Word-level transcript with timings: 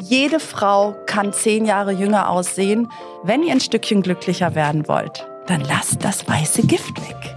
Jede 0.00 0.38
Frau 0.38 0.94
kann 1.06 1.32
zehn 1.32 1.64
Jahre 1.64 1.90
jünger 1.90 2.30
aussehen. 2.30 2.88
Wenn 3.24 3.42
ihr 3.42 3.52
ein 3.52 3.60
Stückchen 3.60 4.02
glücklicher 4.02 4.54
werden 4.54 4.86
wollt, 4.86 5.26
dann 5.48 5.60
lasst 5.62 6.04
das 6.04 6.28
weiße 6.28 6.62
Gift 6.66 7.00
weg. 7.08 7.34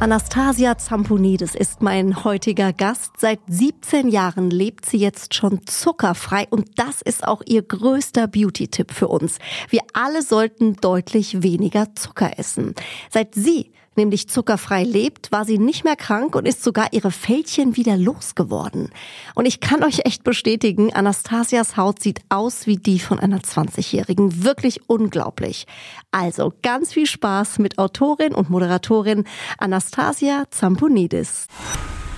Anastasia 0.00 0.76
Zamponidis 0.76 1.54
ist 1.54 1.82
mein 1.82 2.24
heutiger 2.24 2.72
Gast. 2.72 3.12
Seit 3.18 3.38
17 3.46 4.08
Jahren 4.08 4.50
lebt 4.50 4.86
sie 4.86 4.96
jetzt 4.96 5.34
schon 5.34 5.64
zuckerfrei 5.66 6.48
und 6.50 6.78
das 6.80 7.00
ist 7.00 7.26
auch 7.26 7.42
ihr 7.46 7.62
größter 7.62 8.26
Beauty-Tipp 8.26 8.92
für 8.92 9.06
uns. 9.06 9.38
Wir 9.70 9.82
alle 9.92 10.22
sollten 10.22 10.74
deutlich 10.74 11.44
weniger 11.44 11.94
Zucker 11.94 12.38
essen. 12.38 12.74
Seit 13.08 13.36
sie 13.36 13.70
nämlich 13.96 14.28
zuckerfrei 14.28 14.84
lebt, 14.84 15.32
war 15.32 15.44
sie 15.44 15.58
nicht 15.58 15.84
mehr 15.84 15.96
krank 15.96 16.34
und 16.36 16.46
ist 16.46 16.62
sogar 16.62 16.92
ihre 16.92 17.10
Fältchen 17.10 17.76
wieder 17.76 17.96
losgeworden. 17.96 18.90
Und 19.34 19.46
ich 19.46 19.60
kann 19.60 19.82
euch 19.82 20.00
echt 20.04 20.24
bestätigen, 20.24 20.92
Anastasias 20.92 21.76
Haut 21.76 22.00
sieht 22.00 22.20
aus 22.28 22.66
wie 22.66 22.76
die 22.76 22.98
von 22.98 23.18
einer 23.18 23.40
20-Jährigen. 23.40 24.44
Wirklich 24.44 24.88
unglaublich. 24.88 25.66
Also 26.10 26.52
ganz 26.62 26.92
viel 26.92 27.06
Spaß 27.06 27.58
mit 27.58 27.78
Autorin 27.78 28.34
und 28.34 28.50
Moderatorin 28.50 29.24
Anastasia 29.58 30.44
Zamponidis. 30.50 31.46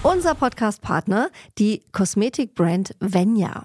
Unser 0.02 0.34
Podcast-Partner, 0.34 1.30
die 1.58 1.82
Kosmetikbrand 1.92 2.94
Venya. 3.00 3.64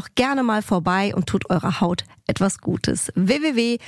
doch 0.00 0.08
gerne 0.14 0.42
mal 0.42 0.62
vorbei 0.62 1.14
und 1.14 1.26
tut 1.26 1.50
eurer 1.50 1.82
Haut 1.82 2.04
etwas 2.26 2.58
Gutes. 2.60 3.12
www.venya.de 3.16 3.82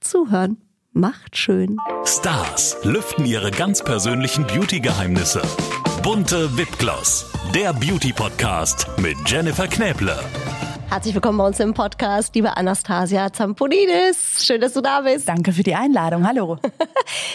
Zuhören 0.00 0.56
macht 0.92 1.36
schön. 1.36 1.76
Stars 2.04 2.78
lüften 2.82 3.26
ihre 3.26 3.50
ganz 3.50 3.84
persönlichen 3.84 4.46
Beauty-Geheimnisse. 4.46 5.42
Bunte 6.02 6.56
Wipgloss, 6.56 7.30
der 7.54 7.74
Beauty-Podcast 7.74 8.86
mit 8.98 9.16
Jennifer 9.26 9.68
Knäble. 9.68 10.18
Herzlich 10.92 11.14
willkommen 11.14 11.38
bei 11.38 11.46
uns 11.46 11.58
im 11.58 11.72
Podcast, 11.72 12.34
liebe 12.34 12.54
Anastasia 12.54 13.32
Zamponidis. 13.32 14.44
Schön, 14.44 14.60
dass 14.60 14.74
du 14.74 14.82
da 14.82 15.00
bist. 15.00 15.26
Danke 15.26 15.54
für 15.54 15.62
die 15.62 15.74
Einladung. 15.74 16.28
Hallo. 16.28 16.58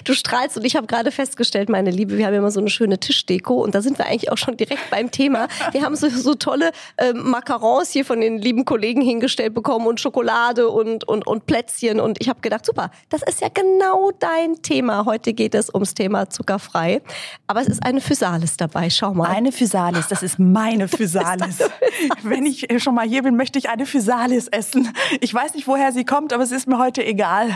Du 0.04 0.14
strahlst 0.14 0.58
und 0.58 0.64
ich 0.64 0.76
habe 0.76 0.88
gerade 0.88 1.12
festgestellt, 1.12 1.70
meine 1.70 1.92
Liebe, 1.92 2.18
wir 2.18 2.26
haben 2.26 2.34
immer 2.34 2.52
so 2.52 2.60
eine 2.60 2.70
schöne 2.70 3.00
Tischdeko 3.00 3.56
und 3.56 3.76
da 3.76 3.82
sind 3.82 3.98
wir 3.98 4.06
eigentlich 4.06 4.32
auch 4.32 4.38
schon 4.38 4.56
direkt 4.56 4.90
beim 4.90 5.12
Thema. 5.12 5.48
Wir 5.72 5.84
haben 5.84 5.96
so, 5.96 6.10
so 6.10 6.34
tolle 6.36 6.72
äh, 6.96 7.14
Macarons 7.14 7.92
hier 7.92 8.06
von 8.06 8.22
den 8.22 8.38
lieben 8.38 8.64
Kollegen 8.64 9.02
hingestellt 9.02 9.54
bekommen 9.54 9.86
und 9.86 10.00
Schokolade 10.00 10.70
und, 10.70 11.04
und, 11.04 11.28
und 11.28 11.46
Plätzchen 11.46 12.00
und 12.00 12.22
ich 12.22 12.30
habe 12.30 12.40
gedacht, 12.40 12.66
super, 12.66 12.92
das 13.10 13.22
ist 13.24 13.42
ja 13.42 13.50
genau 13.50 14.12
dein 14.18 14.62
Thema. 14.62 15.06
Heute 15.06 15.34
geht 15.34 15.54
es 15.54 15.72
ums 15.72 15.94
Thema 15.94 16.30
zuckerfrei, 16.30 17.02
aber 17.46 17.62
es 17.62 17.68
ist 17.68 17.84
eine 17.84 18.02
Physalis 18.02 18.56
dabei. 18.56 18.90
Schau 18.90 19.14
mal. 19.14 19.28
Eine 19.30 19.52
Physalis, 19.52 20.08
das 20.08 20.24
ist 20.24 20.40
meine 20.40 20.88
Physalis. 20.88 21.60
Wenn 22.24 22.46
ich 22.46 22.68
schon 22.82 22.96
mal 22.96 23.08
hier 23.08 23.24
bin, 23.24 23.36
möchte 23.36 23.47
ich 23.56 23.70
eine 23.70 23.86
Physalis 23.86 24.48
essen. 24.48 24.94
Ich 25.22 25.34
weiß 25.34 25.54
nicht, 25.56 25.68
woher 25.68 25.92
sie 25.92 26.06
kommt, 26.06 26.34
aber 26.34 26.44
es 26.44 26.52
ist 26.52 26.68
mir 26.68 26.78
heute 26.78 27.06
egal. 27.06 27.50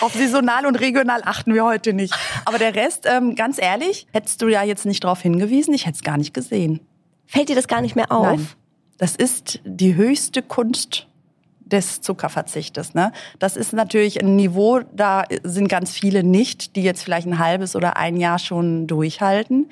Auf 0.00 0.12
saisonal 0.12 0.66
und 0.66 0.76
regional 0.76 1.22
achten 1.24 1.54
wir 1.54 1.64
heute 1.64 1.92
nicht. 1.92 2.14
Aber 2.44 2.58
der 2.58 2.74
Rest, 2.74 3.06
ähm, 3.06 3.34
ganz 3.34 3.60
ehrlich, 3.60 4.06
hättest 4.12 4.42
du 4.42 4.48
ja 4.48 4.62
jetzt 4.62 4.86
nicht 4.86 5.04
darauf 5.04 5.20
hingewiesen, 5.20 5.72
ich 5.74 5.86
hätte 5.86 5.96
es 5.96 6.02
gar 6.02 6.18
nicht 6.18 6.34
gesehen. 6.34 6.80
Fällt 7.26 7.48
dir 7.48 7.56
das 7.56 7.68
gar 7.68 7.80
nicht 7.80 7.96
mehr 7.96 8.12
auf? 8.12 8.36
Nein. 8.36 8.48
Das 8.98 9.16
ist 9.16 9.60
die 9.64 9.94
höchste 9.94 10.42
Kunst 10.42 11.06
des 11.64 12.00
Zuckerverzichtes. 12.00 12.94
Ne? 12.94 13.12
Das 13.38 13.56
ist 13.56 13.72
natürlich 13.72 14.22
ein 14.22 14.36
Niveau, 14.36 14.80
da 14.92 15.24
sind 15.42 15.68
ganz 15.68 15.90
viele 15.90 16.22
nicht, 16.22 16.76
die 16.76 16.82
jetzt 16.82 17.02
vielleicht 17.02 17.26
ein 17.26 17.38
halbes 17.38 17.74
oder 17.74 17.96
ein 17.96 18.16
Jahr 18.16 18.38
schon 18.38 18.86
durchhalten. 18.86 19.70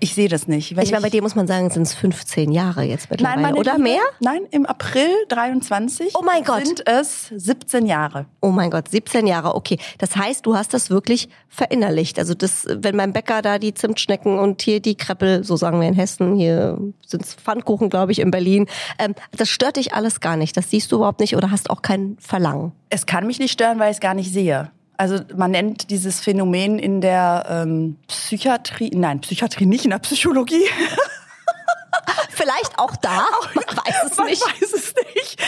Ich 0.00 0.14
sehe 0.14 0.28
das 0.28 0.46
nicht. 0.46 0.76
Wenn 0.76 0.84
ich 0.84 0.92
meine, 0.92 1.02
bei 1.02 1.10
dir 1.10 1.22
muss 1.22 1.34
man 1.34 1.48
sagen, 1.48 1.70
sind 1.70 1.82
es 1.82 1.94
15 1.94 2.52
Jahre 2.52 2.84
jetzt 2.84 3.10
mittlerweile, 3.10 3.42
Nein, 3.42 3.54
oder 3.54 3.72
Liebe, 3.72 3.82
mehr? 3.82 4.02
Nein, 4.20 4.42
im 4.52 4.64
April 4.64 5.08
23 5.28 6.14
Oh 6.16 6.22
mein 6.24 6.44
Gott. 6.44 6.64
sind 6.66 6.86
es 6.86 7.32
17 7.34 7.84
Jahre. 7.86 8.26
Oh 8.40 8.50
mein 8.50 8.70
Gott, 8.70 8.88
17 8.88 9.26
Jahre, 9.26 9.56
okay. 9.56 9.78
Das 9.98 10.14
heißt, 10.14 10.46
du 10.46 10.54
hast 10.54 10.72
das 10.72 10.90
wirklich 10.90 11.28
verinnerlicht. 11.48 12.18
Also 12.20 12.34
das, 12.34 12.66
wenn 12.68 12.94
mein 12.94 13.12
Bäcker 13.12 13.42
da 13.42 13.58
die 13.58 13.74
Zimtschnecken 13.74 14.38
und 14.38 14.62
hier 14.62 14.80
die 14.80 14.94
Kreppel, 14.94 15.42
so 15.42 15.56
sagen 15.56 15.80
wir 15.80 15.88
in 15.88 15.94
Hessen, 15.94 16.36
hier 16.36 16.78
sind's 17.04 17.34
Pfannkuchen, 17.34 17.90
glaube 17.90 18.12
ich, 18.12 18.20
in 18.20 18.30
Berlin, 18.30 18.66
ähm, 19.00 19.14
das 19.36 19.48
stört 19.48 19.76
dich 19.76 19.94
alles 19.94 20.20
gar 20.20 20.36
nicht. 20.36 20.56
Das 20.56 20.70
siehst 20.70 20.92
du 20.92 20.96
überhaupt 20.96 21.18
nicht 21.18 21.34
oder 21.36 21.50
hast 21.50 21.70
auch 21.70 21.82
kein 21.82 22.16
Verlangen. 22.20 22.70
Es 22.90 23.04
kann 23.06 23.26
mich 23.26 23.40
nicht 23.40 23.52
stören, 23.52 23.80
weil 23.80 23.90
ich 23.90 23.96
es 23.96 24.00
gar 24.00 24.14
nicht 24.14 24.32
sehe. 24.32 24.70
Also 24.98 25.20
man 25.36 25.52
nennt 25.52 25.90
dieses 25.90 26.20
Phänomen 26.20 26.80
in 26.80 27.00
der 27.00 27.46
ähm, 27.48 27.96
Psychiatrie, 28.08 28.90
nein, 28.92 29.20
Psychiatrie 29.20 29.64
nicht, 29.64 29.84
in 29.84 29.92
der 29.92 30.00
Psychologie. 30.00 30.64
Vielleicht 32.30 32.78
auch 32.78 32.96
da, 32.96 33.26
man 33.54 33.64
weiß 33.76 34.10
es 34.10 34.16
Man 34.16 34.26
nicht. 34.26 34.42
weiß 34.44 34.72
es 34.72 34.94
nicht. 35.14 35.40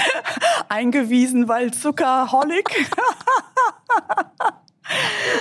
Eingewiesen, 0.68 1.48
weil 1.48 1.72
Zuckerholic. 1.72 2.70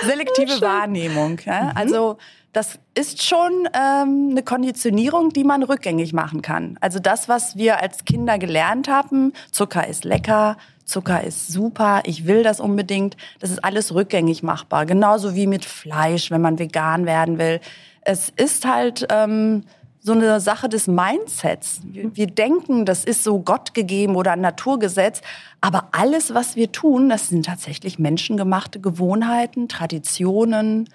Selektive 0.04 0.60
Wahrnehmung. 0.60 1.40
Ja? 1.44 1.72
Also 1.76 2.18
das 2.52 2.80
ist 2.94 3.22
schon 3.22 3.68
ähm, 3.74 4.28
eine 4.32 4.42
Konditionierung, 4.42 5.30
die 5.30 5.44
man 5.44 5.62
rückgängig 5.62 6.12
machen 6.12 6.42
kann. 6.42 6.76
Also 6.80 6.98
das, 6.98 7.28
was 7.28 7.56
wir 7.56 7.80
als 7.80 8.04
Kinder 8.04 8.38
gelernt 8.38 8.88
haben, 8.88 9.32
Zucker 9.52 9.86
ist 9.86 10.04
lecker, 10.04 10.56
Zucker 10.90 11.22
ist 11.24 11.48
super, 11.52 12.02
ich 12.04 12.26
will 12.26 12.42
das 12.42 12.60
unbedingt, 12.60 13.16
das 13.38 13.50
ist 13.50 13.64
alles 13.64 13.94
rückgängig 13.94 14.42
machbar. 14.42 14.86
Genauso 14.86 15.34
wie 15.34 15.46
mit 15.46 15.64
Fleisch, 15.64 16.30
wenn 16.30 16.40
man 16.40 16.58
vegan 16.58 17.06
werden 17.06 17.38
will. 17.38 17.60
Es 18.02 18.28
ist 18.28 18.66
halt 18.66 19.06
ähm, 19.10 19.64
so 20.00 20.12
eine 20.12 20.40
Sache 20.40 20.68
des 20.68 20.86
Mindsets. 20.86 21.80
Wir, 21.84 22.16
wir 22.16 22.26
denken, 22.26 22.86
das 22.86 23.04
ist 23.04 23.22
so 23.22 23.40
Gott 23.40 23.74
gegeben 23.74 24.16
oder 24.16 24.32
ein 24.32 24.40
Naturgesetz, 24.40 25.20
aber 25.60 25.88
alles, 25.92 26.34
was 26.34 26.56
wir 26.56 26.72
tun, 26.72 27.08
das 27.08 27.28
sind 27.28 27.46
tatsächlich 27.46 27.98
menschengemachte 27.98 28.80
Gewohnheiten, 28.80 29.68
Traditionen, 29.68 30.88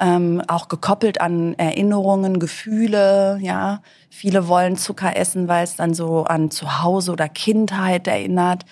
ähm, 0.00 0.42
auch 0.48 0.68
gekoppelt 0.68 1.20
an 1.20 1.54
Erinnerungen, 1.54 2.40
Gefühle. 2.40 3.38
Ja, 3.40 3.82
viele 4.08 4.48
wollen 4.48 4.76
Zucker 4.76 5.16
essen, 5.16 5.46
weil 5.46 5.62
es 5.62 5.76
dann 5.76 5.94
so 5.94 6.24
an 6.24 6.50
Zuhause 6.50 7.12
oder 7.12 7.28
Kindheit 7.28 8.08
erinnert. 8.08 8.64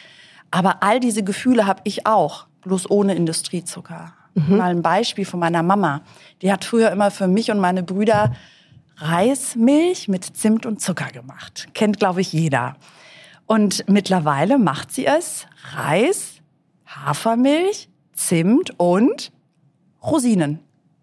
Aber 0.51 0.83
all 0.83 1.01
diese 1.01 1.23
Gefühle 1.23 1.67
habe 1.67 1.81
ich 1.85 2.07
auch, 2.07 2.47
bloß 2.63 2.91
ohne 2.91 3.15
Industriezucker. 3.15 4.15
Mal 4.35 4.71
ein 4.71 4.83
Beispiel 4.83 5.25
von 5.25 5.41
meiner 5.41 5.63
Mama. 5.63 6.03
Die 6.43 6.53
hat 6.53 6.65
früher 6.65 6.91
immer 6.93 7.11
für 7.11 7.27
mich 7.27 7.51
und 7.51 7.59
meine 7.59 7.83
Brüder 7.83 8.33
Reismilch 8.99 10.09
mit 10.09 10.25
Zimt 10.25 10.67
und 10.67 10.81
Zucker 10.81 11.11
gemacht. 11.11 11.69
Kennt, 11.75 11.99
glaube 11.99 12.21
ich, 12.21 12.33
jeder. 12.33 12.77
Und 13.47 13.89
mittlerweile 13.89 14.59
macht 14.59 14.93
sie 14.93 15.07
es 15.07 15.47
Reis, 15.73 16.35
Hafermilch, 16.87 17.89
Zimt 18.13 18.79
und 18.79 19.33
Rosinen. 20.03 20.61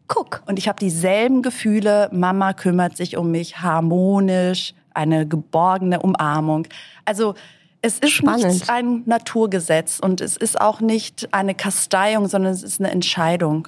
Guck. 0.07 0.44
Und 0.45 0.59
ich 0.59 0.68
habe 0.68 0.80
dieselben 0.80 1.41
Gefühle. 1.41 2.09
Mama 2.12 2.53
kümmert 2.53 2.95
sich 2.95 3.18
um 3.18 3.31
mich 3.31 3.62
harmonisch, 3.62 4.74
eine 4.94 5.27
geborgene 5.27 6.00
Umarmung. 6.00 6.68
Also 7.06 7.36
es 7.85 7.99
ist 7.99 8.11
Spannend. 8.13 8.45
nicht 8.45 8.69
ein 8.69 9.03
Naturgesetz 9.05 9.99
und 9.99 10.19
es 10.19 10.37
ist 10.37 10.59
auch 10.59 10.81
nicht 10.81 11.31
eine 11.31 11.53
Kasteiung, 11.53 12.27
sondern 12.27 12.51
es 12.51 12.63
ist 12.63 12.79
eine 12.79 12.89
Entscheidung. 12.89 13.67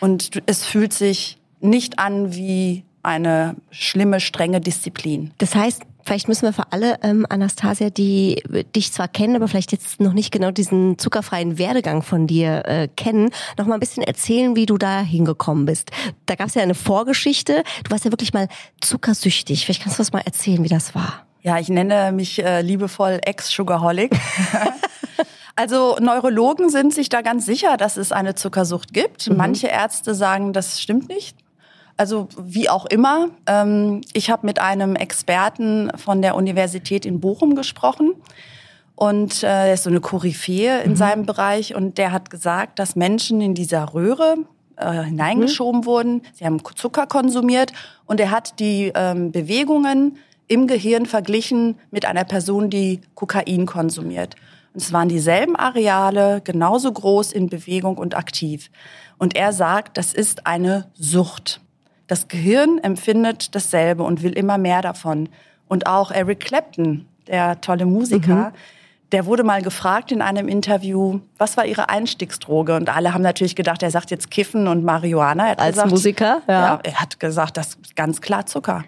Und 0.00 0.42
es 0.44 0.66
fühlt 0.66 0.92
sich 0.92 1.38
nicht 1.60 1.98
an 1.98 2.34
wie 2.34 2.84
eine 3.02 3.56
schlimme, 3.70 4.20
strenge 4.20 4.60
Disziplin. 4.60 5.30
Das 5.38 5.54
heißt, 5.54 5.82
vielleicht 6.04 6.28
müssen 6.28 6.42
wir 6.42 6.52
für 6.52 6.72
alle, 6.72 6.98
ähm, 7.02 7.24
Anastasia, 7.30 7.88
die 7.88 8.42
dich 8.76 8.92
zwar 8.92 9.08
kennen, 9.08 9.34
aber 9.36 9.48
vielleicht 9.48 9.72
jetzt 9.72 9.98
noch 9.98 10.12
nicht 10.12 10.30
genau 10.30 10.50
diesen 10.50 10.98
zuckerfreien 10.98 11.56
Werdegang 11.56 12.02
von 12.02 12.26
dir 12.26 12.66
äh, 12.66 12.88
kennen, 12.88 13.30
noch 13.56 13.64
mal 13.64 13.74
ein 13.74 13.80
bisschen 13.80 14.02
erzählen, 14.02 14.56
wie 14.56 14.66
du 14.66 14.76
da 14.76 15.00
hingekommen 15.00 15.64
bist. 15.64 15.90
Da 16.26 16.34
gab 16.34 16.48
es 16.48 16.54
ja 16.54 16.62
eine 16.62 16.74
Vorgeschichte. 16.74 17.62
Du 17.84 17.90
warst 17.90 18.04
ja 18.04 18.12
wirklich 18.12 18.34
mal 18.34 18.48
zuckersüchtig. 18.82 19.64
Vielleicht 19.64 19.82
kannst 19.82 19.98
du 19.98 20.02
das 20.02 20.12
mal 20.12 20.20
erzählen, 20.20 20.62
wie 20.62 20.68
das 20.68 20.94
war. 20.94 21.24
Ja, 21.44 21.58
ich 21.58 21.68
nenne 21.68 22.10
mich 22.10 22.42
äh, 22.42 22.62
liebevoll 22.62 23.20
Ex-Sugarholic. 23.22 24.16
also 25.56 25.98
Neurologen 26.00 26.70
sind 26.70 26.94
sich 26.94 27.10
da 27.10 27.20
ganz 27.20 27.44
sicher, 27.44 27.76
dass 27.76 27.98
es 27.98 28.12
eine 28.12 28.34
Zuckersucht 28.34 28.94
gibt. 28.94 29.28
Mhm. 29.28 29.36
Manche 29.36 29.66
Ärzte 29.66 30.14
sagen, 30.14 30.54
das 30.54 30.80
stimmt 30.80 31.10
nicht. 31.10 31.36
Also 31.98 32.28
wie 32.38 32.70
auch 32.70 32.86
immer. 32.86 33.28
Ähm, 33.46 34.00
ich 34.14 34.30
habe 34.30 34.46
mit 34.46 34.58
einem 34.58 34.96
Experten 34.96 35.90
von 35.96 36.22
der 36.22 36.34
Universität 36.34 37.04
in 37.04 37.20
Bochum 37.20 37.54
gesprochen. 37.54 38.14
Und 38.96 39.42
äh, 39.42 39.68
er 39.68 39.74
ist 39.74 39.82
so 39.82 39.90
eine 39.90 40.00
Koryphäe 40.00 40.80
in 40.80 40.92
mhm. 40.92 40.96
seinem 40.96 41.26
Bereich. 41.26 41.74
Und 41.74 41.98
der 41.98 42.10
hat 42.10 42.30
gesagt, 42.30 42.78
dass 42.78 42.96
Menschen 42.96 43.42
in 43.42 43.52
dieser 43.52 43.92
Röhre 43.92 44.38
äh, 44.76 45.02
hineingeschoben 45.02 45.82
mhm. 45.82 45.84
wurden. 45.84 46.22
Sie 46.32 46.46
haben 46.46 46.62
Zucker 46.74 47.06
konsumiert. 47.06 47.74
Und 48.06 48.18
er 48.18 48.30
hat 48.30 48.58
die 48.60 48.92
ähm, 48.94 49.30
Bewegungen 49.30 50.16
im 50.48 50.66
Gehirn 50.66 51.06
verglichen 51.06 51.78
mit 51.90 52.04
einer 52.04 52.24
Person, 52.24 52.70
die 52.70 53.00
Kokain 53.14 53.66
konsumiert. 53.66 54.36
Und 54.74 54.82
es 54.82 54.92
waren 54.92 55.08
dieselben 55.08 55.56
Areale, 55.56 56.40
genauso 56.42 56.92
groß 56.92 57.32
in 57.32 57.48
Bewegung 57.48 57.96
und 57.96 58.16
aktiv. 58.16 58.70
Und 59.18 59.36
er 59.36 59.52
sagt, 59.52 59.96
das 59.96 60.12
ist 60.12 60.46
eine 60.46 60.90
Sucht. 60.94 61.60
Das 62.06 62.28
Gehirn 62.28 62.78
empfindet 62.78 63.54
dasselbe 63.54 64.02
und 64.02 64.22
will 64.22 64.32
immer 64.32 64.58
mehr 64.58 64.82
davon. 64.82 65.28
Und 65.68 65.86
auch 65.86 66.10
Eric 66.10 66.40
Clapton, 66.40 67.06
der 67.28 67.60
tolle 67.60 67.86
Musiker, 67.86 68.50
mhm. 68.50 68.54
der 69.12 69.26
wurde 69.26 69.44
mal 69.44 69.62
gefragt 69.62 70.12
in 70.12 70.20
einem 70.20 70.48
Interview, 70.48 71.20
was 71.38 71.56
war 71.56 71.64
ihre 71.64 71.88
Einstiegsdroge? 71.88 72.74
Und 72.76 72.94
alle 72.94 73.14
haben 73.14 73.22
natürlich 73.22 73.56
gedacht, 73.56 73.82
er 73.82 73.90
sagt 73.90 74.10
jetzt 74.10 74.30
Kiffen 74.30 74.68
und 74.68 74.84
Marihuana. 74.84 75.54
Als 75.54 75.76
gesagt, 75.76 75.90
Musiker? 75.90 76.42
Ja. 76.46 76.52
ja. 76.52 76.80
Er 76.82 77.00
hat 77.00 77.20
gesagt, 77.20 77.56
das 77.56 77.78
ist 77.80 77.96
ganz 77.96 78.20
klar 78.20 78.44
Zucker. 78.44 78.84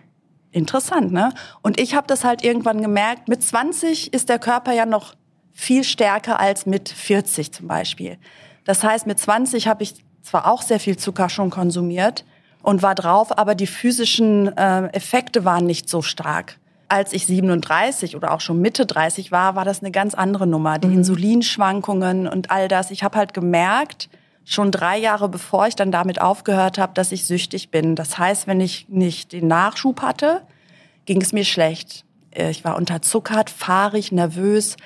Interessant, 0.57 1.13
ne? 1.13 1.35
Und 1.61 1.79
ich 1.79 1.95
habe 1.95 2.07
das 2.07 2.25
halt 2.25 2.43
irgendwann 2.43 2.81
gemerkt, 2.81 3.29
mit 3.29 3.43
20 3.43 4.15
ist 4.15 4.31
der 4.31 4.39
Körper 4.39 4.73
ja 4.73 4.87
noch 4.87 5.15
viel 5.53 5.85
stärker 5.85 6.41
als 6.41 6.65
mit 6.65 6.89
40 6.89 7.53
zum 7.53 7.69
Beispiel. 7.69 8.17
Das 8.65 8.83
heißt, 8.83 9.07
mit 9.07 9.21
20 9.21 9.69
habe 9.69 9.83
ich 9.83 10.03
zwar 10.23 10.51
auch 10.51 10.63
sehr 10.63 10.81
viel 10.81 10.97
Zucker 10.97 11.29
schon 11.29 11.51
konsumiert 11.51 12.25
und 12.63 12.83
war 12.83 12.95
drauf, 12.95 13.37
aber 13.37 13.55
die 13.55 13.67
physischen 13.67 14.57
äh, 14.57 14.87
Effekte 14.95 15.45
waren 15.45 15.67
nicht 15.67 15.91
so 15.91 16.01
stark. 16.01 16.57
Als 16.89 17.13
ich 17.13 17.27
37 17.27 18.17
oder 18.17 18.33
auch 18.33 18.41
schon 18.41 18.59
Mitte 18.59 18.87
30 18.87 19.31
war, 19.31 19.57
war 19.57 19.67
das 19.67 19.83
eine 19.83 19.91
ganz 19.91 20.15
andere 20.15 20.47
Nummer. 20.47 20.79
Die 20.79 20.89
mhm. 20.89 20.95
Insulinschwankungen 20.95 22.27
und 22.27 22.51
all 22.51 22.69
das. 22.69 22.91
Ich 22.91 23.03
habe 23.03 23.19
halt 23.19 23.35
gemerkt, 23.35 24.09
schon 24.47 24.71
drei 24.71 24.97
Jahre 24.97 25.29
bevor 25.29 25.67
ich 25.67 25.75
dann 25.75 25.91
damit 25.91 26.21
aufgehört 26.21 26.79
habe, 26.79 26.95
dass 26.95 27.13
ich 27.13 27.27
süchtig 27.27 27.71
bin. 27.71 27.97
Das 27.97 28.17
heißt, 28.17 28.47
wenn 28.47 28.61
ich 28.61 28.89
nicht 28.89 29.33
den 29.33 29.49
Nachschub 29.49 30.01
hatte, 30.01 30.43
ging 31.05 31.21
es 31.21 31.33
mir 31.33 31.45
schlecht. 31.45 32.05
Äh, 32.31 32.51
ich 32.51 32.65
war 32.65 32.77
unterzuckert, 32.77 33.51
fahrig, 33.51 34.13
nervös, 34.13 34.77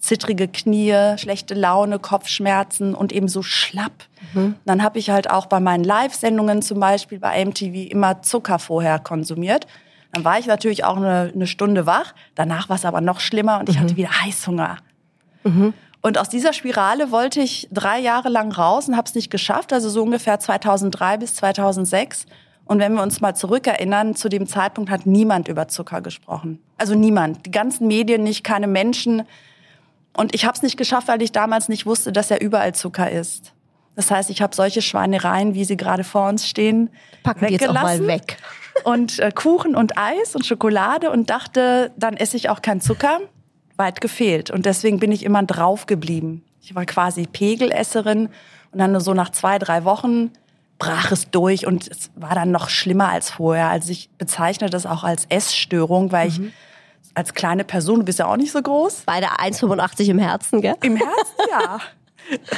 zittrige 0.00 0.48
Knie, 0.48 1.16
schlechte 1.16 1.54
Laune, 1.54 2.00
Kopfschmerzen 2.00 2.94
und 2.94 3.12
eben 3.12 3.28
so 3.28 3.42
schlapp. 3.42 3.92
Mhm. 4.34 4.56
Dann 4.66 4.82
habe 4.82 4.98
ich 4.98 5.10
halt 5.10 5.30
auch 5.30 5.46
bei 5.46 5.60
meinen 5.60 5.84
Live-Sendungen 5.84 6.60
zum 6.60 6.80
Beispiel 6.80 7.20
bei 7.20 7.42
MTV 7.42 7.90
immer 7.90 8.20
Zucker 8.20 8.58
vorher 8.58 8.98
konsumiert. 8.98 9.66
Dann 10.12 10.24
war 10.24 10.38
ich 10.40 10.46
natürlich 10.46 10.84
auch 10.84 10.96
eine, 10.96 11.32
eine 11.32 11.46
Stunde 11.46 11.86
wach. 11.86 12.14
Danach 12.34 12.68
war 12.68 12.76
es 12.76 12.84
aber 12.84 13.00
noch 13.00 13.20
schlimmer 13.20 13.60
und 13.60 13.68
ich 13.68 13.76
mhm. 13.76 13.80
hatte 13.80 13.96
wieder 13.96 14.22
Heißhunger. 14.22 14.78
Mhm. 15.44 15.72
Und 16.04 16.18
aus 16.18 16.28
dieser 16.28 16.52
Spirale 16.52 17.10
wollte 17.10 17.40
ich 17.40 17.66
drei 17.72 17.98
Jahre 17.98 18.28
lang 18.28 18.52
raus 18.52 18.88
und 18.88 18.96
habe 18.96 19.08
es 19.08 19.14
nicht 19.14 19.30
geschafft, 19.30 19.72
also 19.72 19.88
so 19.88 20.02
ungefähr 20.02 20.38
2003 20.38 21.16
bis 21.16 21.34
2006. 21.36 22.26
Und 22.66 22.78
wenn 22.78 22.92
wir 22.92 23.02
uns 23.02 23.22
mal 23.22 23.34
zurückerinnern, 23.34 24.14
zu 24.14 24.28
dem 24.28 24.46
Zeitpunkt 24.46 24.90
hat 24.90 25.06
niemand 25.06 25.48
über 25.48 25.66
Zucker 25.66 26.02
gesprochen. 26.02 26.62
Also 26.76 26.94
niemand. 26.94 27.46
Die 27.46 27.50
ganzen 27.50 27.88
Medien 27.88 28.22
nicht, 28.22 28.44
keine 28.44 28.66
Menschen. 28.66 29.22
Und 30.14 30.34
ich 30.34 30.44
habe 30.44 30.54
es 30.54 30.62
nicht 30.62 30.76
geschafft, 30.76 31.08
weil 31.08 31.22
ich 31.22 31.32
damals 31.32 31.70
nicht 31.70 31.86
wusste, 31.86 32.12
dass 32.12 32.28
ja 32.28 32.36
überall 32.36 32.74
Zucker 32.74 33.10
ist. 33.10 33.54
Das 33.96 34.10
heißt, 34.10 34.28
ich 34.28 34.42
habe 34.42 34.54
solche 34.54 34.82
Schweinereien, 34.82 35.54
wie 35.54 35.64
sie 35.64 35.78
gerade 35.78 36.04
vor 36.04 36.28
uns 36.28 36.46
stehen, 36.46 36.90
Packen 37.22 37.46
weggelassen. 37.46 37.62
Jetzt 37.62 37.78
auch 37.78 37.82
mal 37.82 38.06
weg. 38.06 38.36
Und 38.84 39.20
äh, 39.20 39.32
Kuchen 39.34 39.74
und 39.74 39.96
Eis 39.96 40.36
und 40.36 40.44
Schokolade 40.44 41.10
und 41.10 41.30
dachte, 41.30 41.92
dann 41.96 42.14
esse 42.18 42.36
ich 42.36 42.50
auch 42.50 42.60
keinen 42.60 42.82
Zucker 42.82 43.20
weit 43.76 44.00
gefehlt. 44.00 44.50
Und 44.50 44.66
deswegen 44.66 44.98
bin 44.98 45.12
ich 45.12 45.24
immer 45.24 45.42
drauf 45.42 45.86
geblieben. 45.86 46.44
Ich 46.60 46.74
war 46.74 46.86
quasi 46.86 47.26
Pegelesserin 47.26 48.28
und 48.72 48.78
dann 48.78 48.98
so 49.00 49.14
nach 49.14 49.30
zwei, 49.30 49.58
drei 49.58 49.84
Wochen 49.84 50.30
brach 50.78 51.12
es 51.12 51.30
durch 51.30 51.66
und 51.66 51.88
es 51.88 52.10
war 52.16 52.34
dann 52.34 52.50
noch 52.50 52.68
schlimmer 52.68 53.08
als 53.08 53.30
vorher. 53.30 53.68
Also 53.68 53.92
ich 53.92 54.10
bezeichne 54.18 54.70
das 54.70 54.86
auch 54.86 55.04
als 55.04 55.26
Essstörung, 55.26 56.12
weil 56.12 56.30
mhm. 56.30 56.46
ich 56.46 56.52
als 57.14 57.34
kleine 57.34 57.64
Person, 57.64 58.00
du 58.00 58.04
bist 58.04 58.18
ja 58.18 58.26
auch 58.26 58.36
nicht 58.36 58.52
so 58.52 58.60
groß. 58.60 59.04
Beide 59.06 59.28
1,85 59.28 60.08
im 60.10 60.18
Herzen, 60.18 60.60
gell? 60.60 60.74
Im 60.82 60.96
Herzen, 60.96 61.36
ja. 61.50 61.78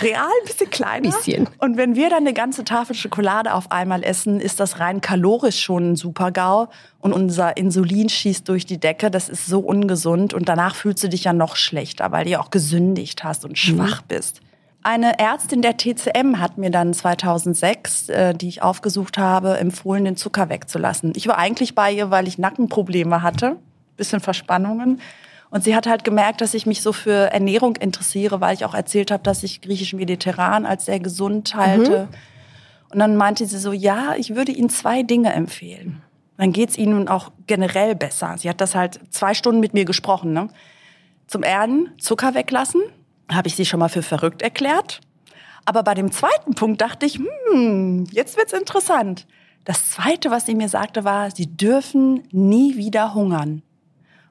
Real 0.03 0.27
ein 0.27 0.47
bisschen 0.47 0.71
kleiner. 0.71 1.11
Bisschen. 1.11 1.49
Und 1.59 1.77
wenn 1.77 1.97
wir 1.97 2.09
dann 2.09 2.21
eine 2.21 2.33
ganze 2.33 2.65
Tafel 2.65 2.95
Schokolade 2.95 3.53
auf 3.53 3.73
einmal 3.73 4.05
essen, 4.05 4.41
ist 4.41 4.61
das 4.61 4.79
rein 4.79 5.01
kalorisch 5.01 5.61
schon 5.61 5.93
ein 5.93 5.97
Super-GAU. 5.97 6.69
Und 7.01 7.13
unser 7.13 7.57
Insulin 7.57 8.09
schießt 8.09 8.49
durch 8.49 8.67
die 8.67 8.79
Decke. 8.79 9.11
Das 9.11 9.29
ist 9.29 9.47
so 9.47 9.61
ungesund. 9.61 10.35
Und 10.35 10.49
danach 10.49 10.75
fühlst 10.75 11.03
du 11.05 11.09
dich 11.09 11.25
ja 11.25 11.33
noch 11.33 11.57
schlechter, 11.57 12.13
weil 12.13 12.25
du 12.25 12.31
ja 12.31 12.41
auch 12.41 12.51
gesündigt 12.51 13.25
hast 13.25 13.45
und 13.45 13.59
schwach 13.59 14.03
mhm. 14.03 14.07
bist. 14.09 14.41
Eine 14.83 15.19
Ärztin 15.19 15.63
der 15.63 15.77
TCM 15.77 16.39
hat 16.39 16.59
mir 16.59 16.71
dann 16.71 16.95
2006, 16.95 18.09
äh, 18.09 18.35
die 18.35 18.47
ich 18.47 18.63
aufgesucht 18.63 19.19
habe, 19.19 19.59
empfohlen, 19.59 20.05
den 20.05 20.17
Zucker 20.17 20.49
wegzulassen. 20.49 21.13
Ich 21.17 21.27
war 21.27 21.39
eigentlich 21.39 21.75
bei 21.75 21.91
ihr, 21.91 22.13
weil 22.13 22.29
ich 22.29 22.39
Nackenprobleme 22.39 23.21
hatte, 23.21 23.57
bisschen 23.97 24.21
Verspannungen. 24.21 25.01
Und 25.57 25.65
sie 25.65 25.75
hat 25.75 25.87
halt 25.87 26.05
gemerkt, 26.05 26.43
dass 26.43 26.53
ich 26.53 26.67
mich 26.67 26.83
so 26.83 26.93
für 26.93 27.33
Ernährung 27.33 27.77
interessiere, 27.77 28.43
weil 28.43 28.55
ich 28.55 28.67
auch 28.67 28.75
erzählt 28.75 29.11
habe, 29.11 29.23
dass 29.23 29.43
ich 29.43 29.63
griechisch-mediterran 29.63 30.67
als 30.67 30.85
sehr 30.85 31.01
gesund 31.01 31.55
halte. 31.55 32.11
Mhm. 32.11 32.89
Und 32.91 32.99
dann 32.99 33.17
meinte 33.17 33.47
sie 33.47 33.57
so, 33.57 33.73
ja, 33.73 34.15
ich 34.19 34.35
würde 34.35 34.53
Ihnen 34.53 34.69
zwei 34.69 35.03
Dinge 35.03 35.33
empfehlen. 35.33 36.03
Dann 36.37 36.53
geht's 36.53 36.77
Ihnen 36.77 37.09
auch 37.09 37.33
generell 37.47 37.95
besser. 37.95 38.35
Sie 38.37 38.51
hat 38.51 38.61
das 38.61 38.75
halt 38.75 39.01
zwei 39.09 39.33
Stunden 39.33 39.61
mit 39.61 39.73
mir 39.73 39.87
gesprochen. 39.87 40.35
Ne? 40.35 40.49
Zum 41.27 41.43
einen 41.43 41.89
Zucker 41.99 42.35
weglassen, 42.35 42.83
habe 43.33 43.49
ich 43.49 43.57
sie 43.57 43.65
schon 43.65 43.81
mal 43.81 43.89
für 43.89 44.03
verrückt 44.03 44.43
erklärt. 44.43 45.01
Aber 45.65 45.83
bei 45.85 45.95
dem 45.95 46.13
zweiten 46.13 46.55
Punkt 46.55 46.83
dachte 46.83 47.07
ich, 47.07 47.19
hm, 47.51 48.05
jetzt 48.11 48.37
wird's 48.37 48.53
interessant. 48.53 49.27
Das 49.65 49.91
zweite, 49.91 50.31
was 50.31 50.45
sie 50.45 50.55
mir 50.55 50.69
sagte, 50.69 51.05
war, 51.05 51.31
sie 51.31 51.47
dürfen 51.47 52.25
nie 52.31 52.77
wieder 52.77 53.15
hungern. 53.15 53.63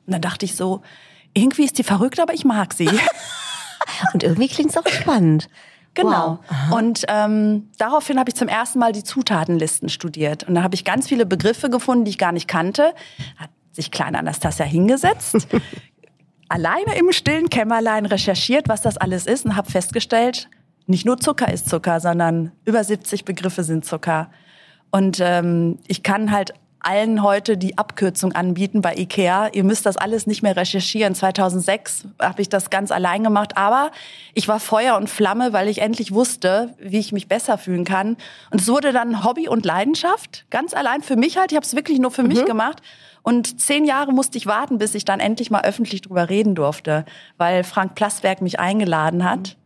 Und 0.06 0.14
dann 0.14 0.22
dachte 0.22 0.46
ich 0.46 0.56
so, 0.56 0.82
irgendwie 1.36 1.66
ist 1.66 1.78
die 1.78 1.84
verrückt, 1.84 2.20
aber 2.20 2.34
ich 2.34 2.46
mag 2.46 2.74
sie. 2.74 2.90
Und 4.14 4.24
irgendwie 4.24 4.48
klingt 4.48 4.72
es 4.72 4.78
auch 4.78 4.88
spannend. 4.88 5.48
Genau. 5.94 6.40
Wow. 6.70 6.80
Und 6.80 7.06
ähm, 7.08 7.70
daraufhin 7.78 8.20
habe 8.20 8.30
ich 8.30 8.36
zum 8.36 8.48
ersten 8.48 8.80
Mal 8.80 8.92
die 8.92 9.04
Zutatenlisten 9.04 9.90
studiert. 9.90 10.44
Und 10.44 10.56
da 10.56 10.64
habe 10.64 10.76
ich 10.76 10.84
ganz 10.84 11.08
viele 11.08 11.26
Begriffe 11.26 11.70
gefunden, 11.70 12.06
die 12.06 12.12
ich 12.12 12.18
gar 12.18 12.32
nicht 12.32 12.48
kannte. 12.48 12.94
Hat 13.38 13.50
sich 13.72 13.92
kleine 13.92 14.20
Anastasia 14.20 14.66
hingesetzt, 14.66 15.48
alleine 16.50 16.98
im 16.98 17.12
stillen 17.12 17.50
Kämmerlein 17.50 18.06
recherchiert, 18.06 18.68
was 18.70 18.82
das 18.82 18.98
alles 18.98 19.26
ist 19.26 19.46
und 19.46 19.56
habe 19.56 19.70
festgestellt, 19.70 20.50
nicht 20.88 21.06
nur 21.06 21.18
Zucker 21.20 21.52
ist 21.52 21.70
Zucker, 21.70 22.00
sondern 22.00 22.52
über 22.64 22.84
70 22.84 23.26
Begriffe 23.26 23.64
sind 23.64 23.86
Zucker. 23.86 24.30
Und 24.92 25.20
ähm, 25.20 25.80
ich 25.88 26.04
kann 26.04 26.32
halt 26.32 26.54
allen 26.86 27.24
heute 27.24 27.58
die 27.58 27.78
Abkürzung 27.78 28.34
anbieten 28.34 28.82
bei 28.82 28.96
IKEA. 28.96 29.50
Ihr 29.54 29.64
müsst 29.64 29.86
das 29.86 29.98
alles 29.98 30.28
nicht 30.28 30.44
mehr 30.44 30.56
recherchieren. 30.56 31.16
2006 31.16 32.06
habe 32.22 32.42
ich 32.42 32.50
das 32.50 32.70
ganz 32.70 32.92
allein 32.92 33.24
gemacht, 33.24 33.58
aber 33.58 33.92
ich 34.34 34.48
war 34.48 34.60
Feuer 34.60 34.96
und 34.96 35.10
Flamme, 35.10 35.52
weil 35.52 35.68
ich 35.68 35.82
endlich 35.82 36.14
wusste, 36.14 36.76
wie 36.80 37.00
ich 37.00 37.12
mich 37.12 37.28
besser 37.28 37.58
fühlen 37.58 37.86
kann. 37.86 38.18
Und 38.52 38.62
es 38.62 38.68
wurde 38.68 38.94
dann 38.94 39.24
Hobby 39.24 39.48
und 39.48 39.66
Leidenschaft, 39.66 40.46
ganz 40.52 40.74
allein 40.74 41.02
für 41.02 41.16
mich 41.16 41.38
halt. 41.38 41.52
Ich 41.52 41.56
habe 41.56 41.66
es 41.66 41.76
wirklich 41.76 42.00
nur 42.00 42.12
für 42.12 42.22
mhm. 42.22 42.30
mich 42.30 42.46
gemacht. 42.46 42.82
Und 43.24 43.60
zehn 43.60 43.86
Jahre 43.86 44.14
musste 44.14 44.38
ich 44.38 44.46
warten, 44.46 44.78
bis 44.78 44.94
ich 44.94 45.06
dann 45.06 45.20
endlich 45.20 45.50
mal 45.50 45.64
öffentlich 45.64 46.02
drüber 46.02 46.30
reden 46.30 46.54
durfte, 46.54 47.06
weil 47.38 47.64
Frank 47.64 47.96
Plasberg 47.96 48.42
mich 48.42 48.60
eingeladen 48.60 49.24
hat 49.24 49.58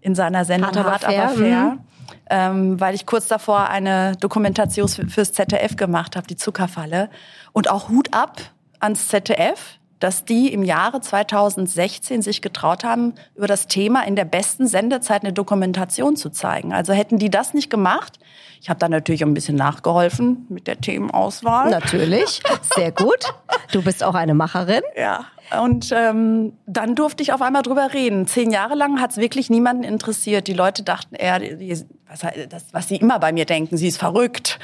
in 0.00 0.16
seiner 0.16 0.44
Sendung 0.44 0.74
Hart, 0.74 1.04
aber 1.04 1.12
fair. 1.12 1.24
Aber 1.24 1.34
fair. 1.34 1.64
Mhm 1.64 1.93
ähm, 2.30 2.80
weil 2.80 2.94
ich 2.94 3.06
kurz 3.06 3.28
davor 3.28 3.68
eine 3.68 4.16
Dokumentation 4.16 4.88
fürs 4.88 5.32
ZDF 5.32 5.76
gemacht 5.76 6.16
habe, 6.16 6.26
die 6.26 6.36
Zuckerfalle. 6.36 7.10
Und 7.52 7.70
auch 7.70 7.88
Hut 7.88 8.08
ab 8.12 8.40
ans 8.80 9.08
ZDF, 9.08 9.78
dass 10.00 10.24
die 10.24 10.52
im 10.52 10.62
Jahre 10.62 11.00
2016 11.00 12.20
sich 12.20 12.42
getraut 12.42 12.84
haben, 12.84 13.14
über 13.34 13.46
das 13.46 13.68
Thema 13.68 14.06
in 14.06 14.16
der 14.16 14.26
besten 14.26 14.66
Sendezeit 14.66 15.22
eine 15.22 15.32
Dokumentation 15.32 16.16
zu 16.16 16.30
zeigen. 16.30 16.72
Also 16.72 16.92
hätten 16.92 17.18
die 17.18 17.30
das 17.30 17.54
nicht 17.54 17.70
gemacht, 17.70 18.18
ich 18.64 18.70
habe 18.70 18.78
da 18.80 18.88
natürlich 18.88 19.22
ein 19.22 19.34
bisschen 19.34 19.56
nachgeholfen 19.56 20.46
mit 20.48 20.66
der 20.66 20.80
Themenauswahl. 20.80 21.68
Natürlich, 21.68 22.42
sehr 22.74 22.92
gut. 22.92 23.34
Du 23.72 23.82
bist 23.82 24.02
auch 24.02 24.14
eine 24.14 24.32
Macherin. 24.32 24.80
Ja, 24.96 25.26
und 25.60 25.92
ähm, 25.92 26.54
dann 26.66 26.94
durfte 26.94 27.22
ich 27.22 27.32
auf 27.32 27.42
einmal 27.42 27.62
drüber 27.62 27.92
reden. 27.92 28.26
Zehn 28.26 28.50
Jahre 28.50 28.74
lang 28.74 29.00
hat 29.00 29.12
es 29.12 29.16
wirklich 29.18 29.50
niemanden 29.50 29.84
interessiert. 29.84 30.48
Die 30.48 30.54
Leute 30.54 30.82
dachten 30.82 31.14
eher, 31.14 31.38
die, 31.38 31.84
was 32.08 32.20
das, 32.48 32.64
was 32.72 32.88
sie 32.88 32.96
immer 32.96 33.18
bei 33.18 33.32
mir 33.32 33.44
denken, 33.44 33.76
sie 33.76 33.88
ist 33.88 33.98
verrückt. 33.98 34.58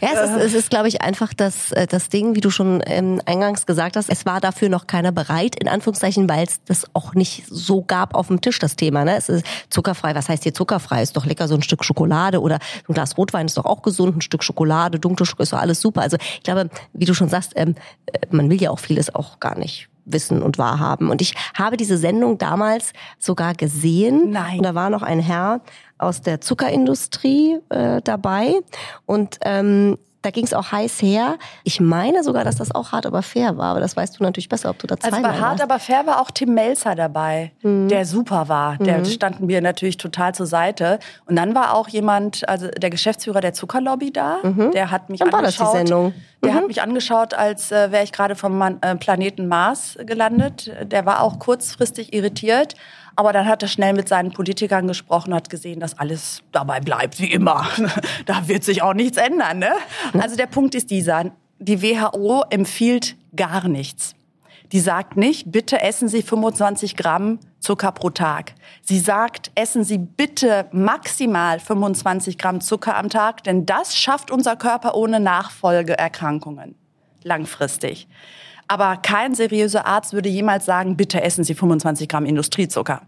Ja, 0.00 0.10
es 0.14 0.30
ist, 0.30 0.36
es 0.36 0.54
ist 0.54 0.70
glaube 0.70 0.88
ich, 0.88 1.02
einfach 1.02 1.34
das, 1.34 1.72
äh, 1.72 1.86
das 1.86 2.08
Ding, 2.08 2.34
wie 2.34 2.40
du 2.40 2.50
schon 2.50 2.82
ähm, 2.86 3.20
eingangs 3.26 3.66
gesagt 3.66 3.96
hast, 3.96 4.08
es 4.08 4.26
war 4.26 4.40
dafür 4.40 4.68
noch 4.68 4.86
keiner 4.86 5.12
bereit, 5.12 5.56
in 5.56 5.68
Anführungszeichen, 5.68 6.28
weil 6.28 6.44
es 6.46 6.62
das 6.64 6.86
auch 6.92 7.14
nicht 7.14 7.44
so 7.48 7.82
gab 7.82 8.14
auf 8.14 8.28
dem 8.28 8.40
Tisch, 8.40 8.58
das 8.58 8.76
Thema. 8.76 9.04
Ne? 9.04 9.16
Es 9.16 9.28
ist 9.28 9.44
zuckerfrei, 9.68 10.14
was 10.14 10.28
heißt 10.28 10.42
hier 10.42 10.54
zuckerfrei? 10.54 11.02
Ist 11.02 11.16
doch 11.16 11.26
lecker 11.26 11.48
so 11.48 11.54
ein 11.54 11.62
Stück 11.62 11.84
Schokolade 11.84 12.40
oder 12.40 12.58
ein 12.88 12.94
Glas 12.94 13.16
Rotwein 13.16 13.46
ist 13.46 13.56
doch 13.56 13.64
auch 13.64 13.82
gesund, 13.82 14.16
ein 14.16 14.20
Stück 14.22 14.44
Schokolade, 14.44 14.98
dunkle 14.98 15.26
Schokolade 15.26 15.42
ist 15.42 15.52
doch 15.52 15.60
alles 15.60 15.80
super. 15.80 16.02
Also 16.02 16.16
ich 16.16 16.42
glaube, 16.42 16.70
wie 16.92 17.04
du 17.04 17.14
schon 17.14 17.28
sagst, 17.28 17.52
ähm, 17.56 17.74
äh, 18.06 18.18
man 18.30 18.50
will 18.50 18.60
ja 18.60 18.70
auch 18.70 18.78
vieles 18.78 19.14
auch 19.14 19.40
gar 19.40 19.58
nicht 19.58 19.88
wissen 20.04 20.42
und 20.42 20.58
wahrhaben. 20.58 21.10
Und 21.10 21.20
ich 21.20 21.34
habe 21.54 21.76
diese 21.76 21.96
Sendung 21.96 22.38
damals 22.38 22.92
sogar 23.18 23.54
gesehen. 23.54 24.30
Nein. 24.30 24.58
Und 24.58 24.64
da 24.64 24.74
war 24.74 24.90
noch 24.90 25.02
ein 25.02 25.20
Herr 25.20 25.60
aus 25.98 26.22
der 26.22 26.40
Zuckerindustrie 26.40 27.58
äh, 27.68 28.00
dabei. 28.02 28.54
Und 29.06 29.38
ähm, 29.42 29.98
da 30.22 30.30
ging 30.30 30.44
es 30.44 30.54
auch 30.54 30.72
heiß 30.72 31.02
her. 31.02 31.36
Ich 31.64 31.80
meine 31.80 32.22
sogar, 32.22 32.44
dass 32.44 32.56
das 32.56 32.74
auch 32.74 32.92
hart 32.92 33.06
aber 33.06 33.22
fair 33.22 33.56
war, 33.58 33.72
aber 33.72 33.80
das 33.80 33.96
weißt 33.96 34.18
du 34.18 34.22
natürlich 34.22 34.48
besser, 34.48 34.70
ob 34.70 34.78
du 34.78 34.86
da 34.86 34.94
Also 34.94 35.08
zweimal 35.10 35.32
bei 35.32 35.38
Hart 35.38 35.50
warst. 35.58 35.62
aber 35.62 35.78
fair 35.78 36.06
war 36.06 36.20
auch 36.20 36.30
Tim 36.30 36.54
Melzer 36.54 36.94
dabei, 36.94 37.52
Mhm. 37.62 37.88
der 37.88 38.04
super 38.06 38.48
war. 38.48 38.76
Der 38.78 39.04
standen 39.04 39.46
mir 39.46 39.60
natürlich 39.60 39.96
total 39.96 40.34
zur 40.34 40.46
Seite. 40.46 40.98
Und 41.26 41.36
dann 41.36 41.54
war 41.54 41.74
auch 41.74 41.88
jemand, 41.88 42.48
also 42.48 42.68
der 42.68 42.90
Geschäftsführer 42.90 43.40
der 43.40 43.52
Zuckerlobby 43.52 44.12
da, 44.12 44.38
der 44.72 44.90
hat 44.90 45.10
mich 45.10 45.18
Dann 45.20 45.28
Mhm. 45.28 45.32
war 45.32 45.42
das 45.42 45.56
die 45.56 45.60
angeschaut. 45.62 45.88
Sendung. 45.88 46.14
Der 46.44 46.52
Mhm. 46.52 46.56
hat 46.56 46.66
mich 46.68 46.82
angeschaut, 46.82 47.34
als 47.34 47.70
äh, 47.70 47.92
wäre 47.92 48.02
ich 48.04 48.12
gerade 48.12 48.34
vom 48.36 48.60
äh, 48.62 48.94
Planeten 48.96 49.46
Mars 49.48 49.96
gelandet. 50.04 50.70
Der 50.84 51.06
war 51.06 51.20
auch 51.22 51.38
kurzfristig 51.38 52.12
irritiert. 52.12 52.74
Aber 53.16 53.32
dann 53.32 53.46
hat 53.46 53.62
er 53.62 53.68
schnell 53.68 53.92
mit 53.92 54.08
seinen 54.08 54.32
Politikern 54.32 54.86
gesprochen, 54.86 55.34
hat 55.34 55.50
gesehen, 55.50 55.80
dass 55.80 55.98
alles 55.98 56.42
dabei 56.52 56.80
bleibt, 56.80 57.20
wie 57.20 57.32
immer. 57.32 57.68
da 58.26 58.48
wird 58.48 58.64
sich 58.64 58.82
auch 58.82 58.94
nichts 58.94 59.16
ändern. 59.16 59.58
Ne? 59.58 59.72
Also 60.18 60.36
der 60.36 60.46
Punkt 60.46 60.74
ist 60.74 60.90
dieser, 60.90 61.32
die 61.58 61.82
WHO 61.82 62.44
empfiehlt 62.50 63.16
gar 63.36 63.68
nichts. 63.68 64.14
Die 64.72 64.80
sagt 64.80 65.18
nicht, 65.18 65.52
bitte 65.52 65.82
essen 65.82 66.08
Sie 66.08 66.22
25 66.22 66.96
Gramm 66.96 67.38
Zucker 67.60 67.92
pro 67.92 68.08
Tag. 68.08 68.54
Sie 68.82 68.98
sagt, 68.98 69.50
essen 69.54 69.84
Sie 69.84 69.98
bitte 69.98 70.66
maximal 70.72 71.60
25 71.60 72.38
Gramm 72.38 72.62
Zucker 72.62 72.96
am 72.96 73.10
Tag, 73.10 73.44
denn 73.44 73.66
das 73.66 73.96
schafft 73.96 74.30
unser 74.30 74.56
Körper 74.56 74.94
ohne 74.94 75.20
Nachfolgeerkrankungen 75.20 76.74
langfristig. 77.24 78.08
Aber 78.72 78.96
kein 78.96 79.34
seriöser 79.34 79.84
Arzt 79.84 80.14
würde 80.14 80.30
jemals 80.30 80.64
sagen, 80.64 80.96
bitte 80.96 81.22
essen 81.22 81.44
Sie 81.44 81.54
25 81.54 82.08
Gramm 82.08 82.24
Industriezucker. 82.24 83.02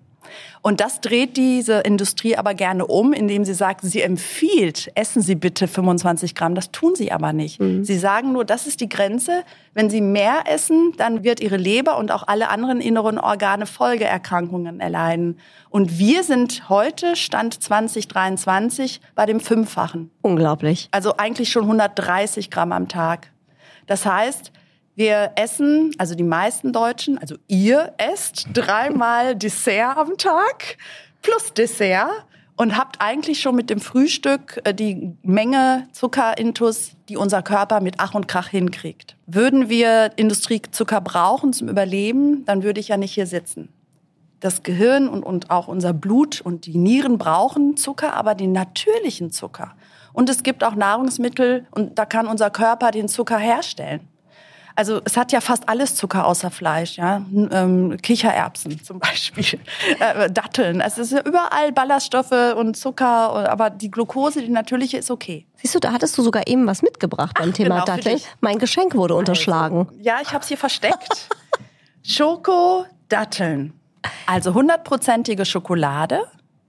Und 0.61 0.81
das 0.81 1.01
dreht 1.01 1.39
diese 1.39 1.81
Industrie 1.81 2.37
aber 2.37 2.53
gerne 2.53 2.87
um, 2.87 3.15
indem 3.15 3.47
sie 3.47 3.55
sagt, 3.55 3.81
sie 3.83 4.03
empfiehlt, 4.03 4.91
essen 4.95 5.23
Sie 5.23 5.37
bitte 5.37 5.67
25 5.67 6.35
Gramm. 6.35 6.55
Das 6.55 6.71
tun 6.71 6.95
sie 6.95 7.13
aber 7.13 7.33
nicht. 7.33 7.63
Sie 7.83 7.99
sagen 7.99 8.33
nur, 8.33 8.45
das 8.45 8.67
ist 8.67 8.81
die 8.81 8.91
Grenze. 8.91 9.43
Wenn 9.73 9.89
Sie 9.89 10.03
mehr 10.03 10.45
essen, 10.47 10.93
dann 10.99 11.25
wird 11.25 11.41
Ihre 11.41 11.57
Leber 11.57 11.97
und 11.97 12.13
auch 12.13 12.27
alle 12.27 12.51
anderen 12.51 12.83
inneren 12.83 13.19
Organe 13.19 13.65
Folgeerkrankungen 13.65 14.81
erleiden. 14.81 15.39
Und 15.71 15.99
wir 15.99 16.25
sind 16.25 16.69
heute, 16.69 17.17
Stand 17.17 17.63
2023, 17.63 19.01
bei 19.15 19.25
dem 19.25 19.41
Fünffachen. 19.41 20.11
Unglaublich. 20.21 20.89
Also 20.91 21.17
eigentlich 21.17 21.51
schon 21.51 21.63
130 21.65 22.51
Gramm 22.51 22.73
am 22.73 22.89
Tag. 22.89 23.31
Das 23.87 24.05
heißt, 24.05 24.53
wir 24.97 25.33
essen, 25.37 25.93
also 25.99 26.15
die 26.15 26.23
meisten 26.23 26.73
Deutschen, 26.73 27.19
also 27.19 27.37
ihr 27.49 27.93
esst 27.99 28.47
dreimal 28.53 29.35
Dessert 29.37 29.97
am 29.97 30.17
Tag 30.17 30.77
plus 31.23 31.53
Dessert 31.53 32.11
und 32.57 32.77
habt 32.77 33.01
eigentlich 33.01 33.41
schon 33.41 33.57
mit 33.57 33.71
dem 33.71 33.81
Frühstück 33.81 34.61
äh, 34.65 34.75
die 34.75 35.17
Menge 35.23 35.89
Zuckerintus, 35.93 36.93
die 37.09 37.17
unser 37.17 37.43
Körper 37.43 37.81
mit 37.81 37.97
Ach 37.99 38.15
und 38.15 38.29
Krach 38.29 38.49
hinkriegt. 38.49 39.17
Würden 39.27 39.69
wir 39.69 40.13
Industriezucker 40.17 41.01
brauchen 41.01 41.53
zum 41.53 41.69
Überleben, 41.69 42.45
dann 42.45 42.63
würde 42.63 42.81
ich 42.81 42.89
ja 42.89 42.97
nicht 42.97 43.15
hier 43.15 43.27
sitzen. 43.27 43.71
Das 44.41 44.63
Gehirn 44.63 45.09
und, 45.09 45.23
und 45.23 45.51
auch 45.51 45.69
unser 45.69 45.93
Blut 45.93 46.41
und 46.41 46.67
die 46.67 46.77
Nieren 46.77 47.19
brauchen 47.19 47.77
Zucker, 47.77 48.15
aber 48.15 48.35
den 48.35 48.53
natürlichen 48.53 49.31
Zucker. 49.31 49.75
Und 50.13 50.29
es 50.29 50.43
gibt 50.43 50.63
auch 50.63 50.75
Nahrungsmittel 50.75 51.67
und 51.73 51.99
da 51.99 52.05
kann 52.05 52.29
unser 52.29 52.51
Körper 52.51 52.91
den 52.91 53.09
Zucker 53.09 53.39
herstellen. 53.39 54.01
Also 54.77 55.01
es 55.05 55.17
hat 55.17 55.31
ja 55.31 55.41
fast 55.41 55.69
alles 55.69 55.95
Zucker 55.95 56.27
außer 56.27 56.51
Fleisch, 56.51 56.97
ja. 56.97 57.25
Ähm, 57.33 57.97
Kichererbsen 58.03 58.83
zum 58.85 58.99
Beispiel, 58.99 59.61
äh, 60.01 60.31
Datteln. 60.31 60.81
Es 60.81 60.99
ist 60.99 61.13
ja 61.13 61.21
überall 61.21 61.73
Ballaststoffe 61.73 62.55
und 62.57 62.77
Zucker, 62.77 63.51
aber 63.51 63.71
die 63.71 63.91
Glucose, 63.91 64.43
die 64.43 64.49
natürliche, 64.49 64.99
ist 64.99 65.11
okay. 65.11 65.47
Siehst 65.57 65.75
du, 65.75 65.79
da 65.79 65.93
hattest 65.93 66.19
du 66.19 66.23
sogar 66.23 66.47
eben 66.47 66.67
was 66.67 66.83
mitgebracht 66.83 67.37
beim 67.39 67.53
Thema 67.53 67.77
genau, 67.77 67.85
Datteln. 67.85 68.21
Mein 68.41 68.59
Geschenk 68.59 68.95
wurde 68.97 69.15
unterschlagen. 69.15 69.89
Ja, 70.01 70.19
ich 70.21 70.33
habe 70.33 70.41
es 70.41 70.49
hier 70.49 70.59
versteckt. 70.59 71.29
Schoko-Datteln. 72.03 73.73
Also 74.27 74.55
hundertprozentige 74.55 75.45
Schokolade 75.45 76.25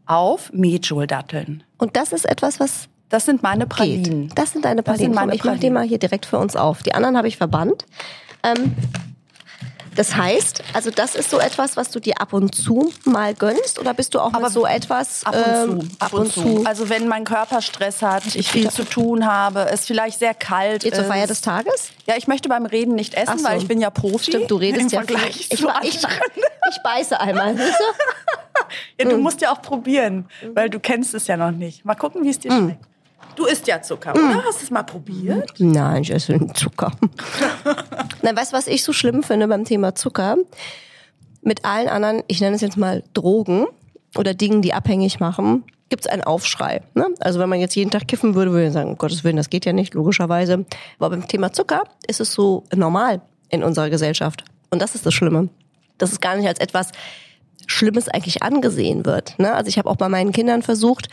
auf 0.06 0.52
Medjool-Datteln. 0.54 1.64
Und 1.78 1.96
das 1.96 2.14
ist 2.14 2.26
etwas, 2.26 2.60
was 2.60 2.88
Das 3.10 3.26
sind 3.26 3.44
meine 3.44 3.68
Pralinen. 3.68 4.28
geht. 4.30 4.38
Das 4.38 4.52
sind 4.52 4.66
deine 4.66 4.78
sind 4.78 4.86
Pralinen. 4.86 5.16
Komm, 5.16 5.30
ich 5.32 5.44
mache 5.44 5.58
die 5.58 5.70
mal 5.70 5.84
hier 5.84 6.00
direkt 6.00 6.26
für 6.26 6.38
uns 6.38 6.56
auf. 6.56 6.84
Die 6.84 6.94
anderen 6.94 7.16
habe 7.18 7.28
ich 7.28 7.38
verbannt. 7.38 7.86
Ähm, 8.44 8.76
das 9.96 10.14
heißt, 10.16 10.62
also 10.74 10.92
das 10.92 11.16
ist 11.16 11.30
so 11.30 11.40
etwas, 11.40 11.78
was 11.78 11.90
du 11.90 12.02
dir 12.02 12.20
ab 12.20 12.34
und 12.34 12.54
zu 12.54 12.92
mal 13.06 13.34
gönnst 13.34 13.80
oder 13.80 13.94
bist 13.94 14.14
du 14.14 14.20
auch 14.20 14.34
Aber 14.34 14.50
so 14.50 14.66
etwas 14.66 15.26
Ab 15.26 15.36
und 15.36 15.42
ähm, 15.46 15.90
zu, 15.90 15.96
ab 16.00 16.14
und 16.14 16.34
zu. 16.34 16.64
Also 16.66 16.90
wenn 16.90 17.08
mein 17.08 17.24
Körper 17.24 17.62
Stress 17.62 18.02
hat, 18.02 18.36
ich 18.36 18.52
viel 18.52 18.70
zu 18.70 18.84
tun 18.84 19.26
habe, 19.26 19.68
es 19.72 19.86
vielleicht 19.86 20.20
sehr 20.20 20.34
kalt 20.34 20.84
Geht 20.84 20.96
zur 20.96 21.06
ist. 21.06 21.10
Feier 21.10 21.28
des 21.28 21.40
Tages? 21.40 21.92
Ja, 22.08 22.16
ich 22.18 22.28
möchte 22.28 22.50
beim 22.50 22.66
Reden 22.66 22.96
nicht 22.96 23.14
essen, 23.14 23.38
so. 23.40 23.46
weil 23.46 23.58
ich 23.58 23.68
bin 23.70 23.80
ja 23.80 23.90
Profi. 23.90 24.32
Stimmt, 24.32 24.52
du 24.52 24.58
redest 24.58 24.92
ja 24.92 25.00
Vergleich 25.02 25.48
viel. 25.48 25.66
Ich, 25.84 25.96
ich, 25.96 26.04
ich 26.72 26.84
beiße 26.84 27.18
einmal. 27.20 27.56
Siehst 27.58 27.80
du? 27.80 27.84
Ja, 29.00 29.06
Hm. 29.06 29.10
du 29.12 29.18
musst 29.20 29.40
ja 29.42 29.54
auch 29.54 29.62
probieren, 29.62 30.28
weil 30.54 30.70
du 30.70 30.80
kennst 30.80 31.14
es 31.14 31.28
ja 31.28 31.38
noch 31.38 31.52
nicht. 31.52 31.86
Mal 31.86 31.96
gucken, 31.96 32.24
wie 32.24 32.30
es 32.30 32.40
dir 32.40 32.52
Hm. 32.52 32.64
schmeckt. 32.66 32.84
Du 33.36 33.46
isst 33.46 33.68
ja 33.68 33.82
Zucker, 33.82 34.14
oder? 34.14 34.44
Hast 34.46 34.62
du 34.62 34.64
es 34.64 34.72
mal 34.72 34.84
probiert? 34.84 35.54
Nein, 35.60 36.04
ich 36.04 36.12
esse 36.12 36.40
Zucker. 36.54 36.92
Nein, 38.22 38.36
weißt 38.36 38.54
du, 38.54 38.58
was 38.58 38.68
ich 38.68 38.84
so 38.84 38.94
schlimm 38.94 39.24
finde 39.24 39.48
beim 39.48 39.66
Thema 39.66 39.96
Zucker? 39.96 40.38
Mit 41.42 41.66
allen 41.66 41.90
anderen, 41.90 42.24
ich 42.28 42.42
nenne 42.42 42.56
es 42.56 42.62
jetzt 42.62 42.78
mal 42.78 43.04
Drogen 43.14 43.68
oder 44.18 44.34
Dingen, 44.34 44.62
die 44.62 44.74
abhängig 44.74 45.20
machen, 45.20 45.64
gibt 45.90 46.06
es 46.06 46.12
einen 46.12 46.24
Aufschrei. 46.24 46.82
Ne? 46.94 47.08
Also 47.20 47.40
wenn 47.40 47.50
man 47.50 47.60
jetzt 47.60 47.76
jeden 47.76 47.92
Tag 47.92 48.08
kiffen 48.08 48.36
würde, 48.36 48.52
würde 48.52 48.68
ich 48.68 48.74
sagen, 48.74 48.90
um 48.90 48.98
Gottes 48.98 49.24
Willen, 49.24 49.38
das 49.38 49.50
geht 49.50 49.66
ja 49.66 49.74
nicht, 49.74 49.94
logischerweise. 49.94 50.66
Aber 50.98 51.10
beim 51.12 51.28
Thema 51.28 51.54
Zucker 51.54 51.84
ist 52.08 52.20
es 52.20 52.34
so 52.34 52.64
normal 52.74 53.22
in 53.50 53.64
unserer 53.64 53.90
Gesellschaft. 53.90 54.44
Und 54.72 54.82
das 54.82 54.96
ist 54.96 55.06
das 55.06 55.14
Schlimme. 55.14 55.50
Dass 55.98 56.12
es 56.12 56.20
gar 56.20 56.36
nicht 56.36 56.48
als 56.48 56.60
etwas 56.60 56.92
Schlimmes 57.68 58.08
eigentlich 58.10 58.44
angesehen 58.44 59.06
wird. 59.06 59.38
Ne? 59.40 59.54
Also 59.54 59.70
ich 59.70 59.78
habe 59.78 59.90
auch 59.90 59.96
bei 59.96 60.10
meinen 60.10 60.32
Kindern 60.32 60.62
versucht, 60.62 61.08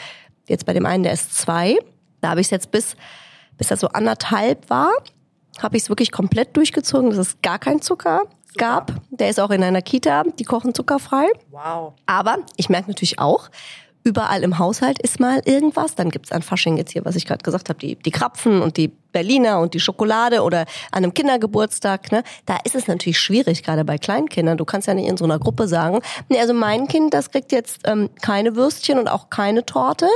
jetzt 0.48 0.66
bei 0.66 0.72
dem 0.72 0.86
einen, 0.86 1.02
der 1.02 1.12
ist 1.12 1.36
zwei, 1.36 1.78
da 2.22 2.30
habe 2.30 2.40
ich 2.40 2.46
es 2.46 2.50
jetzt 2.50 2.70
bis, 2.70 2.96
bis 3.58 3.70
er 3.70 3.76
so 3.76 3.88
anderthalb 3.88 4.70
war, 4.70 4.90
habe 5.60 5.76
ich 5.76 5.82
es 5.82 5.88
wirklich 5.90 6.10
komplett 6.10 6.56
durchgezogen, 6.56 7.10
dass 7.10 7.18
es 7.18 7.42
gar 7.42 7.58
keinen 7.58 7.82
Zucker 7.82 8.22
gab. 8.56 8.92
Der 9.10 9.28
ist 9.28 9.38
auch 9.38 9.50
in 9.50 9.62
einer 9.62 9.82
Kita, 9.82 10.24
die 10.38 10.44
kochen 10.44 10.74
zuckerfrei. 10.74 11.26
Wow. 11.50 11.94
Aber 12.06 12.38
ich 12.56 12.68
merke 12.70 12.88
natürlich 12.88 13.18
auch, 13.18 13.50
überall 14.04 14.42
im 14.42 14.58
Haushalt 14.58 15.00
ist 15.00 15.20
mal 15.20 15.42
irgendwas. 15.44 15.94
Dann 15.94 16.10
gibt's 16.10 16.32
an 16.32 16.42
Fasching 16.42 16.76
jetzt 16.76 16.92
hier, 16.92 17.04
was 17.04 17.16
ich 17.16 17.26
gerade 17.26 17.42
gesagt 17.42 17.68
habe, 17.68 17.78
die, 17.78 17.96
die 17.96 18.10
Krapfen 18.10 18.62
und 18.62 18.76
die 18.76 18.88
Berliner 18.88 19.60
und 19.60 19.74
die 19.74 19.80
Schokolade 19.80 20.42
oder 20.42 20.60
an 20.90 21.04
einem 21.04 21.14
Kindergeburtstag. 21.14 22.10
Ne? 22.12 22.22
Da 22.46 22.58
ist 22.64 22.74
es 22.74 22.88
natürlich 22.88 23.20
schwierig, 23.20 23.62
gerade 23.62 23.84
bei 23.84 23.98
Kleinkindern. 23.98 24.58
Du 24.58 24.64
kannst 24.64 24.88
ja 24.88 24.94
nicht 24.94 25.08
in 25.08 25.16
so 25.16 25.24
einer 25.24 25.38
Gruppe 25.38 25.68
sagen, 25.68 26.00
nee, 26.28 26.40
also 26.40 26.54
mein 26.54 26.88
Kind, 26.88 27.14
das 27.14 27.30
kriegt 27.30 27.52
jetzt 27.52 27.80
ähm, 27.84 28.10
keine 28.20 28.56
Würstchen 28.56 28.98
und 28.98 29.08
auch 29.08 29.30
keine 29.30 29.64
Torte. 29.66 30.08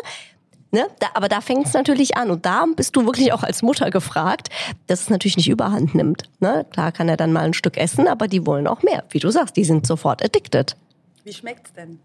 Ne? 0.72 0.86
Da, 0.98 1.08
aber 1.14 1.28
da 1.28 1.40
fängt 1.40 1.66
es 1.66 1.72
natürlich 1.74 2.16
an. 2.16 2.30
Und 2.30 2.44
da 2.44 2.64
bist 2.74 2.96
du 2.96 3.04
wirklich 3.06 3.32
auch 3.32 3.42
als 3.42 3.62
Mutter 3.62 3.90
gefragt, 3.90 4.48
dass 4.86 5.02
es 5.02 5.10
natürlich 5.10 5.36
nicht 5.36 5.48
überhand 5.48 5.94
nimmt. 5.94 6.24
Ne? 6.40 6.66
Klar 6.70 6.92
kann 6.92 7.08
er 7.08 7.16
dann 7.16 7.32
mal 7.32 7.44
ein 7.44 7.54
Stück 7.54 7.76
essen, 7.76 8.08
aber 8.08 8.28
die 8.28 8.46
wollen 8.46 8.66
auch 8.66 8.82
mehr. 8.82 9.04
Wie 9.10 9.18
du 9.18 9.30
sagst, 9.30 9.56
die 9.56 9.64
sind 9.64 9.86
sofort 9.86 10.24
addicted. 10.24 10.76
Wie 11.24 11.32
schmeckt's 11.32 11.72
denn? 11.72 11.98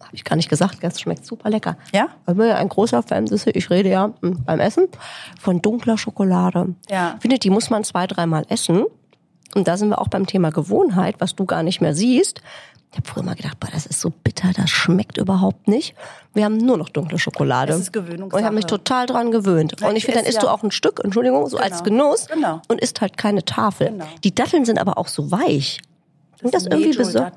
Habe 0.00 0.14
ich 0.14 0.24
gar 0.24 0.36
nicht 0.36 0.50
gesagt, 0.50 0.78
das 0.82 1.00
schmeckt 1.00 1.24
super 1.24 1.48
lecker. 1.48 1.76
Ja? 1.92 2.08
Ich 2.28 2.34
bin 2.34 2.46
ja 2.46 2.56
ein 2.56 2.68
großer 2.68 3.02
Fan, 3.02 3.26
ich 3.32 3.70
rede 3.70 3.88
ja 3.88 4.08
mm, 4.08 4.44
beim 4.44 4.60
Essen 4.60 4.88
von 5.40 5.62
dunkler 5.62 5.96
Schokolade. 5.96 6.74
Ja. 6.90 7.14
Ich 7.16 7.22
finde, 7.22 7.38
die 7.38 7.50
muss 7.50 7.70
man 7.70 7.82
zwei, 7.82 8.06
dreimal 8.06 8.44
essen. 8.48 8.84
Und 9.54 9.68
da 9.68 9.76
sind 9.76 9.88
wir 9.90 10.00
auch 10.00 10.08
beim 10.08 10.26
Thema 10.26 10.50
Gewohnheit, 10.50 11.16
was 11.18 11.34
du 11.34 11.44
gar 11.44 11.62
nicht 11.62 11.80
mehr 11.80 11.94
siehst. 11.94 12.42
Ich 12.92 12.98
habe 12.98 13.08
früher 13.08 13.22
mal 13.22 13.34
gedacht, 13.34 13.58
boah, 13.58 13.70
das 13.72 13.86
ist 13.86 14.00
so 14.02 14.10
bitter, 14.10 14.50
das 14.54 14.68
schmeckt 14.68 15.16
überhaupt 15.16 15.66
nicht. 15.66 15.94
Wir 16.34 16.44
haben 16.44 16.58
nur 16.58 16.76
noch 16.76 16.90
dunkle 16.90 17.18
Schokolade. 17.18 17.72
Das 17.72 17.80
ist 17.80 17.92
Gewöhnungssache. 17.92 18.36
Und 18.36 18.40
ich 18.40 18.44
habe 18.44 18.54
mich 18.54 18.66
total 18.66 19.06
dran 19.06 19.30
gewöhnt. 19.30 19.76
Ja, 19.80 19.88
und 19.88 19.96
ich 19.96 20.00
ich 20.00 20.04
finde, 20.04 20.20
dann 20.20 20.28
isst 20.28 20.42
du 20.42 20.46
ja- 20.46 20.52
auch 20.52 20.62
ein 20.62 20.70
Stück, 20.70 21.00
Entschuldigung, 21.02 21.48
so 21.48 21.56
als 21.56 21.82
Genau. 21.82 22.04
Genuss 22.04 22.26
Genau. 22.26 22.60
und 22.68 22.80
isst 22.82 23.00
halt 23.00 23.16
keine 23.16 23.44
Tafel. 23.46 23.88
Genau. 23.88 24.04
Die 24.22 24.34
Datteln 24.34 24.66
sind 24.66 24.78
aber 24.78 24.98
auch 24.98 25.08
so 25.08 25.30
weich. 25.30 25.80
Und 26.42 26.52
das 26.52 26.66
irgendwie 26.66 26.94
besonders. 26.94 27.32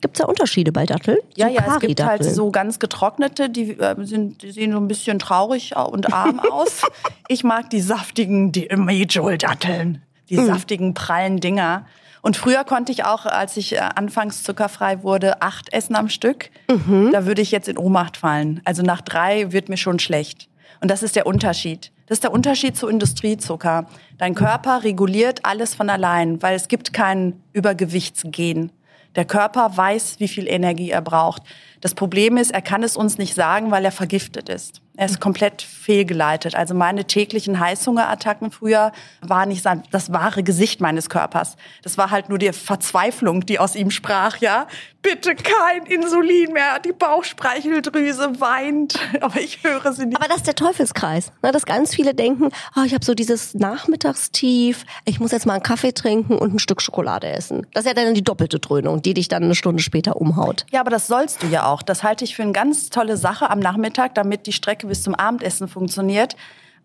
Gibt 0.00 0.16
es 0.16 0.22
da 0.22 0.26
Unterschiede 0.26 0.72
bei 0.72 0.84
Datteln? 0.86 1.18
Ja, 1.36 1.48
ja, 1.48 1.64
es 1.66 1.80
gibt 1.80 2.02
halt 2.04 2.24
so 2.24 2.50
ganz 2.50 2.78
getrocknete, 2.78 3.48
die, 3.48 3.78
äh, 3.78 3.94
sind, 4.04 4.42
die 4.42 4.50
sehen 4.50 4.72
so 4.72 4.78
ein 4.78 4.88
bisschen 4.88 5.18
traurig 5.18 5.76
und 5.76 6.12
arm 6.12 6.40
aus. 6.50 6.82
Ich 7.28 7.44
mag 7.44 7.70
die 7.70 7.80
saftigen, 7.80 8.50
die 8.52 8.68
Majol-Datteln, 8.74 10.02
die 10.28 10.36
mhm. 10.36 10.46
saftigen, 10.46 10.94
prallen 10.94 11.40
Dinger. 11.40 11.86
Und 12.24 12.38
früher 12.38 12.64
konnte 12.64 12.90
ich 12.90 13.04
auch, 13.04 13.26
als 13.26 13.58
ich 13.58 13.74
äh, 13.74 13.80
anfangs 13.80 14.44
zuckerfrei 14.44 15.02
wurde, 15.02 15.42
acht 15.42 15.70
essen 15.74 15.94
am 15.94 16.08
Stück. 16.08 16.48
Mhm. 16.70 17.10
Da 17.12 17.26
würde 17.26 17.42
ich 17.42 17.50
jetzt 17.50 17.68
in 17.68 17.76
Ohnmacht 17.76 18.16
fallen. 18.16 18.62
Also 18.64 18.82
nach 18.82 19.02
drei 19.02 19.52
wird 19.52 19.68
mir 19.68 19.76
schon 19.76 19.98
schlecht. 19.98 20.48
Und 20.80 20.90
das 20.90 21.02
ist 21.02 21.16
der 21.16 21.26
Unterschied. 21.26 21.92
Das 22.06 22.16
ist 22.16 22.24
der 22.24 22.32
Unterschied 22.32 22.78
zu 22.78 22.88
Industriezucker. 22.88 23.88
Dein 24.16 24.34
Körper 24.34 24.84
reguliert 24.84 25.44
alles 25.44 25.74
von 25.74 25.90
allein, 25.90 26.42
weil 26.42 26.56
es 26.56 26.68
gibt 26.68 26.94
kein 26.94 27.42
Übergewichtsgen. 27.52 28.72
Der 29.16 29.26
Körper 29.26 29.76
weiß, 29.76 30.16
wie 30.18 30.28
viel 30.28 30.48
Energie 30.48 30.88
er 30.88 31.02
braucht. 31.02 31.42
Das 31.82 31.94
Problem 31.94 32.38
ist, 32.38 32.52
er 32.52 32.62
kann 32.62 32.82
es 32.82 32.96
uns 32.96 33.18
nicht 33.18 33.34
sagen, 33.34 33.70
weil 33.70 33.84
er 33.84 33.92
vergiftet 33.92 34.48
ist. 34.48 34.80
Er 34.96 35.06
ist 35.06 35.20
komplett 35.20 35.60
fehlgeleitet. 35.62 36.54
Also 36.54 36.72
meine 36.74 37.04
täglichen 37.04 37.58
Heißhungerattacken 37.58 38.52
früher 38.52 38.92
waren 39.20 39.48
nicht 39.48 39.66
das 39.90 40.12
wahre 40.12 40.44
Gesicht 40.44 40.80
meines 40.80 41.10
Körpers. 41.10 41.56
Das 41.82 41.98
war 41.98 42.10
halt 42.10 42.28
nur 42.28 42.38
die 42.38 42.52
Verzweiflung, 42.52 43.44
die 43.44 43.58
aus 43.58 43.74
ihm 43.74 43.90
sprach, 43.90 44.36
ja. 44.38 44.68
Bitte 45.02 45.34
kein 45.34 45.84
Insulin 45.84 46.52
mehr. 46.52 46.78
Die 46.78 46.92
Bauchspeicheldrüse 46.92 48.40
weint. 48.40 48.98
Aber 49.20 49.38
ich 49.38 49.62
höre 49.62 49.92
sie 49.92 50.06
nicht. 50.06 50.16
Aber 50.16 50.28
das 50.28 50.38
ist 50.38 50.46
der 50.46 50.54
Teufelskreis. 50.54 51.30
Ne? 51.42 51.52
Dass 51.52 51.66
ganz 51.66 51.94
viele 51.94 52.14
denken, 52.14 52.48
oh, 52.74 52.84
ich 52.86 52.94
habe 52.94 53.04
so 53.04 53.14
dieses 53.14 53.52
Nachmittagstief. 53.52 54.86
Ich 55.04 55.20
muss 55.20 55.32
jetzt 55.32 55.44
mal 55.44 55.54
einen 55.54 55.62
Kaffee 55.62 55.92
trinken 55.92 56.38
und 56.38 56.54
ein 56.54 56.58
Stück 56.58 56.80
Schokolade 56.80 57.26
essen. 57.26 57.66
Das 57.74 57.84
ist 57.84 57.88
ja 57.88 57.94
dann 57.94 58.14
die 58.14 58.24
doppelte 58.24 58.60
Dröhnung, 58.60 59.02
die 59.02 59.12
dich 59.12 59.28
dann 59.28 59.42
eine 59.42 59.54
Stunde 59.54 59.82
später 59.82 60.16
umhaut. 60.16 60.64
Ja, 60.70 60.80
aber 60.80 60.90
das 60.90 61.06
sollst 61.06 61.42
du 61.42 61.48
ja 61.48 61.66
auch. 61.66 61.82
Das 61.82 62.02
halte 62.02 62.24
ich 62.24 62.34
für 62.34 62.42
eine 62.42 62.52
ganz 62.52 62.88
tolle 62.88 63.18
Sache 63.18 63.50
am 63.50 63.58
Nachmittag, 63.58 64.14
damit 64.14 64.46
die 64.46 64.52
Strecke 64.52 64.83
Strecke 64.84 64.86
bis 64.86 65.02
zum 65.02 65.14
Abendessen 65.14 65.68
funktioniert, 65.68 66.36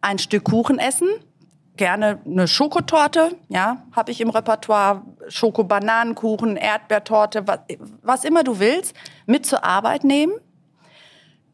ein 0.01 0.19
Stück 0.19 0.45
Kuchen 0.45 0.79
essen, 0.79 1.07
gerne 1.75 2.19
eine 2.25 2.47
Schokotorte, 2.47 3.35
ja, 3.49 3.83
habe 3.91 4.11
ich 4.11 4.21
im 4.21 4.29
Repertoire, 4.29 5.03
Schokobananenkuchen, 5.27 6.57
Erdbeertorte, 6.57 7.47
was, 7.47 7.59
was 8.01 8.23
immer 8.23 8.43
du 8.43 8.59
willst, 8.59 8.95
mit 9.25 9.45
zur 9.45 9.63
Arbeit 9.63 10.03
nehmen, 10.03 10.33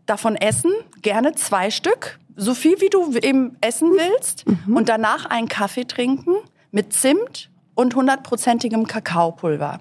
davon 0.05 0.35
essen, 0.35 0.71
gerne 1.01 1.33
zwei 1.33 1.71
Stück, 1.71 2.19
so 2.35 2.53
viel 2.53 2.79
wie 2.81 2.89
du 2.89 3.13
eben 3.17 3.57
essen 3.61 3.91
willst 3.91 4.45
mhm. 4.47 4.77
und 4.77 4.89
danach 4.89 5.25
einen 5.25 5.47
Kaffee 5.47 5.85
trinken 5.85 6.35
mit 6.71 6.93
Zimt 6.93 7.49
und 7.75 7.95
hundertprozentigem 7.95 8.85
Kakaopulver. 8.87 9.79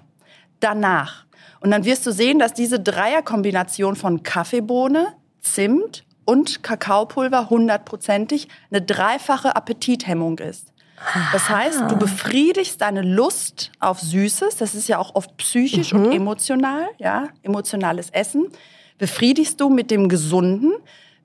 Danach. 0.59 1.25
Und 1.59 1.71
dann 1.71 1.85
wirst 1.85 2.05
du 2.05 2.11
sehen, 2.11 2.39
dass 2.39 2.53
diese 2.53 2.79
Dreierkombination 2.79 3.95
von 3.95 4.23
Kaffeebohne, 4.23 5.13
Zimt 5.41 6.04
und 6.25 6.63
Kakaopulver 6.63 7.49
hundertprozentig 7.49 8.47
eine 8.71 8.81
dreifache 8.81 9.55
Appetithemmung 9.55 10.39
ist. 10.39 10.73
Das 11.31 11.49
heißt, 11.49 11.83
du 11.89 11.97
befriedigst 11.97 12.81
deine 12.81 13.01
Lust 13.01 13.71
auf 13.79 13.99
Süßes, 13.99 14.57
das 14.57 14.75
ist 14.75 14.87
ja 14.87 14.97
auch 14.97 15.13
oft 15.13 15.35
psychisch 15.37 15.93
mhm. 15.93 16.05
und 16.05 16.11
emotional, 16.13 16.87
ja, 16.97 17.27
emotionales 17.43 18.09
Essen, 18.09 18.47
befriedigst 18.97 19.59
du 19.59 19.69
mit 19.69 19.91
dem 19.91 20.07
Gesunden, 20.09 20.71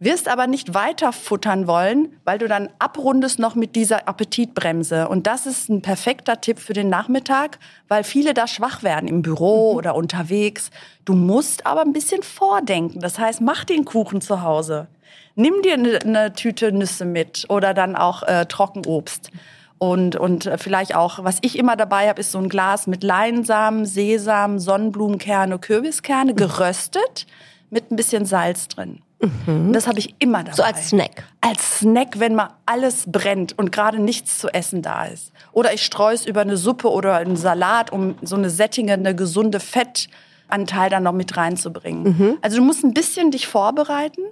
wirst 0.00 0.28
aber 0.28 0.46
nicht 0.46 0.72
weiter 0.72 1.12
futtern 1.12 1.66
wollen, 1.66 2.16
weil 2.24 2.38
du 2.38 2.48
dann 2.48 2.70
abrundest 2.78 3.38
noch 3.38 3.54
mit 3.54 3.76
dieser 3.76 4.08
Appetitbremse. 4.08 5.06
Und 5.08 5.26
das 5.26 5.44
ist 5.46 5.68
ein 5.68 5.82
perfekter 5.82 6.40
Tipp 6.40 6.58
für 6.58 6.72
den 6.72 6.88
Nachmittag, 6.88 7.58
weil 7.86 8.02
viele 8.02 8.32
da 8.32 8.46
schwach 8.46 8.82
werden 8.82 9.08
im 9.08 9.20
Büro 9.20 9.72
mhm. 9.72 9.76
oder 9.76 9.94
unterwegs. 9.94 10.70
Du 11.04 11.12
musst 11.12 11.66
aber 11.66 11.82
ein 11.82 11.92
bisschen 11.92 12.22
vordenken. 12.22 13.00
Das 13.00 13.18
heißt, 13.18 13.42
mach 13.42 13.64
den 13.64 13.84
Kuchen 13.84 14.22
zu 14.22 14.40
Hause. 14.40 14.88
Nimm 15.34 15.60
dir 15.62 15.74
eine, 15.74 15.98
eine 16.00 16.32
Tüte 16.32 16.72
Nüsse 16.72 17.04
mit 17.04 17.44
oder 17.50 17.74
dann 17.74 17.94
auch 17.94 18.22
äh, 18.22 18.46
Trockenobst. 18.46 19.30
Und, 19.76 20.16
und 20.16 20.50
vielleicht 20.56 20.94
auch, 20.94 21.24
was 21.24 21.38
ich 21.42 21.58
immer 21.58 21.76
dabei 21.76 22.08
habe, 22.08 22.20
ist 22.20 22.32
so 22.32 22.38
ein 22.38 22.48
Glas 22.48 22.86
mit 22.86 23.02
Leinsamen, 23.02 23.86
Sesam, 23.86 24.58
Sonnenblumenkerne, 24.58 25.58
Kürbiskerne, 25.58 26.34
geröstet 26.34 27.26
mit 27.70 27.90
ein 27.90 27.96
bisschen 27.96 28.24
Salz 28.24 28.68
drin. 28.68 29.00
Mhm. 29.20 29.72
Das 29.72 29.86
habe 29.86 29.98
ich 29.98 30.14
immer 30.18 30.44
dabei. 30.44 30.56
So 30.56 30.62
als 30.62 30.88
Snack. 30.88 31.24
Als 31.40 31.78
Snack, 31.78 32.18
wenn 32.18 32.34
mal 32.34 32.50
alles 32.66 33.04
brennt 33.06 33.58
und 33.58 33.72
gerade 33.72 33.98
nichts 33.98 34.38
zu 34.38 34.48
essen 34.48 34.82
da 34.82 35.04
ist. 35.04 35.32
Oder 35.52 35.74
ich 35.74 35.84
streue 35.84 36.14
es 36.14 36.26
über 36.26 36.40
eine 36.40 36.56
Suppe 36.56 36.90
oder 36.90 37.16
einen 37.16 37.36
Salat, 37.36 37.92
um 37.92 38.16
so 38.22 38.36
eine 38.36 38.50
sättigende, 38.50 39.14
gesunde 39.14 39.60
Fettanteil 39.60 40.90
dann 40.90 41.02
noch 41.02 41.12
mit 41.12 41.36
reinzubringen. 41.36 42.02
Mhm. 42.02 42.38
Also 42.40 42.56
du 42.56 42.64
musst 42.64 42.82
ein 42.84 42.94
bisschen 42.94 43.30
dich 43.30 43.46
vorbereiten. 43.46 44.22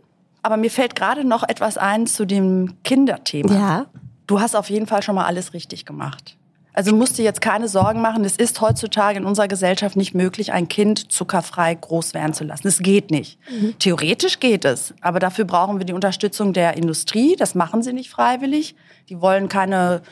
Aber 0.43 0.57
mir 0.57 0.71
fällt 0.71 0.95
gerade 0.95 1.25
noch 1.25 1.43
etwas 1.47 1.77
ein 1.77 2.07
zu 2.07 2.25
dem 2.25 2.75
Kinderthema. 2.85 3.53
Ja. 3.53 3.87
Du 4.27 4.41
hast 4.41 4.55
auf 4.55 4.71
jeden 4.71 4.87
Fall 4.87 5.03
schon 5.03 5.15
mal 5.15 5.27
alles 5.27 5.53
richtig 5.53 5.85
gemacht. 5.85 6.38
Also 6.79 6.95
musst 6.95 7.19
du 7.19 7.25
jetzt 7.25 7.41
keine 7.41 7.67
Sorgen 7.67 8.01
machen. 8.01 8.25
Es 8.25 8.37
ist 8.37 8.61
heutzutage 8.61 9.19
in 9.19 9.25
unserer 9.25 9.49
Gesellschaft 9.49 9.97
nicht 9.97 10.15
möglich, 10.15 10.53
ein 10.53 10.69
Kind 10.69 11.11
zuckerfrei 11.11 11.75
groß 11.75 12.15
werden 12.15 12.35
zu 12.35 12.45
lassen. 12.45 12.69
Es 12.69 12.79
geht 12.79 13.11
nicht. 13.11 13.41
Mhm. 13.51 13.77
Theoretisch 13.81 14.39
geht 14.39 14.65
es, 14.65 14.95
aber 15.01 15.19
dafür 15.19 15.45
brauchen 15.45 15.79
wir 15.79 15.87
die 15.87 15.93
Unterstützung 15.93 16.53
der 16.53 16.77
Industrie. 16.77 17.35
Das 17.35 17.57
machen 17.57 17.83
sie 17.83 17.93
nicht 17.93 18.11
freiwillig. 18.11 18.77
Die 19.09 19.21
wollen 19.21 19.49
keine 19.49 20.03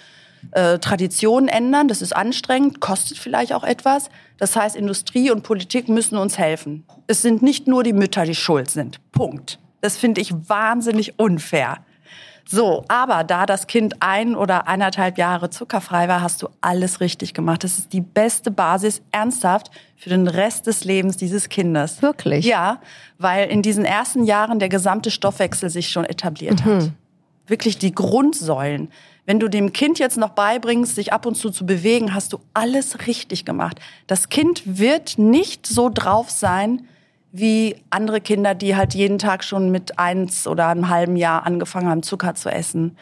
äh, 0.51 0.81
Traditionen 0.81 1.47
ändern. 1.49 1.87
Das 1.87 2.03
ist 2.03 2.17
anstrengend, 2.17 2.81
kostet 2.81 3.19
vielleicht 3.19 3.53
auch 3.53 3.63
etwas. 3.63 4.11
Das 4.37 4.57
heißt, 4.57 4.75
Industrie 4.75 5.31
und 5.31 5.45
Politik 5.45 5.89
müssen 5.89 6.19
uns 6.19 6.37
helfen. 6.37 6.83
Es 7.07 7.23
sind 7.23 7.43
nicht 7.43 7.69
nur 7.69 7.85
die 7.85 7.93
Mütter, 7.93 8.25
die 8.25 8.35
schuld 8.35 8.71
sind. 8.71 8.99
Punkt. 9.13 9.61
Das 9.83 9.97
finde 9.97 10.21
ich 10.21 10.33
wahnsinnig 10.49 11.17
unfair. 11.21 11.79
So, 12.49 12.85
aber 12.87 13.25
da 13.25 13.45
das 13.45 13.67
Kind 13.67 13.97
ein 14.01 14.37
oder 14.37 14.69
eineinhalb 14.69 15.19
Jahre 15.19 15.51
zuckerfrei 15.51 16.07
war, 16.07 16.23
hast 16.23 16.43
du 16.43 16.49
alles 16.61 17.01
richtig 17.01 17.35
gemacht. 17.35 17.65
Das 17.65 17.77
ist 17.77 17.93
die 17.93 18.01
beste 18.01 18.53
Basis, 18.53 19.03
ernsthaft, 19.11 19.73
für 19.97 20.11
den 20.11 20.29
Rest 20.29 20.69
des 20.69 20.85
Lebens 20.85 21.17
dieses 21.17 21.49
Kindes. 21.49 22.03
Wirklich? 22.03 22.45
Ja, 22.45 22.81
weil 23.19 23.49
in 23.49 23.63
diesen 23.63 23.85
ersten 23.85 24.23
Jahren 24.23 24.61
der 24.61 24.69
gesamte 24.69 25.11
Stoffwechsel 25.11 25.71
sich 25.71 25.89
schon 25.89 26.05
etabliert 26.05 26.65
mhm. 26.65 26.71
hat. 26.71 26.91
Wirklich 27.49 27.79
die 27.79 27.93
Grundsäulen. 27.93 28.91
Wenn 29.25 29.41
du 29.41 29.49
dem 29.49 29.73
Kind 29.73 29.99
jetzt 29.99 30.17
noch 30.17 30.31
beibringst, 30.31 30.95
sich 30.95 31.13
ab 31.13 31.27
und 31.27 31.35
zu 31.35 31.51
zu 31.51 31.67
bewegen, 31.67 32.15
hast 32.15 32.33
du 32.33 32.39
alles 32.55 33.09
richtig 33.09 33.45
gemacht. 33.45 33.81
Das 34.07 34.29
Kind 34.29 34.63
wird 34.65 35.19
nicht 35.19 35.67
so 35.67 35.91
drauf 35.93 36.31
sein, 36.31 36.87
wie 37.33 37.77
andere 37.91 38.21
Kinder, 38.21 38.55
die 38.55 38.77
halt 38.77 38.95
jeden 38.95 39.19
Tag 39.19 39.45
schon 39.45 39.71
mit 39.71 39.99
eins 39.99 40.47
oder 40.47 40.69
einem 40.69 40.89
halben 40.89 41.17
Jahr 41.17 41.45
angefangen 41.47 41.89
haben, 41.89 42.03
Zucker 42.03 42.35
zu 42.35 42.49
essen. 42.49 42.97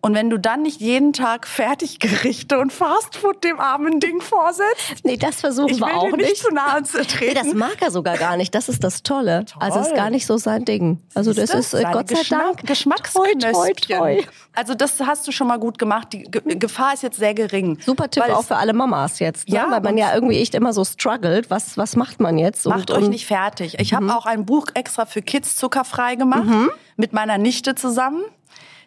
Und 0.00 0.14
wenn 0.14 0.30
du 0.30 0.38
dann 0.38 0.62
nicht 0.62 0.80
jeden 0.80 1.12
Tag 1.12 1.46
Fertiggerichte 1.46 2.58
und 2.58 2.72
Fastfood 2.72 3.42
dem 3.42 3.58
armen 3.58 3.98
Ding 3.98 4.20
vorsetzt. 4.20 5.04
Nee, 5.04 5.16
das 5.16 5.40
versuchen 5.40 5.70
ich 5.70 5.80
wir 5.80 5.96
auch 5.96 6.12
nicht. 6.12 6.30
nicht 6.30 6.36
zu 6.36 6.54
nahe 6.54 6.84
zu 6.84 7.04
treten. 7.04 7.34
Nee, 7.34 7.34
das 7.34 7.54
mag 7.54 7.76
er 7.80 7.90
sogar 7.90 8.16
gar 8.16 8.36
nicht. 8.36 8.54
Das 8.54 8.68
ist 8.68 8.84
das 8.84 9.02
Tolle. 9.02 9.44
Toll. 9.44 9.60
Also 9.60 9.80
ist 9.80 9.94
gar 9.96 10.10
nicht 10.10 10.26
so 10.26 10.36
sein 10.36 10.64
Ding. 10.64 11.02
Also 11.14 11.32
das 11.32 11.50
ist 11.50 11.74
äh, 11.74 11.84
Gott 11.92 12.08
sei 12.08 12.16
Geschmack, 12.16 12.40
Dank 12.40 12.66
Geschmacksknöspchen. 12.66 14.24
Also 14.54 14.74
das 14.74 15.00
hast 15.00 15.26
du 15.26 15.32
schon 15.32 15.48
mal 15.48 15.58
gut 15.58 15.78
gemacht. 15.78 16.12
Die 16.12 16.22
Gefahr 16.30 16.94
ist 16.94 17.02
jetzt 17.02 17.18
sehr 17.18 17.34
gering. 17.34 17.78
Super 17.84 18.08
Tipp 18.08 18.22
auch 18.28 18.44
für 18.44 18.56
alle 18.56 18.72
Mamas 18.72 19.18
jetzt. 19.18 19.48
Ne? 19.48 19.56
Ja, 19.56 19.70
weil 19.70 19.80
man 19.80 19.98
ja 19.98 20.14
irgendwie 20.14 20.38
echt 20.38 20.54
immer 20.54 20.72
so 20.72 20.84
struggelt. 20.84 21.50
Was, 21.50 21.76
was 21.76 21.96
macht 21.96 22.20
man 22.20 22.38
jetzt? 22.38 22.66
Macht 22.66 22.90
und, 22.90 23.02
euch 23.02 23.08
nicht 23.08 23.26
fertig. 23.26 23.78
Ich 23.80 23.92
mhm. 23.92 23.96
habe 23.96 24.16
auch 24.16 24.26
ein 24.26 24.46
Buch 24.46 24.66
extra 24.74 25.06
für 25.06 25.22
Kids 25.22 25.56
zuckerfrei 25.56 26.14
gemacht. 26.14 26.44
Mhm. 26.44 26.70
Mit 26.96 27.12
meiner 27.12 27.38
Nichte 27.38 27.74
zusammen. 27.74 28.22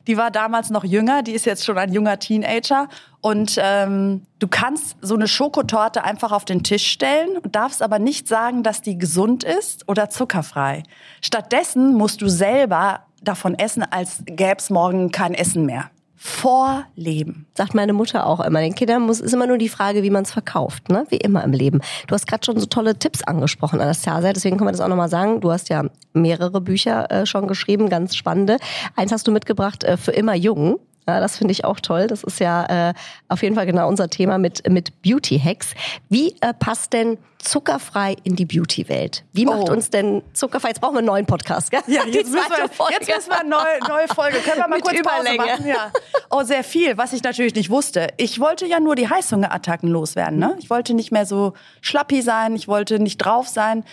Die 0.07 0.17
war 0.17 0.31
damals 0.31 0.69
noch 0.69 0.83
jünger, 0.83 1.23
die 1.23 1.33
ist 1.33 1.45
jetzt 1.45 1.65
schon 1.65 1.77
ein 1.77 1.91
junger 1.91 2.19
Teenager. 2.19 2.87
Und 3.21 3.57
ähm, 3.61 4.23
du 4.39 4.47
kannst 4.47 4.97
so 5.01 5.15
eine 5.15 5.27
Schokotorte 5.27 6.03
einfach 6.03 6.31
auf 6.31 6.45
den 6.45 6.63
Tisch 6.63 6.87
stellen 6.87 7.37
und 7.37 7.55
darfst 7.55 7.81
aber 7.81 7.99
nicht 7.99 8.27
sagen, 8.27 8.63
dass 8.63 8.81
die 8.81 8.97
gesund 8.97 9.43
ist 9.43 9.87
oder 9.87 10.09
zuckerfrei. 10.09 10.83
Stattdessen 11.21 11.93
musst 11.95 12.21
du 12.21 12.29
selber 12.29 13.01
davon 13.21 13.57
essen, 13.57 13.83
als 13.83 14.23
gäb's 14.25 14.69
morgen 14.71 15.11
kein 15.11 15.33
Essen 15.33 15.65
mehr 15.65 15.91
vorleben. 16.23 17.47
Sagt 17.55 17.73
meine 17.73 17.93
Mutter 17.93 18.27
auch 18.27 18.41
immer. 18.41 18.61
Den 18.61 18.75
Kindern 18.75 19.01
muss, 19.01 19.19
ist 19.19 19.33
immer 19.33 19.47
nur 19.47 19.57
die 19.57 19.69
Frage, 19.69 20.03
wie 20.03 20.11
man 20.11 20.21
es 20.21 20.31
verkauft, 20.31 20.87
ne? 20.89 21.07
Wie 21.09 21.17
immer 21.17 21.43
im 21.43 21.51
Leben. 21.51 21.81
Du 22.05 22.13
hast 22.13 22.27
gerade 22.27 22.45
schon 22.45 22.59
so 22.59 22.67
tolle 22.67 22.99
Tipps 22.99 23.23
angesprochen, 23.23 23.81
Anastasia. 23.81 24.31
Deswegen 24.31 24.57
können 24.57 24.67
wir 24.67 24.71
das 24.71 24.81
auch 24.81 24.87
nochmal 24.87 25.09
sagen. 25.09 25.41
Du 25.41 25.51
hast 25.51 25.69
ja 25.69 25.85
mehrere 26.13 26.61
Bücher 26.61 27.09
äh, 27.09 27.25
schon 27.25 27.47
geschrieben, 27.47 27.89
ganz 27.89 28.15
spannende. 28.15 28.57
Eins 28.95 29.11
hast 29.11 29.27
du 29.27 29.31
mitgebracht, 29.31 29.83
äh, 29.83 29.97
für 29.97 30.11
immer 30.11 30.35
jung. 30.35 30.79
Ja, 31.13 31.19
das 31.19 31.37
finde 31.37 31.51
ich 31.51 31.65
auch 31.65 31.79
toll. 31.79 32.07
Das 32.07 32.23
ist 32.23 32.39
ja 32.39 32.89
äh, 32.89 32.93
auf 33.27 33.41
jeden 33.43 33.55
Fall 33.55 33.65
genau 33.65 33.87
unser 33.87 34.09
Thema 34.09 34.37
mit, 34.37 34.67
mit 34.69 35.01
Beauty-Hacks. 35.01 35.73
Wie 36.09 36.35
äh, 36.41 36.53
passt 36.53 36.93
denn 36.93 37.17
zuckerfrei 37.39 38.15
in 38.23 38.35
die 38.35 38.45
Beauty-Welt? 38.45 39.23
Wie 39.33 39.45
macht 39.45 39.69
Oh. 39.69 39.71
uns 39.73 39.89
denn 39.89 40.21
zuckerfrei? 40.33 40.69
Jetzt 40.69 40.81
brauchen 40.81 40.93
wir 40.93 40.99
einen 40.99 41.07
neuen 41.07 41.25
Podcast, 41.25 41.71
gell? 41.71 41.81
Ja, 41.87 42.03
jetzt 42.05 42.31
müssen, 42.31 42.49
wir, 42.49 42.69
Folge. 42.69 42.93
jetzt 42.99 43.07
müssen 43.15 43.29
wir 43.29 43.39
eine 43.39 43.49
neue, 43.49 43.79
neue 43.87 44.07
Folge. 44.07 44.37
Können 44.39 44.57
wir 44.57 44.67
mal 44.67 44.75
Mit 44.75 44.83
kurz 44.85 45.01
Pause 45.01 45.21
Überlänge. 45.33 45.45
machen? 45.51 45.67
Ja. 45.67 45.91
Oh, 46.29 46.43
sehr 46.43 46.63
viel, 46.63 46.97
was 46.97 47.13
ich 47.13 47.23
natürlich 47.23 47.55
nicht 47.55 47.69
wusste. 47.69 48.07
Ich 48.17 48.39
wollte 48.39 48.65
ja 48.65 48.79
nur 48.79 48.95
die 48.95 49.09
Heißhungerattacken 49.09 49.89
loswerden. 49.89 50.37
Ne? 50.39 50.55
Ich 50.59 50.69
wollte 50.69 50.93
nicht 50.93 51.11
mehr 51.11 51.25
so 51.25 51.53
schlappi 51.81 52.21
sein, 52.21 52.55
ich 52.55 52.67
wollte 52.67 52.99
nicht 52.99 53.17
drauf 53.17 53.47
sein. 53.47 53.83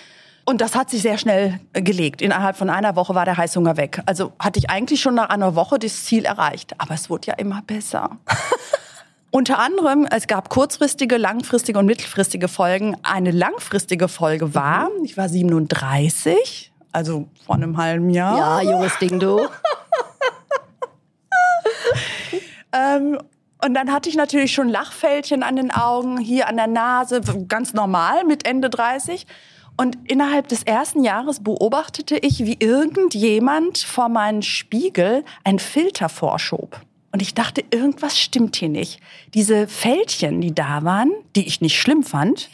Und 0.49 0.63
das 0.63 0.75
hat 0.75 0.89
sich 0.89 1.03
sehr 1.03 1.19
schnell 1.19 1.61
äh, 1.75 1.83
gelegt. 1.83 2.23
Innerhalb 2.23 2.57
von 2.57 2.71
einer 2.71 2.97
Woche 2.97 3.15
war 3.15 3.27
der 3.27 3.37
Heißhunger 3.37 3.77
weg. 3.77 4.01
Also 4.07 4.33
hatte 4.39 4.59
ich 4.59 4.71
eigentlich 4.71 5.03
schon 5.03 5.15
nach 5.15 5.29
einer 5.29 5.55
Woche 5.55 5.79
das 5.79 6.07
Ziel 6.07 6.25
erreicht. 6.25 6.75
Aber 6.79 6.95
es 6.95 7.11
wurde 7.11 7.27
ja 7.27 7.35
immer 7.35 7.61
besser. 7.61 8.17
Unter 9.31 9.59
anderem, 9.59 10.07
es 10.11 10.27
gab 10.27 10.49
kurzfristige, 10.49 11.19
langfristige 11.19 11.79
und 11.79 11.85
mittelfristige 11.85 12.49
Folgen. 12.49 12.97
Eine 13.03 13.31
langfristige 13.31 14.09
Folge 14.09 14.55
war, 14.55 14.89
ich 15.05 15.19
war 15.19 15.29
37, 15.29 16.73
also 16.93 17.29
vor 17.45 17.57
einem 17.57 17.77
halben 17.77 18.09
Jahr. 18.09 18.39
Ja, 18.39 18.73
junges 18.73 18.99
Ding, 18.99 19.21
du. 19.21 19.47
Ähm, 22.71 23.19
und 23.65 23.73
dann 23.73 23.91
hatte 23.91 24.11
ich 24.11 24.15
natürlich 24.15 24.53
schon 24.53 24.69
Lachfältchen 24.69 25.43
an 25.43 25.57
den 25.57 25.71
Augen, 25.71 26.19
hier 26.19 26.49
an 26.49 26.57
der 26.57 26.67
Nase, 26.67 27.23
ganz 27.49 27.73
normal 27.73 28.25
mit 28.25 28.47
Ende 28.47 28.69
30. 28.69 29.27
Und 29.81 29.97
innerhalb 30.11 30.49
des 30.49 30.65
ersten 30.65 31.05
Jahres 31.05 31.41
beobachtete 31.41 32.17
ich, 32.17 32.41
wie 32.41 32.57
irgendjemand 32.59 33.79
vor 33.79 34.09
meinen 34.09 34.43
Spiegel 34.43 35.25
einen 35.45 35.61
Filter 35.61 36.09
vorschob. 36.09 36.81
Und 37.13 37.23
ich 37.23 37.33
dachte, 37.33 37.63
irgendwas 37.71 38.19
stimmt 38.19 38.57
hier 38.57 38.69
nicht. 38.69 38.99
Diese 39.35 39.69
Fältchen, 39.69 40.41
die 40.41 40.53
da 40.53 40.83
waren, 40.83 41.13
die 41.37 41.47
ich 41.47 41.61
nicht 41.61 41.79
schlimm 41.79 42.03
fand, 42.03 42.51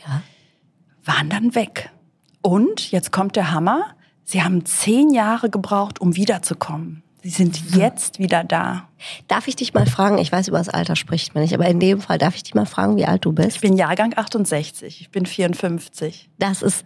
waren 1.02 1.30
dann 1.30 1.54
weg. 1.54 1.90
Und 2.42 2.90
jetzt 2.90 3.10
kommt 3.10 3.36
der 3.36 3.52
Hammer. 3.52 3.86
Sie 4.24 4.42
haben 4.42 4.66
zehn 4.66 5.10
Jahre 5.10 5.48
gebraucht, 5.48 6.02
um 6.02 6.16
wiederzukommen. 6.16 7.02
Sie 7.22 7.30
sind 7.30 7.74
jetzt 7.74 8.18
wieder 8.18 8.44
da. 8.44 8.86
Darf 9.28 9.48
ich 9.48 9.56
dich 9.56 9.72
mal 9.72 9.86
fragen, 9.86 10.18
ich 10.18 10.30
weiß, 10.30 10.48
über 10.48 10.58
das 10.58 10.68
Alter 10.68 10.94
spricht 10.94 11.34
man 11.34 11.42
nicht, 11.42 11.54
aber 11.54 11.66
in 11.66 11.80
dem 11.80 12.02
Fall 12.02 12.18
darf 12.18 12.36
ich 12.36 12.42
dich 12.42 12.54
mal 12.54 12.66
fragen, 12.66 12.96
wie 12.96 13.06
alt 13.06 13.24
du 13.24 13.32
bist? 13.32 13.56
Ich 13.56 13.60
bin 13.62 13.78
Jahrgang 13.78 14.12
68, 14.14 15.00
ich 15.00 15.10
bin 15.10 15.24
54. 15.24 16.28
Das 16.38 16.60
ist 16.60 16.84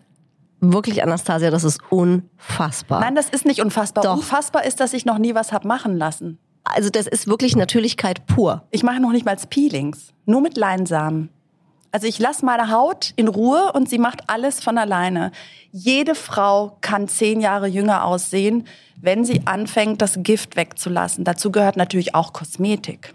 wirklich, 0.61 1.03
Anastasia, 1.03 1.51
das 1.51 1.65
ist 1.65 1.81
unfassbar. 1.91 3.01
Nein, 3.01 3.15
das 3.15 3.29
ist 3.29 3.45
nicht 3.45 3.61
unfassbar. 3.61 4.05
Doch. 4.05 4.17
Unfassbar 4.17 4.65
ist, 4.65 4.81
dass 4.81 4.93
ich 4.93 5.05
noch 5.05 5.19
nie 5.19 5.35
was 5.35 5.53
hab 5.53 5.65
machen 5.65 5.97
lassen. 5.97 6.39
Also 6.65 6.91
das 6.91 7.07
ist 7.07 7.27
wirklich 7.27 7.57
Natürlichkeit 7.57 8.27
pur. 8.27 8.65
Ich 8.71 8.83
mache 8.83 9.01
noch 9.01 9.13
nicht 9.13 9.25
mal 9.25 9.37
Peelings, 9.49 10.13
nur 10.27 10.41
mit 10.41 10.57
Leinsamen. 10.57 11.31
Also 11.91 12.07
ich 12.07 12.19
lasse 12.19 12.45
meine 12.45 12.71
Haut 12.71 13.15
in 13.17 13.29
Ruhe 13.29 13.73
und 13.73 13.89
sie 13.89 13.99
macht 13.99 14.29
alles 14.29 14.63
von 14.63 14.77
alleine. 14.77 15.33
Jede 15.73 16.15
Frau 16.15 16.77
kann 16.83 17.09
zehn 17.09 17.41
Jahre 17.41 17.67
jünger 17.67 18.05
aussehen, 18.05 18.67
wenn 19.01 19.25
sie 19.25 19.47
anfängt, 19.47 20.03
das 20.03 20.19
Gift 20.23 20.57
wegzulassen. 20.57 21.25
Dazu 21.25 21.51
gehört 21.51 21.77
natürlich 21.77 22.15
auch 22.15 22.33
Kosmetik. 22.33 23.15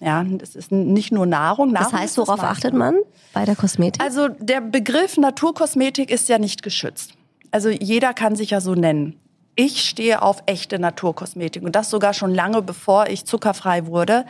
Ja, 0.00 0.24
das 0.24 0.56
ist 0.56 0.72
nicht 0.72 1.12
nur 1.12 1.26
Nahrung. 1.26 1.74
Das 1.74 1.84
Nahrung 1.84 1.98
heißt, 2.00 2.18
das 2.18 2.26
worauf 2.26 2.40
meiste. 2.40 2.56
achtet 2.56 2.74
man 2.74 2.96
bei 3.32 3.44
der 3.44 3.56
Kosmetik? 3.56 4.02
Also 4.02 4.28
der 4.28 4.60
Begriff 4.60 5.16
Naturkosmetik 5.16 6.10
ist 6.10 6.28
ja 6.28 6.38
nicht 6.38 6.62
geschützt. 6.62 7.12
Also 7.50 7.68
jeder 7.68 8.14
kann 8.14 8.36
sich 8.36 8.50
ja 8.50 8.60
so 8.60 8.74
nennen. 8.74 9.16
Ich 9.56 9.82
stehe 9.82 10.22
auf 10.22 10.42
echte 10.46 10.78
Naturkosmetik 10.78 11.62
und 11.62 11.76
das 11.76 11.90
sogar 11.90 12.14
schon 12.14 12.32
lange 12.32 12.62
bevor 12.62 13.08
ich 13.08 13.26
zuckerfrei 13.26 13.84
wurde. 13.86 14.24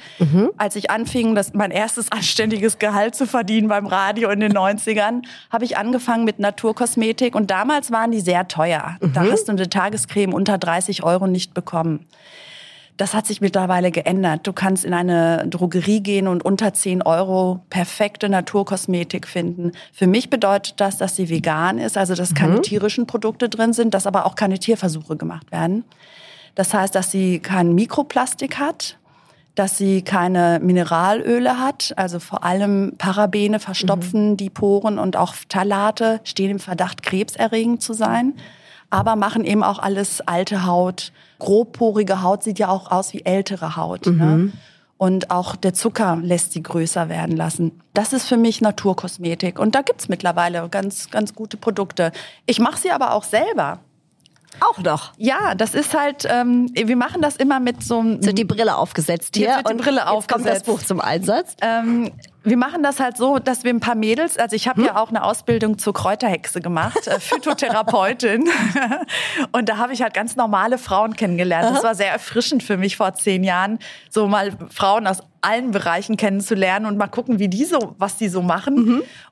Als 0.56 0.74
ich 0.74 0.90
anfing, 0.90 1.36
das, 1.36 1.52
mein 1.54 1.70
erstes 1.70 2.10
anständiges 2.10 2.78
Gehalt 2.78 3.14
zu 3.14 3.26
verdienen 3.26 3.68
beim 3.68 3.86
Radio 3.86 4.30
in 4.30 4.40
den 4.40 4.52
90ern, 4.52 5.22
habe 5.52 5.64
ich 5.64 5.76
angefangen 5.76 6.24
mit 6.24 6.40
Naturkosmetik 6.40 7.36
und 7.36 7.50
damals 7.50 7.92
waren 7.92 8.10
die 8.10 8.20
sehr 8.20 8.48
teuer. 8.48 8.96
Da 9.12 9.24
hast 9.30 9.46
du 9.46 9.52
eine 9.52 9.68
Tagescreme 9.68 10.32
unter 10.32 10.58
30 10.58 11.04
Euro 11.04 11.28
nicht 11.28 11.54
bekommen. 11.54 12.06
Das 13.00 13.14
hat 13.14 13.26
sich 13.26 13.40
mittlerweile 13.40 13.90
geändert. 13.90 14.46
Du 14.46 14.52
kannst 14.52 14.84
in 14.84 14.92
eine 14.92 15.46
Drogerie 15.48 16.00
gehen 16.00 16.28
und 16.28 16.44
unter 16.44 16.74
10 16.74 17.00
Euro 17.00 17.60
perfekte 17.70 18.28
Naturkosmetik 18.28 19.26
finden. 19.26 19.72
Für 19.90 20.06
mich 20.06 20.28
bedeutet 20.28 20.74
das, 20.82 20.98
dass 20.98 21.16
sie 21.16 21.30
vegan 21.30 21.78
ist, 21.78 21.96
also 21.96 22.14
dass 22.14 22.34
keine 22.34 22.60
tierischen 22.60 23.06
Produkte 23.06 23.48
drin 23.48 23.72
sind, 23.72 23.94
dass 23.94 24.06
aber 24.06 24.26
auch 24.26 24.34
keine 24.34 24.58
Tierversuche 24.58 25.16
gemacht 25.16 25.50
werden. 25.50 25.84
Das 26.54 26.74
heißt, 26.74 26.94
dass 26.94 27.10
sie 27.10 27.38
kein 27.38 27.74
Mikroplastik 27.74 28.58
hat, 28.58 28.98
dass 29.54 29.78
sie 29.78 30.02
keine 30.02 30.60
Mineralöle 30.62 31.58
hat, 31.58 31.94
also 31.96 32.20
vor 32.20 32.44
allem 32.44 32.96
Parabene 32.98 33.60
verstopfen 33.60 34.36
die 34.36 34.50
Poren 34.50 34.98
und 34.98 35.16
auch 35.16 35.32
Phthalate 35.32 36.20
stehen 36.24 36.50
im 36.50 36.58
Verdacht, 36.58 37.02
krebserregend 37.02 37.80
zu 37.80 37.94
sein, 37.94 38.34
aber 38.90 39.16
machen 39.16 39.44
eben 39.44 39.62
auch 39.62 39.78
alles 39.78 40.20
alte 40.20 40.66
Haut. 40.66 41.12
Grobporige 41.38 42.22
Haut 42.22 42.42
sieht 42.42 42.58
ja 42.58 42.68
auch 42.68 42.90
aus 42.90 43.12
wie 43.12 43.24
ältere 43.24 43.76
Haut. 43.76 44.06
Ne? 44.06 44.52
Und 44.98 45.30
auch 45.30 45.56
der 45.56 45.72
Zucker 45.72 46.18
lässt 46.20 46.52
sie 46.52 46.62
größer 46.62 47.08
werden 47.08 47.34
lassen. 47.34 47.80
Das 47.94 48.12
ist 48.12 48.26
für 48.28 48.36
mich 48.36 48.60
Naturkosmetik. 48.60 49.58
Und 49.58 49.74
da 49.74 49.80
gibt's 49.80 50.10
mittlerweile 50.10 50.68
ganz, 50.68 51.10
ganz 51.10 51.34
gute 51.34 51.56
Produkte. 51.56 52.12
Ich 52.44 52.58
mache 52.58 52.78
sie 52.78 52.90
aber 52.90 53.14
auch 53.14 53.24
selber. 53.24 53.78
auch 54.60 54.76
noch. 54.78 55.12
Ja, 55.16 55.54
das 55.54 55.72
ist 55.74 55.98
halt, 55.98 56.26
ähm, 56.28 56.70
wir 56.74 56.96
machen 56.96 57.22
das 57.22 57.36
immer 57.36 57.60
mit 57.60 57.82
so 57.82 58.00
einem 58.00 58.22
So 58.22 58.32
die 58.32 58.44
Brille 58.44 58.76
aufgesetzt 58.76 59.36
hier. 59.36 59.46
Jetzt 59.46 59.68
wird 59.68 59.78
die 59.78 59.82
Brille 59.84 60.00
jetzt 60.00 60.06
kommt 60.06 60.26
das 60.26 60.34
aufgesetzt. 60.34 60.66
Buch 60.66 60.82
zum 60.82 61.00
Einsatz. 61.00 61.56
Ähm, 61.62 62.10
wir 62.42 62.56
machen 62.56 62.82
das 62.82 63.00
halt 63.00 63.16
so, 63.16 63.38
dass 63.38 63.64
wir 63.64 63.72
ein 63.72 63.80
paar 63.80 63.94
Mädels, 63.94 64.38
also 64.38 64.56
ich 64.56 64.66
habe 64.66 64.82
ja 64.82 64.96
auch 64.96 65.10
eine 65.10 65.22
Ausbildung 65.24 65.78
zur 65.78 65.92
Kräuterhexe 65.92 66.60
gemacht, 66.60 67.06
äh, 67.06 67.20
Phytotherapeutin. 67.20 68.48
Und 69.52 69.68
da 69.68 69.76
habe 69.76 69.92
ich 69.92 70.02
halt 70.02 70.14
ganz 70.14 70.36
normale 70.36 70.78
Frauen 70.78 71.16
kennengelernt. 71.16 71.76
Das 71.76 71.84
war 71.84 71.94
sehr 71.94 72.10
erfrischend 72.10 72.62
für 72.62 72.76
mich 72.76 72.96
vor 72.96 73.12
zehn 73.14 73.44
Jahren, 73.44 73.78
so 74.08 74.26
mal 74.26 74.52
Frauen 74.70 75.06
aus 75.06 75.22
allen 75.42 75.70
Bereichen 75.70 76.18
kennenzulernen 76.18 76.84
und 76.84 76.98
mal 76.98 77.06
gucken, 77.06 77.38
wie 77.38 77.48
die 77.48 77.64
so, 77.64 77.94
was 77.96 78.18
die 78.18 78.28
so 78.28 78.42
machen. 78.42 78.74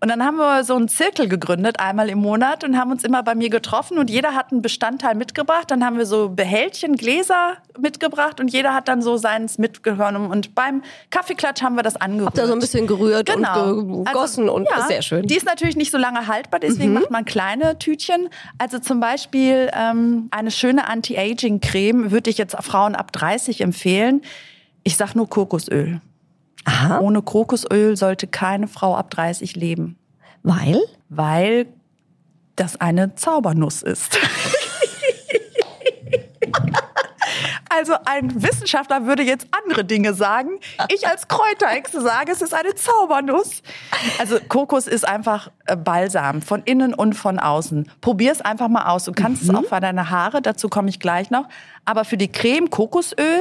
Und 0.00 0.08
dann 0.08 0.24
haben 0.24 0.38
wir 0.38 0.64
so 0.64 0.74
einen 0.74 0.88
Zirkel 0.88 1.28
gegründet, 1.28 1.80
einmal 1.80 2.08
im 2.08 2.16
Monat 2.16 2.64
und 2.64 2.78
haben 2.78 2.90
uns 2.90 3.04
immer 3.04 3.22
bei 3.22 3.34
mir 3.34 3.50
getroffen 3.50 3.98
und 3.98 4.08
jeder 4.08 4.34
hat 4.34 4.50
einen 4.50 4.62
Bestandteil 4.62 5.14
mitgebracht. 5.14 5.70
Dann 5.70 5.84
haben 5.84 5.98
wir 5.98 6.06
so 6.06 6.30
Behältchen, 6.30 6.96
Gläser 6.96 7.58
mitgebracht 7.78 8.40
und 8.40 8.48
jeder 8.48 8.72
hat 8.72 8.88
dann 8.88 9.02
so 9.02 9.18
seins 9.18 9.58
mitgehört. 9.58 10.16
Und 10.16 10.54
beim 10.54 10.82
Kaffeeklatsch 11.10 11.60
haben 11.60 11.74
wir 11.74 11.82
das 11.82 11.96
angerührt. 11.96 12.28
Habt 12.28 12.38
ihr 12.38 12.46
so 12.46 12.54
ein 12.54 12.60
bisschen 12.60 12.86
gerührt 12.86 12.97
Genau. 12.98 13.72
und 13.72 14.04
gegossen 14.04 14.48
und 14.48 14.68
ja, 14.70 14.87
sehr 14.87 15.02
schön. 15.02 15.26
Die 15.26 15.37
ist 15.37 15.46
natürlich 15.46 15.76
nicht 15.76 15.90
so 15.90 15.98
lange 15.98 16.26
haltbar, 16.26 16.61
deswegen 16.61 16.92
macht 16.92 17.11
man 17.11 17.24
kleine 17.24 17.78
Tütchen. 17.78 18.28
Also 18.58 18.78
zum 18.78 19.00
Beispiel 19.00 19.70
ähm, 19.72 20.28
eine 20.30 20.50
schöne 20.50 20.88
Anti-Aging-Creme 20.88 22.11
würde 22.11 22.30
ich 22.30 22.38
jetzt 22.38 22.56
Frauen 22.62 22.94
ab 22.94 23.12
30 23.12 23.61
empfehlen. 23.61 24.22
Ich 24.84 24.96
sag 24.96 25.14
nur 25.14 25.28
Kokosöl. 25.28 26.00
Aha. 26.64 27.00
Ohne 27.00 27.22
Kokosöl 27.22 27.96
sollte 27.96 28.26
keine 28.26 28.68
Frau 28.68 28.96
ab 28.96 29.11
30 29.11 29.56
leben, 29.56 29.96
Weil? 30.42 30.78
weil 31.08 31.66
das 32.56 32.80
eine 32.80 33.14
Zaubernuss 33.14 33.82
ist. 33.82 34.18
Also 37.78 37.94
ein 38.06 38.42
Wissenschaftler 38.42 39.06
würde 39.06 39.22
jetzt 39.22 39.46
andere 39.52 39.84
Dinge 39.84 40.12
sagen. 40.12 40.58
Ich 40.88 41.06
als 41.06 41.28
Kräuterhexe 41.28 42.00
sage, 42.00 42.32
es 42.32 42.42
ist 42.42 42.52
eine 42.52 42.74
Zaubernuss. 42.74 43.62
Also 44.18 44.40
Kokos 44.48 44.88
ist 44.88 45.06
einfach 45.06 45.52
äh, 45.66 45.76
Balsam 45.76 46.42
von 46.42 46.62
innen 46.64 46.92
und 46.92 47.14
von 47.14 47.38
außen. 47.38 47.88
Probier 48.00 48.32
es 48.32 48.40
einfach 48.40 48.66
mal 48.66 48.86
aus. 48.86 49.04
Du 49.04 49.12
kannst 49.12 49.42
es 49.42 49.50
auch 49.50 49.64
für 49.64 49.78
deine 49.78 50.10
Haare, 50.10 50.42
dazu 50.42 50.68
komme 50.68 50.88
ich 50.88 50.98
gleich 50.98 51.30
noch. 51.30 51.46
Aber 51.88 52.05
für 52.05 52.18
die 52.18 52.29
Creme 52.29 52.68
Kokosöl, 52.68 53.40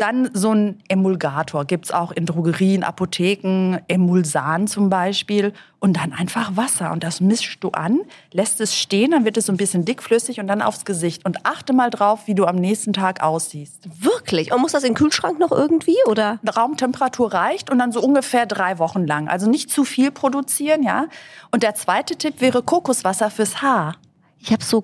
dann 0.00 0.30
so 0.32 0.52
ein 0.52 0.80
Emulgator 0.88 1.66
gibt's 1.66 1.90
auch 1.90 2.12
in 2.12 2.24
Drogerien, 2.24 2.82
Apotheken, 2.82 3.76
Emulsan 3.88 4.66
zum 4.66 4.88
Beispiel. 4.88 5.52
Und 5.80 5.98
dann 5.98 6.14
einfach 6.14 6.56
Wasser. 6.56 6.90
Und 6.92 7.04
das 7.04 7.20
mischst 7.20 7.62
du 7.62 7.68
an, 7.70 8.00
lässt 8.32 8.62
es 8.62 8.74
stehen, 8.74 9.10
dann 9.10 9.26
wird 9.26 9.36
es 9.36 9.46
so 9.46 9.52
ein 9.52 9.58
bisschen 9.58 9.84
dickflüssig 9.84 10.40
und 10.40 10.48
dann 10.48 10.62
aufs 10.62 10.86
Gesicht. 10.86 11.26
Und 11.26 11.44
achte 11.44 11.74
mal 11.74 11.90
drauf, 11.90 12.22
wie 12.24 12.34
du 12.34 12.46
am 12.46 12.56
nächsten 12.56 12.94
Tag 12.94 13.22
aussiehst. 13.22 13.86
Wirklich? 14.02 14.50
Und 14.50 14.62
muss 14.62 14.72
das 14.72 14.82
in 14.82 14.92
den 14.92 14.96
Kühlschrank 14.96 15.38
noch 15.38 15.52
irgendwie 15.52 15.98
oder? 16.06 16.40
Raumtemperatur 16.56 17.34
reicht 17.34 17.70
und 17.70 17.78
dann 17.78 17.92
so 17.92 18.00
ungefähr 18.00 18.46
drei 18.46 18.78
Wochen 18.78 19.06
lang. 19.06 19.28
Also 19.28 19.48
nicht 19.48 19.70
zu 19.70 19.84
viel 19.84 20.10
produzieren, 20.10 20.82
ja. 20.82 21.06
Und 21.50 21.62
der 21.62 21.74
zweite 21.74 22.16
Tipp 22.16 22.40
wäre 22.40 22.62
Kokoswasser 22.62 23.30
fürs 23.30 23.60
Haar. 23.60 23.96
Ich 24.40 24.52
habe 24.52 24.64
so 24.64 24.80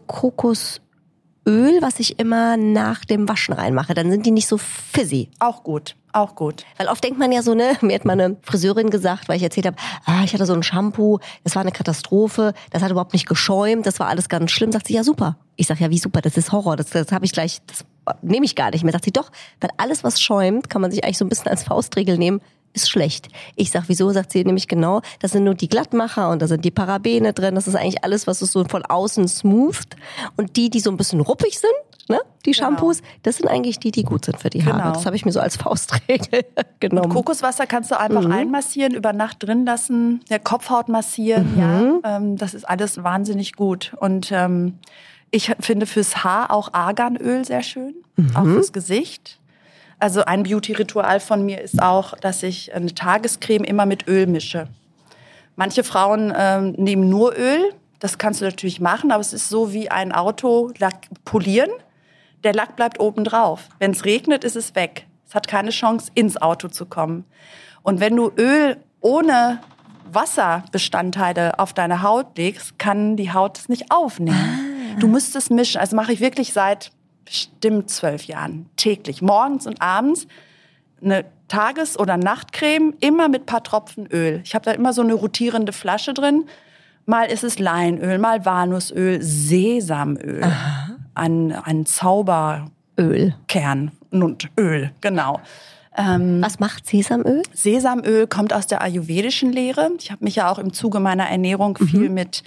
Kokosöl, 1.44 1.83
was 1.83 2.00
ich 2.00 2.18
immer 2.18 2.57
nach 2.57 3.04
dem 3.04 3.28
Waschen 3.28 3.54
reinmache. 3.54 3.94
Dann 3.94 4.11
sind 4.11 4.26
die 4.26 4.30
nicht 4.30 4.48
so 4.48 4.59
fizzy. 4.59 5.30
Auch 5.38 5.62
gut, 5.62 5.96
auch 6.12 6.35
gut. 6.35 6.64
Weil 6.76 6.88
oft 6.88 7.02
denkt 7.02 7.18
man 7.18 7.33
ja 7.33 7.42
so, 7.42 7.54
ne, 7.54 7.76
mir 7.80 7.94
hat 7.94 8.04
meine 8.04 8.37
Friseurin 8.42 8.90
gesagt, 8.90 9.28
weil 9.28 9.37
ich 9.37 9.42
erzählt 9.42 9.66
habe, 9.66 9.76
ah, 10.07 10.22
ich 10.24 10.35
hatte 10.35 10.46
so 10.46 10.54
ein 10.54 10.62
Shampoo, 10.62 11.18
das 11.42 11.54
war 11.54 11.62
eine 11.62 11.72
Katastrophe, 11.72 12.54
das 12.70 12.83
hat 12.83 12.90
überhaupt 12.90 13.12
nicht 13.12 13.28
geschäumt, 13.28 13.87
das 13.87 14.00
war 14.00 14.09
alles 14.09 14.28
ganz 14.28 14.50
schlimm. 14.50 14.72
Sagt 14.72 14.88
sie, 14.88 14.94
ja 14.94 15.04
super. 15.04 15.37
Ich 15.57 15.66
sag 15.66 15.80
ja, 15.80 15.90
wie 15.90 15.98
super, 15.98 16.20
das 16.20 16.37
ist 16.37 16.52
Horror, 16.52 16.76
das, 16.76 16.90
das 16.90 17.12
habe 17.12 17.24
ich 17.24 17.33
gleich, 17.33 17.61
das 17.66 17.85
nehme 18.22 18.44
ich 18.44 18.57
gar 18.57 18.70
nicht 18.70 18.83
mehr. 18.83 18.92
Sagt 18.92 19.04
sie, 19.04 19.12
doch, 19.12 19.30
weil 19.61 19.70
alles, 19.76 20.04
was 20.04 20.20
schäumt, 20.20 20.68
kann 20.70 20.83
man 20.83 20.90
sich 20.90 21.04
eigentlich 21.04 21.18
so 21.18 21.24
ein 21.24 21.28
bisschen 21.28 21.48
als 21.48 21.64
Faustregel 21.64 22.18
nehmen, 22.18 22.40
ist 22.74 22.90
schlecht. 22.90 23.28
Ich 23.56 23.70
sag, 23.70 23.84
wieso? 23.87 24.10
Sagt 24.10 24.32
sie 24.32 24.44
nämlich 24.44 24.68
genau, 24.68 25.00
das 25.20 25.32
sind 25.32 25.44
nur 25.44 25.54
die 25.54 25.68
Glattmacher 25.68 26.30
und 26.30 26.42
da 26.42 26.46
sind 26.46 26.64
die 26.64 26.70
Parabene 26.70 27.32
drin. 27.32 27.54
Das 27.54 27.66
ist 27.66 27.76
eigentlich 27.76 28.04
alles, 28.04 28.26
was 28.26 28.42
es 28.42 28.52
so 28.52 28.64
von 28.64 28.84
außen 28.84 29.26
smootht. 29.28 29.96
Und 30.37 30.56
die, 30.56 30.70
die 30.70 30.80
so 30.80 30.90
ein 30.90 30.96
bisschen 30.96 31.20
ruppig 31.20 31.58
sind, 31.58 31.72
ne, 32.08 32.20
die 32.44 32.50
Genau. 32.50 32.66
Shampoos, 32.68 33.00
das 33.22 33.37
sind 33.37 33.48
eigentlich 33.48 33.78
die, 33.78 33.90
die 33.90 34.02
gut 34.02 34.24
sind 34.24 34.38
für 34.38 34.50
die 34.50 34.64
Haare. 34.64 34.78
Genau. 34.78 34.92
Das 34.92 35.06
habe 35.06 35.16
ich 35.16 35.24
mir 35.24 35.32
so 35.32 35.40
als 35.40 35.56
Faustregel 35.56 36.44
genommen. 36.80 37.10
Kokoswasser 37.10 37.66
kannst 37.66 37.90
du 37.90 37.98
einfach 37.98 38.28
einmassieren, 38.28 38.94
über 38.94 39.12
Nacht 39.12 39.42
drin 39.42 39.64
lassen, 39.64 40.20
der 40.28 40.40
Kopfhaut 40.40 40.88
massieren. 40.88 41.54
Ja, 41.56 42.16
ähm, 42.16 42.37
das 42.37 42.54
ist 42.54 42.68
alles 42.68 43.02
wahnsinnig 43.02 43.54
gut. 43.54 43.94
Und 44.00 44.30
ähm, 44.32 44.78
ich 45.30 45.52
finde 45.60 45.87
fürs 45.87 46.22
Haar 46.24 46.50
auch 46.52 46.72
Arganöl 46.72 47.44
sehr 47.44 47.62
schön, 47.62 47.94
auch 48.34 48.44
fürs 48.44 48.72
Gesicht. 48.72 49.38
Also 50.04 50.22
ein 50.26 50.42
Beauty-Ritual 50.42 51.18
von 51.18 51.46
mir 51.46 51.62
ist 51.62 51.80
auch, 51.80 52.14
dass 52.18 52.42
ich 52.42 52.74
eine 52.74 52.94
Tagescreme 52.94 53.64
immer 53.64 53.86
mit 53.86 54.06
Öl 54.06 54.26
mische. 54.26 54.68
Manche 55.56 55.82
Frauen 55.82 56.30
ähm, 56.36 56.72
nehmen 56.72 57.08
nur 57.08 57.34
Öl. 57.38 57.72
Das 58.00 58.18
kannst 58.18 58.42
du 58.42 58.44
natürlich 58.44 58.82
machen, 58.82 59.12
aber 59.12 59.22
es 59.22 59.32
ist 59.32 59.48
so 59.48 59.72
wie 59.72 59.90
ein 59.90 60.12
Auto 60.12 60.72
Lack 60.76 61.08
polieren. 61.24 61.70
Der 62.42 62.52
Lack 62.52 62.76
bleibt 62.76 63.00
oben 63.00 63.24
drauf. 63.24 63.70
Wenn 63.78 63.92
es 63.92 64.04
regnet, 64.04 64.44
ist 64.44 64.56
es 64.56 64.74
weg. 64.74 65.06
Es 65.26 65.34
hat 65.34 65.48
keine 65.48 65.70
Chance, 65.70 66.10
ins 66.14 66.36
Auto 66.36 66.68
zu 66.68 66.84
kommen. 66.84 67.24
Und 67.82 67.98
wenn 68.00 68.14
du 68.14 68.30
Öl 68.36 68.76
ohne 69.00 69.60
Wasserbestandteile 70.12 71.58
auf 71.58 71.72
deine 71.72 72.02
Haut 72.02 72.36
legst, 72.36 72.78
kann 72.78 73.16
die 73.16 73.32
Haut 73.32 73.56
es 73.56 73.70
nicht 73.70 73.90
aufnehmen. 73.90 74.98
Du 75.00 75.08
musst 75.08 75.34
es 75.34 75.48
mischen. 75.48 75.80
Also 75.80 75.96
mache 75.96 76.12
ich 76.12 76.20
wirklich 76.20 76.52
seit 76.52 76.92
bestimmt 77.24 77.90
zwölf 77.90 78.24
Jahren 78.24 78.66
täglich, 78.76 79.22
morgens 79.22 79.66
und 79.66 79.80
abends 79.80 80.26
eine 81.02 81.24
Tages- 81.48 81.98
oder 81.98 82.16
Nachtcreme, 82.16 82.94
immer 83.00 83.28
mit 83.28 83.46
paar 83.46 83.62
Tropfen 83.62 84.06
Öl. 84.06 84.40
Ich 84.44 84.54
habe 84.54 84.64
da 84.64 84.72
immer 84.72 84.92
so 84.92 85.02
eine 85.02 85.14
rotierende 85.14 85.72
Flasche 85.72 86.14
drin. 86.14 86.44
Mal 87.06 87.24
ist 87.24 87.44
es 87.44 87.58
Leinöl, 87.58 88.18
mal 88.18 88.46
Walnussöl, 88.46 89.22
Sesamöl, 89.22 90.42
ein, 91.14 91.52
ein 91.52 91.84
Zauberkern 91.84 92.70
Öl. 92.98 93.34
und 94.10 94.48
Öl, 94.58 94.90
genau. 95.02 95.40
Ähm, 95.96 96.42
Was 96.42 96.58
macht 96.58 96.87
Sesamöl? 96.87 97.42
Sesamöl 97.52 98.26
kommt 98.26 98.52
aus 98.52 98.66
der 98.66 98.80
ayurvedischen 98.82 99.52
Lehre. 99.52 99.90
Ich 99.98 100.10
habe 100.10 100.24
mich 100.24 100.37
ja 100.37 100.50
auch 100.50 100.58
im 100.58 100.72
Zuge 100.72 100.98
meiner 100.98 101.28
Ernährung 101.28 101.76
viel 101.76 102.08
mit 102.08 102.42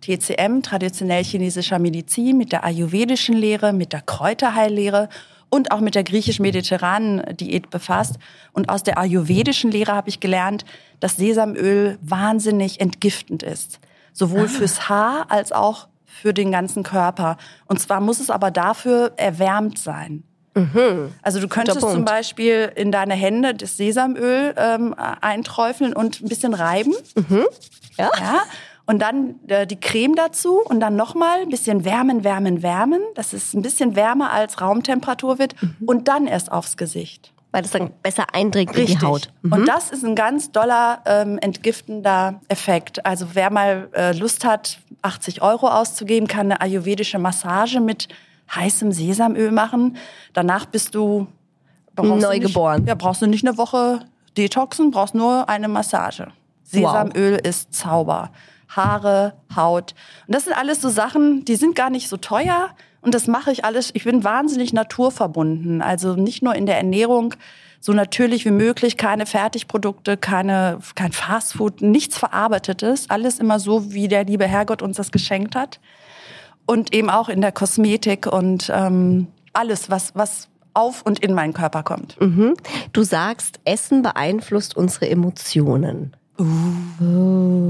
TCM, 0.00 0.62
traditionell 0.62 1.24
chinesischer 1.24 1.78
Medizin, 1.78 2.36
mit 2.38 2.52
der 2.52 2.64
ayurvedischen 2.64 3.36
Lehre, 3.36 3.72
mit 3.72 3.92
der 3.92 4.02
Kräuterheillehre 4.02 5.08
und 5.48 5.70
auch 5.70 5.80
mit 5.80 5.94
der 5.94 6.04
griechisch-mediterranen 6.04 7.36
Diät 7.36 7.70
befasst. 7.70 8.16
Und 8.52 8.68
aus 8.68 8.82
der 8.82 8.98
ayurvedischen 8.98 9.70
Lehre 9.70 9.92
habe 9.92 10.08
ich 10.08 10.20
gelernt, 10.20 10.64
dass 11.00 11.16
Sesamöl 11.16 11.98
wahnsinnig 12.02 12.80
entgiftend 12.80 13.42
ist. 13.42 13.80
Sowohl 14.12 14.48
fürs 14.48 14.88
Haar 14.88 15.26
als 15.28 15.52
auch 15.52 15.88
für 16.04 16.32
den 16.32 16.50
ganzen 16.50 16.82
Körper. 16.82 17.36
Und 17.66 17.80
zwar 17.80 18.00
muss 18.00 18.20
es 18.20 18.30
aber 18.30 18.50
dafür 18.50 19.12
erwärmt 19.16 19.78
sein. 19.78 20.22
Also 21.20 21.38
du 21.38 21.48
könntest 21.48 21.80
zum 21.80 22.06
Beispiel 22.06 22.72
in 22.74 22.90
deine 22.90 23.12
Hände 23.12 23.54
das 23.54 23.76
Sesamöl 23.76 24.54
ähm, 24.56 24.94
einträufeln 25.20 25.92
und 25.92 26.22
ein 26.22 26.28
bisschen 26.28 26.54
reiben. 26.54 26.94
Ja. 27.98 28.10
Ja. 28.18 28.42
Und 28.86 29.00
dann 29.00 29.34
äh, 29.48 29.66
die 29.66 29.78
Creme 29.78 30.14
dazu 30.14 30.60
und 30.64 30.80
dann 30.80 30.94
nochmal 30.94 31.40
ein 31.40 31.48
bisschen 31.48 31.84
wärmen, 31.84 32.22
wärmen, 32.22 32.62
wärmen, 32.62 33.00
dass 33.14 33.32
es 33.32 33.52
ein 33.52 33.62
bisschen 33.62 33.96
wärmer 33.96 34.32
als 34.32 34.60
Raumtemperatur 34.60 35.38
wird 35.38 35.56
und 35.84 36.08
dann 36.08 36.26
erst 36.26 36.52
aufs 36.52 36.76
Gesicht. 36.76 37.32
Weil 37.50 37.62
das 37.62 37.72
dann 37.72 37.90
besser 38.02 38.26
eindringt 38.32 38.76
in 38.76 38.86
die 38.86 38.98
Haut. 38.98 39.32
Und 39.42 39.66
das 39.66 39.90
ist 39.90 40.04
ein 40.04 40.14
ganz 40.14 40.52
doller 40.52 41.00
ähm, 41.06 41.38
entgiftender 41.38 42.40
Effekt. 42.48 43.04
Also 43.04 43.28
wer 43.32 43.50
mal 43.50 43.88
äh, 43.92 44.12
Lust 44.12 44.44
hat, 44.44 44.78
80 45.02 45.42
Euro 45.42 45.68
auszugeben, 45.68 46.28
kann 46.28 46.52
eine 46.52 46.60
ayurvedische 46.60 47.18
Massage 47.18 47.80
mit 47.80 48.08
heißem 48.54 48.92
Sesamöl 48.92 49.50
machen. 49.50 49.96
Danach 50.32 50.66
bist 50.66 50.94
du 50.94 51.26
Neugeboren. 51.96 52.82
Nicht, 52.82 52.88
ja, 52.88 52.94
brauchst 52.94 53.22
du 53.22 53.26
nicht 53.26 53.46
eine 53.46 53.56
Woche 53.56 54.00
detoxen, 54.36 54.90
brauchst 54.90 55.14
nur 55.14 55.48
eine 55.48 55.68
Massage. 55.68 56.28
Sesamöl 56.62 57.36
ist 57.42 57.74
Zauber. 57.74 58.30
Haare, 58.68 59.34
Haut. 59.54 59.94
Und 60.26 60.34
das 60.34 60.44
sind 60.44 60.54
alles 60.54 60.80
so 60.80 60.88
Sachen, 60.88 61.44
die 61.44 61.56
sind 61.56 61.74
gar 61.74 61.90
nicht 61.90 62.08
so 62.08 62.16
teuer. 62.16 62.70
Und 63.00 63.14
das 63.14 63.26
mache 63.26 63.52
ich 63.52 63.64
alles. 63.64 63.90
Ich 63.94 64.04
bin 64.04 64.24
wahnsinnig 64.24 64.72
naturverbunden. 64.72 65.82
Also 65.82 66.14
nicht 66.14 66.42
nur 66.42 66.54
in 66.54 66.66
der 66.66 66.76
Ernährung, 66.76 67.34
so 67.80 67.92
natürlich 67.92 68.44
wie 68.44 68.50
möglich, 68.50 68.96
keine 68.96 69.26
Fertigprodukte, 69.26 70.16
keine, 70.16 70.80
kein 70.94 71.12
Fastfood, 71.12 71.82
nichts 71.82 72.18
Verarbeitetes. 72.18 73.08
Alles 73.10 73.38
immer 73.38 73.60
so, 73.60 73.92
wie 73.92 74.08
der 74.08 74.24
liebe 74.24 74.46
Herrgott 74.46 74.82
uns 74.82 74.96
das 74.96 75.12
geschenkt 75.12 75.54
hat. 75.54 75.78
Und 76.66 76.92
eben 76.92 77.10
auch 77.10 77.28
in 77.28 77.40
der 77.40 77.52
Kosmetik 77.52 78.26
und 78.26 78.72
ähm, 78.74 79.28
alles, 79.52 79.88
was, 79.88 80.16
was 80.16 80.48
auf 80.74 81.02
und 81.02 81.20
in 81.20 81.32
meinen 81.32 81.52
Körper 81.52 81.82
kommt. 81.82 82.20
Mhm. 82.20 82.54
Du 82.92 83.02
sagst, 83.02 83.60
Essen 83.64 84.02
beeinflusst 84.02 84.76
unsere 84.76 85.08
Emotionen. 85.08 86.16
Uh. 86.38 87.65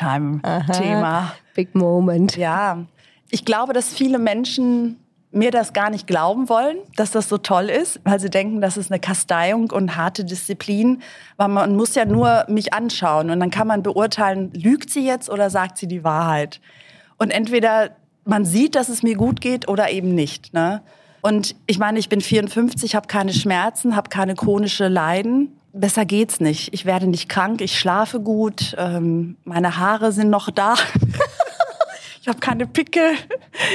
Big 0.00 0.42
Time 0.42 0.66
Thema. 0.72 1.32
Big 1.54 1.74
Moment. 1.74 2.36
Ja, 2.36 2.86
ich 3.30 3.44
glaube, 3.44 3.72
dass 3.72 3.92
viele 3.92 4.18
Menschen 4.18 4.96
mir 5.32 5.50
das 5.52 5.72
gar 5.72 5.90
nicht 5.90 6.06
glauben 6.06 6.48
wollen, 6.48 6.78
dass 6.96 7.12
das 7.12 7.28
so 7.28 7.38
toll 7.38 7.68
ist, 7.68 8.00
weil 8.04 8.18
sie 8.18 8.30
denken, 8.30 8.60
das 8.60 8.76
ist 8.76 8.90
eine 8.90 8.98
Kasteiung 8.98 9.70
und 9.70 9.96
harte 9.96 10.24
Disziplin. 10.24 11.02
Weil 11.36 11.48
man 11.48 11.76
muss 11.76 11.94
ja 11.94 12.04
nur 12.04 12.44
mich 12.48 12.74
anschauen 12.74 13.30
und 13.30 13.38
dann 13.38 13.50
kann 13.50 13.68
man 13.68 13.82
beurteilen, 13.82 14.52
lügt 14.52 14.90
sie 14.90 15.06
jetzt 15.06 15.30
oder 15.30 15.48
sagt 15.50 15.78
sie 15.78 15.86
die 15.86 16.02
Wahrheit. 16.02 16.60
Und 17.16 17.30
entweder 17.30 17.90
man 18.24 18.44
sieht, 18.44 18.74
dass 18.74 18.88
es 18.88 19.02
mir 19.02 19.14
gut 19.16 19.40
geht 19.40 19.68
oder 19.68 19.90
eben 19.90 20.14
nicht. 20.14 20.52
Ne? 20.52 20.82
Und 21.22 21.54
ich 21.66 21.78
meine, 21.78 21.98
ich 21.98 22.08
bin 22.08 22.20
54, 22.20 22.94
habe 22.94 23.06
keine 23.06 23.32
Schmerzen, 23.32 23.94
habe 23.94 24.08
keine 24.08 24.34
chronische 24.34 24.88
Leiden. 24.88 25.59
Besser 25.72 26.04
geht's 26.04 26.40
nicht. 26.40 26.72
Ich 26.72 26.84
werde 26.84 27.06
nicht 27.06 27.28
krank, 27.28 27.60
ich 27.60 27.78
schlafe 27.78 28.20
gut, 28.20 28.74
ähm, 28.78 29.36
meine 29.44 29.78
Haare 29.78 30.12
sind 30.12 30.30
noch 30.30 30.50
da. 30.50 30.74
Ich 32.22 32.28
habe 32.28 32.38
keine 32.38 32.66
Pickel. 32.66 33.14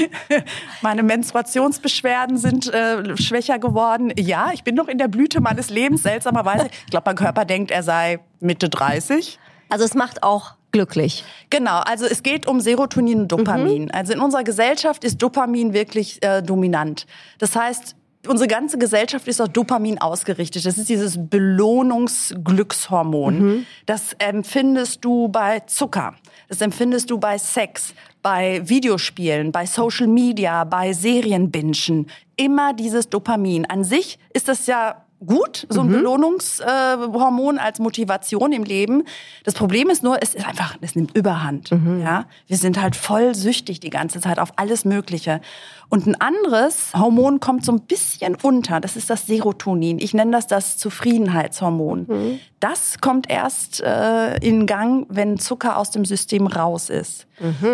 Meine 0.84 1.02
Menstruationsbeschwerden 1.02 2.38
sind 2.38 2.72
äh, 2.72 3.18
schwächer 3.18 3.58
geworden. 3.58 4.14
Ja, 4.20 4.52
ich 4.54 4.64
bin 4.64 4.76
noch 4.76 4.88
in 4.88 5.00
der 5.00 5.08
Blüte 5.08 5.42
meines 5.42 5.72
Lebens, 5.72 6.04
seltsamerweise. 6.04 6.68
Ich 6.86 6.92
glaube, 6.92 7.06
mein 7.08 7.16
Körper 7.16 7.44
denkt, 7.44 7.72
er 7.72 7.82
sei 7.82 8.20
Mitte 8.40 8.70
30. 8.70 9.40
Also 9.70 9.84
es 9.84 9.96
macht 9.96 10.22
auch 10.22 10.54
glücklich. 10.72 11.24
Genau, 11.50 11.80
also 11.80 12.06
es 12.06 12.22
geht 12.22 12.48
um 12.48 12.60
Serotonin 12.60 13.22
und 13.22 13.32
Dopamin. 13.32 13.90
Also 13.90 14.14
in 14.14 14.20
unserer 14.20 14.44
Gesellschaft 14.44 15.04
ist 15.04 15.24
Dopamin 15.24 15.74
wirklich 15.74 16.22
äh, 16.22 16.44
dominant. 16.44 17.08
Das 17.40 17.56
heißt, 17.56 17.96
unsere 18.28 18.48
ganze 18.48 18.78
Gesellschaft 18.78 19.28
ist 19.28 19.42
auf 19.42 19.50
Dopamin 19.50 20.00
ausgerichtet. 20.00 20.64
Das 20.66 20.78
ist 20.78 20.88
dieses 20.90 21.18
Belohnungsglückshormon. 21.18 23.66
Das 23.86 24.14
empfindest 24.20 25.04
du 25.04 25.28
bei 25.28 25.60
Zucker. 25.62 26.16
Das 26.48 26.62
empfindest 26.62 27.10
du 27.12 27.18
bei 27.18 27.38
Sex, 27.38 27.94
bei 28.22 28.62
Videospielen, 28.68 29.52
bei 29.52 29.66
Social 29.66 30.08
Media, 30.08 30.64
bei 30.64 30.94
Serienbingen. 30.94 32.08
Immer 32.36 32.74
dieses 32.74 33.10
Dopamin. 33.10 33.66
An 33.66 33.84
sich 33.84 34.20
ist 34.34 34.48
das 34.48 34.68
ja 34.68 35.05
gut, 35.24 35.66
so 35.70 35.82
ein 35.82 35.88
Belohnungshormon 35.90 37.58
als 37.58 37.80
Motivation 37.80 38.52
im 38.52 38.64
Leben. 38.64 39.04
Das 39.44 39.54
Problem 39.54 39.90
ist 39.90 40.04
nur, 40.04 40.22
es 40.22 40.34
ist 40.36 40.46
einfach, 40.48 40.78
es 40.82 40.96
nimmt 40.96 41.16
Überhand. 41.16 41.72
Ja, 42.02 42.26
wir 42.48 42.58
sind 42.58 42.82
halt 42.82 42.96
voll 42.96 43.36
süchtig 43.36 43.80
die 43.80 43.90
ganze 43.90 44.20
Zeit 44.22 44.40
auf 44.40 44.54
alles 44.58 44.86
Mögliche. 44.86 45.42
Und 45.90 46.08
ein 46.08 46.20
anderes 46.20 46.94
Hormon 46.96 47.40
kommt 47.40 47.64
so 47.64 47.72
ein 47.72 47.82
bisschen 47.82 48.36
unter. 48.42 48.80
Das 48.80 48.96
ist 48.96 49.10
das 49.10 49.28
Serotonin. 49.28 50.00
Ich 50.00 50.14
nenne 50.14 50.32
das 50.32 50.48
das 50.48 50.78
Zufriedenheitshormon. 50.78 52.40
Das 52.60 53.00
kommt 53.00 53.30
erst 53.30 53.82
äh, 53.82 54.38
in 54.40 54.66
Gang, 54.66 55.06
wenn 55.10 55.38
Zucker 55.38 55.78
aus 55.78 55.92
dem 55.92 56.04
System 56.06 56.48
raus 56.48 56.90
ist. 56.90 57.28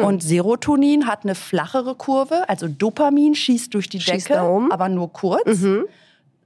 Und 0.04 0.21
Serotonin 0.23 1.08
hat 1.08 1.23
eine 1.23 1.36
flachere 1.36 1.95
Kurve, 1.95 2.49
also 2.49 2.67
Dopamin 2.67 3.36
schießt 3.36 3.73
durch 3.73 3.89
die 3.89 4.01
Schießt 4.01 4.30
Decke, 4.30 4.39
aber 4.71 4.89
nur 4.89 5.13
kurz. 5.13 5.63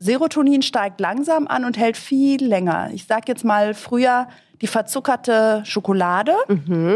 Serotonin 0.05 0.61
steigt 0.61 0.99
langsam 1.01 1.47
an 1.47 1.65
und 1.65 1.77
hält 1.77 1.97
viel 1.97 2.45
länger. 2.45 2.89
Ich 2.93 3.05
sag 3.05 3.27
jetzt 3.27 3.43
mal 3.43 3.73
früher 3.73 4.27
die 4.61 4.67
verzuckerte 4.67 5.63
Schokolade 5.65 6.33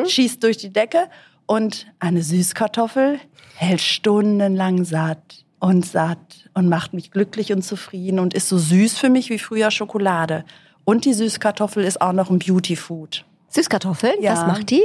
schießt 0.08 0.42
durch 0.44 0.58
die 0.58 0.72
Decke 0.72 1.08
und 1.46 1.88
eine 2.00 2.22
Süßkartoffel 2.24 3.20
hält 3.56 3.82
stundenlang 3.82 4.86
satt 4.86 5.44
und 5.60 5.86
satt 5.86 6.50
und 6.54 6.70
macht 6.70 6.94
mich 6.94 7.12
glücklich 7.12 7.52
und 7.52 7.64
zufrieden 7.64 8.20
und 8.20 8.34
ist 8.34 8.48
so 8.48 8.58
süß 8.58 8.98
für 8.98 9.10
mich 9.10 9.30
wie 9.30 9.40
früher 9.40 9.72
Schokolade. 9.72 10.46
Und 10.86 11.04
die 11.04 11.14
Süßkartoffel 11.14 11.84
ist 11.84 12.02
auch 12.02 12.14
noch 12.14 12.30
ein 12.30 12.40
Beauty 12.40 12.76
Food. 12.78 13.26
Süßkartoffeln, 13.50 14.22
Ja. 14.22 14.34
was 14.34 14.48
macht 14.48 14.70
die? 14.70 14.84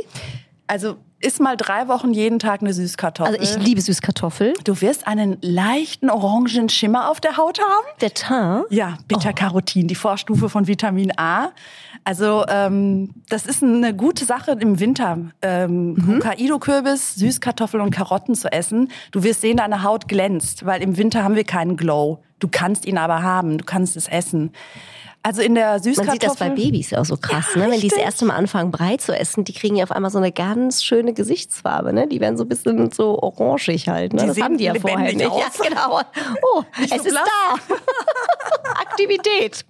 Also 0.66 0.96
iss 1.24 1.38
mal 1.40 1.56
drei 1.56 1.88
Wochen 1.88 2.12
jeden 2.12 2.38
Tag 2.38 2.60
eine 2.60 2.72
Süßkartoffel. 2.72 3.37
Also 3.38 3.58
ich 3.58 3.64
liebe 3.64 3.80
Süßkartoffel. 3.80 4.54
Du 4.64 4.80
wirst 4.80 5.06
einen 5.06 5.38
leichten 5.40 6.10
orangen 6.10 6.68
Schimmer 6.68 7.10
auf 7.10 7.20
der 7.20 7.37
Haut 7.37 7.58
haben. 7.60 7.87
Der 8.00 8.12
Teint? 8.14 8.64
Ja, 8.70 8.98
Beta-Carotin, 9.08 9.88
die 9.88 9.94
Vorstufe 9.94 10.48
von 10.48 10.66
Vitamin 10.66 11.12
A. 11.18 11.50
Also 12.04 12.44
ähm, 12.48 13.10
das 13.28 13.46
ist 13.46 13.62
eine 13.62 13.94
gute 13.94 14.24
Sache 14.24 14.52
im 14.60 14.78
Winter, 14.80 15.18
ähm, 15.40 15.94
Mhm. 15.94 16.16
Hokkaido-Kürbis, 16.16 17.14
Süßkartoffel 17.14 17.80
und 17.80 17.90
Karotten 17.90 18.34
zu 18.34 18.52
essen. 18.52 18.90
Du 19.10 19.22
wirst 19.22 19.40
sehen, 19.40 19.56
deine 19.56 19.82
Haut 19.82 20.08
glänzt, 20.08 20.66
weil 20.66 20.82
im 20.82 20.96
Winter 20.98 21.24
haben 21.24 21.34
wir 21.34 21.44
keinen 21.44 21.76
Glow. 21.76 22.22
Du 22.40 22.48
kannst 22.48 22.84
ihn 22.84 22.98
aber 22.98 23.22
haben, 23.22 23.56
du 23.58 23.64
kannst 23.64 23.96
es 23.96 24.06
essen. 24.08 24.52
Also 25.26 25.40
in 25.40 25.54
der 25.54 25.70
Man 25.70 25.82
Süßkartoffel... 25.82 26.20
sieht 26.20 26.30
das 26.30 26.37
bei 26.37 26.50
Babys 26.50 26.92
auch 26.92 27.06
so 27.06 27.16
krass, 27.16 27.46
Ja, 27.54 27.62
ne? 27.62 27.72
Wenn 27.72 27.80
die 27.80 27.88
das 27.88 27.98
erste 27.98 28.26
Mal 28.26 28.34
anfangen, 28.34 28.70
Brei 28.70 28.98
zu 28.98 29.18
essen, 29.18 29.44
die 29.44 29.54
kriegen 29.54 29.74
ja 29.74 29.84
auf 29.84 29.90
einmal 29.90 30.10
so 30.10 30.18
eine 30.18 30.30
ganz 30.32 30.84
schöne 30.84 31.14
Gesichtsfarbe, 31.14 31.94
ne? 31.94 32.06
Die 32.06 32.20
werden 32.20 32.37
so 32.37 32.44
ein 32.44 32.48
bisschen 32.48 32.90
so 32.90 33.18
orangig 33.18 33.88
halt, 33.88 34.12
ne? 34.12 34.20
Die 34.20 34.26
das 34.26 34.34
sehen 34.34 34.44
haben 34.44 34.58
die 34.58 34.64
ja 34.64 34.74
vorher 34.74 35.14
nicht. 35.14 35.26
aus. 35.26 35.40
Ja, 35.40 35.68
genau. 35.68 36.00
Oh, 36.42 36.62
es 36.82 36.90
so 36.90 36.96
ist 36.96 37.14
da. 37.14 37.54
Aktivität. 38.82 39.64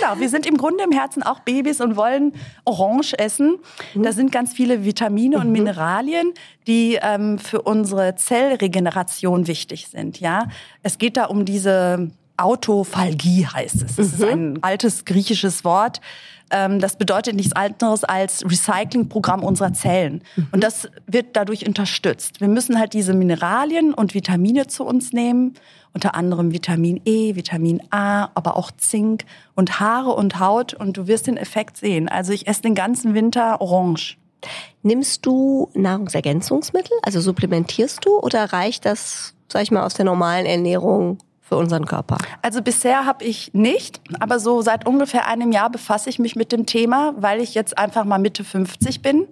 Genau, 0.00 0.18
wir 0.18 0.28
sind 0.28 0.46
im 0.46 0.56
Grunde 0.56 0.82
im 0.82 0.90
Herzen 0.90 1.22
auch 1.22 1.38
Babys 1.40 1.80
und 1.80 1.94
wollen 1.96 2.32
Orange 2.64 3.16
essen. 3.16 3.58
Da 3.94 4.10
sind 4.10 4.32
ganz 4.32 4.54
viele 4.54 4.84
Vitamine 4.84 5.38
und 5.38 5.52
Mineralien, 5.52 6.32
die 6.66 6.98
ähm, 7.00 7.38
für 7.38 7.62
unsere 7.62 8.16
Zellregeneration 8.16 9.46
wichtig 9.46 9.86
sind. 9.86 10.18
Ja, 10.18 10.48
es 10.82 10.98
geht 10.98 11.16
da 11.16 11.26
um 11.26 11.44
diese 11.44 12.10
Autophagie 12.36 13.46
heißt 13.46 13.82
es. 13.82 13.96
Das 13.96 14.06
ist 14.06 14.22
ein 14.22 14.62
altes 14.62 15.04
griechisches 15.04 15.64
Wort. 15.64 16.00
Ähm, 16.50 16.80
das 16.80 16.96
bedeutet 16.96 17.36
nichts 17.36 17.52
anderes 17.52 18.04
als 18.04 18.44
Recyclingprogramm 18.44 19.42
unserer 19.42 19.72
Zellen. 19.72 20.22
Und 20.52 20.62
das 20.62 20.88
wird 21.06 21.36
dadurch 21.36 21.66
unterstützt. 21.66 22.40
Wir 22.40 22.48
müssen 22.48 22.78
halt 22.78 22.92
diese 22.92 23.14
Mineralien 23.14 23.94
und 23.94 24.14
Vitamine 24.14 24.66
zu 24.66 24.84
uns 24.84 25.12
nehmen, 25.12 25.54
unter 25.92 26.14
anderem 26.14 26.52
Vitamin 26.52 27.00
E, 27.04 27.36
Vitamin 27.36 27.82
A, 27.90 28.30
aber 28.34 28.56
auch 28.56 28.70
Zink 28.72 29.24
und 29.54 29.80
Haare 29.80 30.10
und 30.10 30.40
Haut. 30.40 30.74
Und 30.74 30.96
du 30.96 31.06
wirst 31.06 31.26
den 31.26 31.36
Effekt 31.36 31.76
sehen. 31.76 32.08
Also 32.08 32.32
ich 32.32 32.46
esse 32.46 32.62
den 32.62 32.74
ganzen 32.74 33.14
Winter 33.14 33.60
Orange. 33.60 34.16
Nimmst 34.82 35.24
du 35.24 35.70
Nahrungsergänzungsmittel? 35.74 36.96
Also 37.02 37.20
supplementierst 37.20 38.04
du 38.04 38.18
oder 38.18 38.52
reicht 38.52 38.84
das, 38.84 39.34
sag 39.48 39.62
ich 39.62 39.70
mal, 39.70 39.84
aus 39.84 39.94
der 39.94 40.04
normalen 40.04 40.46
Ernährung 40.46 41.18
für 41.44 41.56
unseren 41.56 41.84
Körper? 41.84 42.16
Also 42.42 42.62
bisher 42.62 43.04
habe 43.04 43.24
ich 43.24 43.52
nicht, 43.52 44.00
aber 44.18 44.40
so 44.40 44.62
seit 44.62 44.86
ungefähr 44.86 45.28
einem 45.28 45.52
Jahr 45.52 45.70
befasse 45.70 46.08
ich 46.08 46.18
mich 46.18 46.34
mit 46.34 46.50
dem 46.50 46.66
Thema, 46.66 47.14
weil 47.18 47.40
ich 47.40 47.54
jetzt 47.54 47.76
einfach 47.76 48.04
mal 48.04 48.18
Mitte 48.18 48.44
50 48.44 49.02
bin 49.02 49.28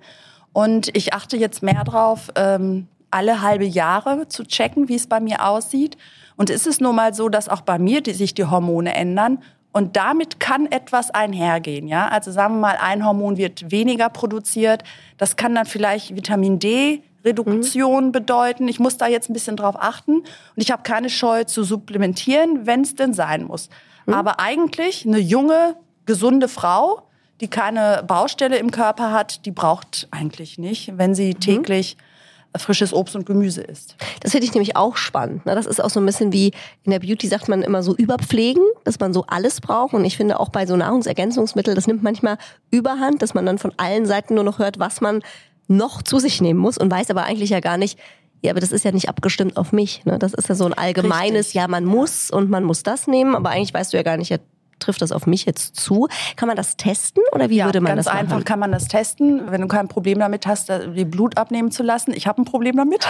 und 0.53 0.95
ich 0.95 1.15
achte 1.15 1.39
jetzt 1.39 1.63
mehr 1.63 1.85
drauf, 1.85 2.31
ähm, 2.37 2.87
alle 3.11 3.43
halbe 3.43 3.65
Jahre 3.65 4.29
zu 4.29 4.45
checken, 4.45 4.89
wie 4.89 4.95
es 4.95 5.07
bei 5.07 5.21
mir 5.21 5.47
aussieht. 5.47 5.97
Und 6.37 6.51
es 6.51 6.67
ist 6.67 6.81
nun 6.81 6.97
mal 6.97 7.15
so, 7.15 7.29
dass 7.29 7.49
auch 7.49 7.63
bei 7.63 7.79
mir 7.79 8.03
die, 8.03 8.13
sich 8.13 8.35
die 8.35 8.45
Hormone 8.45 8.95
ändern. 8.95 9.39
Und 9.73 9.97
damit 9.97 10.39
kann 10.39 10.67
etwas 10.67 11.11
einhergehen, 11.11 11.89
ja. 11.89 12.09
Also 12.09 12.31
sagen 12.31 12.57
wir 12.57 12.61
mal, 12.61 12.79
ein 12.81 13.07
Hormon 13.07 13.39
wird 13.39 13.71
weniger 13.71 14.11
produziert. 14.11 14.83
Das 15.17 15.37
kann 15.37 15.55
dann 15.55 15.65
vielleicht 15.65 16.15
Vitamin 16.15 16.59
D 16.59 17.03
Reduktion 17.25 18.13
bedeuten. 18.13 18.69
Ich 18.69 18.81
muss 18.81 18.97
da 18.97 19.07
jetzt 19.07 19.31
ein 19.31 19.33
bisschen 19.33 19.57
drauf 19.57 19.77
achten. 19.79 20.19
Und 20.19 20.27
ich 20.57 20.71
habe 20.71 20.83
keine 20.83 21.11
Scheu 21.11 21.45
zu 21.45 21.65
supplementieren, 21.65 22.67
wenn 22.67 22.83
es 22.83 22.95
denn 22.95 23.15
sein 23.15 23.45
muss. 23.45 23.69
Aber 24.07 24.41
eigentlich 24.41 25.07
eine 25.07 25.19
junge, 25.19 25.77
gesunde 26.07 26.49
Frau, 26.49 27.03
die 27.41 27.49
keine 27.49 28.05
Baustelle 28.07 28.59
im 28.59 28.71
Körper 28.71 29.13
hat, 29.13 29.47
die 29.47 29.51
braucht 29.51 30.09
eigentlich 30.11 30.59
nicht, 30.59 30.99
wenn 30.99 31.15
sie 31.15 31.35
täglich 31.35 31.97
frisches 32.57 32.93
Obst 32.93 33.17
und 33.17 33.25
Gemüse 33.25 33.63
isst. 33.63 33.97
Das 34.21 34.33
finde 34.33 34.47
ich 34.47 34.53
nämlich 34.53 34.77
auch 34.77 34.97
spannend. 34.97 35.47
ne? 35.47 35.55
Das 35.55 35.67
ist 35.67 35.83
auch 35.83 35.91
so 35.91 36.01
ein 36.01 36.07
bisschen 36.07 36.33
wie 36.33 36.53
in 36.83 36.91
der 36.91 36.99
Beauty 36.99 37.27
sagt 37.27 37.49
man 37.49 37.63
immer 37.63 37.83
so 37.83 37.97
überpflegen, 37.97 38.63
dass 38.85 39.01
man 39.01 39.13
so 39.13 39.25
alles 39.27 39.61
braucht. 39.61 39.95
Und 39.95 40.05
ich 40.05 40.17
finde 40.17 40.39
auch 40.39 40.51
bei 40.51 40.67
so 40.67 40.77
Nahrungsergänzungsmitteln, 40.77 41.75
das 41.75 41.87
nimmt 41.87 42.03
manchmal 42.03 42.39
Überhand, 42.71 43.23
dass 43.23 43.35
man 43.35 43.47
dann 43.47 43.59
von 43.59 43.73
allen 43.79 44.07
Seiten 44.07 44.35
nur 44.35 44.45
noch 44.45 44.59
hört, 44.59 44.79
was 44.79 45.01
man 45.01 45.23
noch 45.69 46.03
zu 46.03 46.19
sich 46.19 46.41
nehmen 46.41 46.61
muss 46.61 46.79
und 46.79 46.91
weiß 46.91 47.11
aber 47.11 47.25
eigentlich 47.25 47.51
ja 47.51 47.61
gar 47.61 47.77
nicht, 47.77 47.99
ja, 48.43 48.51
aber 48.51 48.61
das 48.61 48.73
ist 48.73 48.85
ja 48.85 48.91
nicht 48.91 49.09
abgestimmt 49.09 49.57
auf 49.57 49.73
mich. 49.73 50.05
Ne? 50.05 50.19
Das 50.19 50.35
ist 50.35 50.49
ja 50.49 50.55
so 50.55 50.65
ein 50.67 50.75
allgemeines, 50.75 51.47
Richtig. 51.47 51.55
ja, 51.55 51.69
man 51.69 51.85
muss 51.85 52.31
und 52.31 52.51
man 52.51 52.65
muss 52.65 52.83
das 52.83 53.07
nehmen, 53.07 53.37
aber 53.37 53.51
eigentlich 53.51 53.73
weißt 53.73 53.93
du 53.93 53.97
ja 53.97 54.03
gar 54.03 54.17
nicht, 54.17 54.31
ja, 54.31 54.39
trifft 54.83 55.03
das 55.03 55.13
auf 55.13 55.27
mich 55.27 55.45
jetzt 55.47 55.77
zu. 55.77 56.09
Kann 56.37 56.47
man 56.47 56.57
das 56.57 56.77
testen 56.77 57.23
oder 57.33 57.49
wie 57.51 57.65
würde 57.65 57.81
man 57.81 57.95
ganz 57.97 58.05
das 58.07 58.13
machen? 58.15 58.19
einfach 58.33 58.45
kann 58.45 58.59
man 58.59 58.73
das 58.73 58.89
testen, 58.89 59.51
wenn 59.51 59.61
du 59.61 59.69
kein 59.69 59.89
Problem 59.89 60.19
damit 60.19 60.47
hast, 60.47 60.69
da- 60.69 60.87
dir 60.87 61.05
Blut 61.07 61.37
abnehmen 61.39 61.71
zu 61.71 61.83
lassen. 61.83 62.13
Ich 62.15 62.27
habe 62.27 62.43
ein 62.43 62.45
Problem 62.45 62.77
damit. 62.77 63.07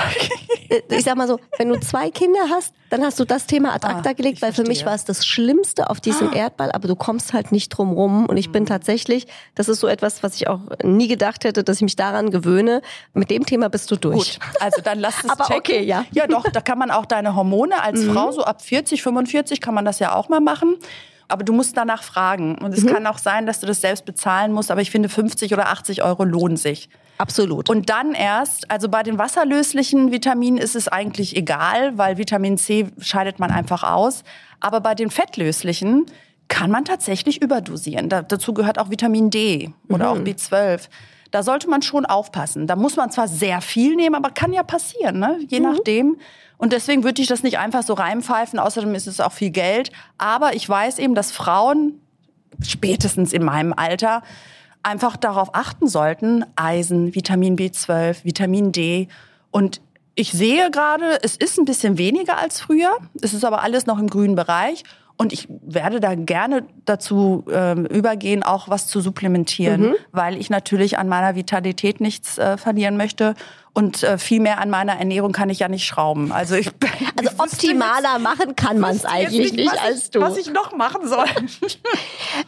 Äh, 0.68 0.80
ich 0.90 1.04
sag 1.04 1.16
mal 1.16 1.26
so, 1.28 1.38
wenn 1.58 1.68
du 1.68 1.78
zwei 1.80 2.10
Kinder 2.10 2.40
hast, 2.50 2.72
dann 2.90 3.02
hast 3.02 3.18
du 3.18 3.24
das 3.24 3.46
Thema 3.46 3.74
ad 3.74 3.86
acta 3.86 4.10
Ah, 4.10 4.12
gelegt, 4.12 4.42
weil 4.42 4.52
für 4.52 4.64
mich 4.64 4.84
war 4.86 4.94
es 4.94 5.04
das 5.04 5.26
Schlimmste 5.26 5.88
auf 5.90 6.00
diesem 6.00 6.32
Erdball, 6.32 6.70
aber 6.72 6.88
du 6.88 6.94
kommst 6.96 7.32
halt 7.32 7.52
nicht 7.52 7.70
drum 7.70 7.92
rum. 7.92 8.26
Und 8.26 8.36
ich 8.36 8.48
Mhm. 8.48 8.52
bin 8.52 8.66
tatsächlich, 8.66 9.26
das 9.54 9.68
ist 9.68 9.80
so 9.80 9.86
etwas, 9.88 10.22
was 10.22 10.36
ich 10.36 10.48
auch 10.48 10.60
nie 10.82 11.08
gedacht 11.08 11.44
hätte, 11.44 11.64
dass 11.64 11.76
ich 11.76 11.82
mich 11.82 11.96
daran 11.96 12.30
gewöhne. 12.30 12.82
Mit 13.14 13.30
dem 13.30 13.46
Thema 13.46 13.68
bist 13.68 13.90
du 13.90 13.96
durch. 13.96 14.38
Gut, 14.38 14.38
also 14.60 14.80
dann 14.82 14.98
lass 15.00 15.14
es 15.24 15.30
Aber 15.30 15.44
checken. 15.44 15.58
okay, 15.60 15.82
ja. 15.84 16.00
Mhm. 16.00 16.06
Ja, 16.12 16.26
doch, 16.26 16.44
da 16.50 16.60
kann 16.60 16.78
man 16.78 16.90
auch 16.90 17.06
deine 17.06 17.34
Hormone 17.34 17.82
als 17.82 18.04
Frau, 18.04 18.30
so 18.30 18.44
ab 18.44 18.60
40, 18.62 19.02
45 19.02 19.60
kann 19.60 19.74
man 19.74 19.84
das 19.84 19.98
ja 19.98 20.14
auch 20.14 20.28
mal 20.28 20.40
machen. 20.40 20.76
Aber 21.32 21.44
du 21.44 21.52
musst 21.52 21.76
danach 21.76 22.02
fragen. 22.02 22.56
Und 22.58 22.70
Mhm. 22.76 22.86
es 22.86 22.86
kann 22.86 23.06
auch 23.06 23.18
sein, 23.18 23.46
dass 23.46 23.60
du 23.60 23.66
das 23.66 23.80
selbst 23.80 24.04
bezahlen 24.04 24.52
musst. 24.52 24.70
Aber 24.70 24.80
ich 24.80 24.90
finde, 24.90 25.08
50 25.08 25.52
oder 25.52 25.68
80 25.68 26.02
Euro 26.02 26.24
lohnen 26.24 26.56
sich. 26.56 26.88
Absolut. 27.18 27.70
Und 27.70 27.88
dann 27.90 28.14
erst, 28.14 28.70
also 28.70 28.88
bei 28.88 29.02
den 29.02 29.18
wasserlöslichen 29.18 30.12
Vitaminen 30.12 30.58
ist 30.58 30.74
es 30.76 30.88
eigentlich 30.88 31.36
egal, 31.36 31.96
weil 31.96 32.18
Vitamin 32.18 32.58
C 32.58 32.88
scheidet 32.98 33.38
man 33.38 33.50
einfach 33.50 33.82
aus. 33.84 34.24
Aber 34.60 34.80
bei 34.80 34.94
den 34.94 35.10
fettlöslichen 35.10 36.06
kann 36.48 36.70
man 36.70 36.84
tatsächlich 36.84 37.40
überdosieren. 37.40 38.08
Da, 38.08 38.22
dazu 38.22 38.52
gehört 38.52 38.78
auch 38.78 38.90
Vitamin 38.90 39.30
D 39.30 39.72
oder 39.88 40.10
auch 40.10 40.18
B12. 40.18 40.88
Da 41.32 41.42
sollte 41.42 41.68
man 41.68 41.82
schon 41.82 42.06
aufpassen. 42.06 42.68
Da 42.68 42.76
muss 42.76 42.94
man 42.96 43.10
zwar 43.10 43.26
sehr 43.26 43.60
viel 43.60 43.96
nehmen, 43.96 44.14
aber 44.14 44.30
kann 44.30 44.52
ja 44.52 44.62
passieren, 44.62 45.18
ne? 45.18 45.38
je 45.48 45.58
nachdem. 45.58 46.18
Und 46.58 46.72
deswegen 46.72 47.02
würde 47.02 47.20
ich 47.20 47.26
das 47.26 47.42
nicht 47.42 47.58
einfach 47.58 47.82
so 47.82 47.94
reinpfeifen. 47.94 48.60
Außerdem 48.60 48.94
ist 48.94 49.08
es 49.08 49.18
auch 49.18 49.32
viel 49.32 49.50
Geld. 49.50 49.90
Aber 50.18 50.54
ich 50.54 50.68
weiß 50.68 51.00
eben, 51.00 51.16
dass 51.16 51.32
Frauen 51.32 52.00
spätestens 52.62 53.32
in 53.32 53.42
meinem 53.42 53.72
Alter 53.72 54.22
einfach 54.82 55.16
darauf 55.16 55.54
achten 55.54 55.88
sollten, 55.88 56.44
Eisen, 56.54 57.14
Vitamin 57.14 57.56
B12, 57.56 58.24
Vitamin 58.24 58.70
D. 58.70 59.08
Und 59.50 59.80
ich 60.14 60.32
sehe 60.32 60.70
gerade, 60.70 61.18
es 61.22 61.36
ist 61.36 61.58
ein 61.58 61.64
bisschen 61.64 61.98
weniger 61.98 62.38
als 62.38 62.60
früher. 62.60 62.96
Es 63.20 63.32
ist 63.32 63.44
aber 63.44 63.62
alles 63.62 63.86
noch 63.86 63.98
im 63.98 64.08
grünen 64.08 64.36
Bereich. 64.36 64.84
Und 65.16 65.32
ich 65.32 65.46
werde 65.62 66.00
da 66.00 66.14
gerne 66.14 66.64
dazu 66.84 67.44
ähm, 67.52 67.86
übergehen, 67.86 68.42
auch 68.42 68.68
was 68.68 68.86
zu 68.88 69.00
supplementieren, 69.00 69.94
weil 70.10 70.36
ich 70.36 70.50
natürlich 70.50 70.98
an 70.98 71.08
meiner 71.08 71.36
Vitalität 71.36 72.00
nichts 72.00 72.38
äh, 72.38 72.56
verlieren 72.56 72.96
möchte. 72.96 73.34
Und 73.74 74.02
äh, 74.02 74.18
viel 74.18 74.40
mehr 74.40 74.60
an 74.60 74.68
meiner 74.68 74.98
Ernährung 74.98 75.32
kann 75.32 75.48
ich 75.48 75.60
ja 75.60 75.68
nicht 75.68 75.86
schrauben. 75.86 76.30
Also, 76.32 76.56
ich, 76.56 76.68
also 77.16 77.30
ich 77.32 77.40
optimaler 77.40 78.18
machen 78.18 78.54
kann 78.56 78.78
man 78.78 78.96
es 78.96 79.02
jetzt- 79.02 79.12
jetzt 79.12 79.12
eigentlich 79.28 79.52
nicht 79.54 79.72
was 79.72 79.78
als 79.80 80.10
du. 80.10 80.20
Was 80.20 80.36
ich 80.36 80.50
noch 80.52 80.76
machen 80.76 81.06
soll. 81.08 81.24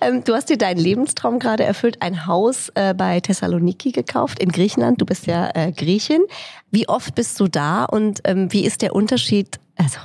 Ähm, 0.01 0.25
du 0.25 0.35
hast 0.35 0.49
dir 0.49 0.57
deinen 0.59 0.79
Lebenstraum 0.79 1.39
gerade 1.39 1.63
erfüllt, 1.65 2.01
ein 2.01 2.27
Haus 2.27 2.71
äh, 2.75 2.95
bei 2.95 3.21
Thessaloniki 3.21 3.93
gekauft 3.93 4.39
in 4.39 4.51
Griechenland. 4.51 5.01
Du 5.01 5.05
bist 5.07 5.27
ja 5.27 5.51
äh, 5.55 5.73
Griechin. 5.73 6.23
Wie 6.71 6.89
oft 6.89 7.15
bist 7.15 7.39
du 7.41 7.49
da 7.49 7.85
und 7.85 8.21
ähm, 8.25 8.51
wie 8.53 8.65
ist 8.65 8.83
der 8.83 8.95
Unterschied? 8.95 9.61
Also 9.77 9.99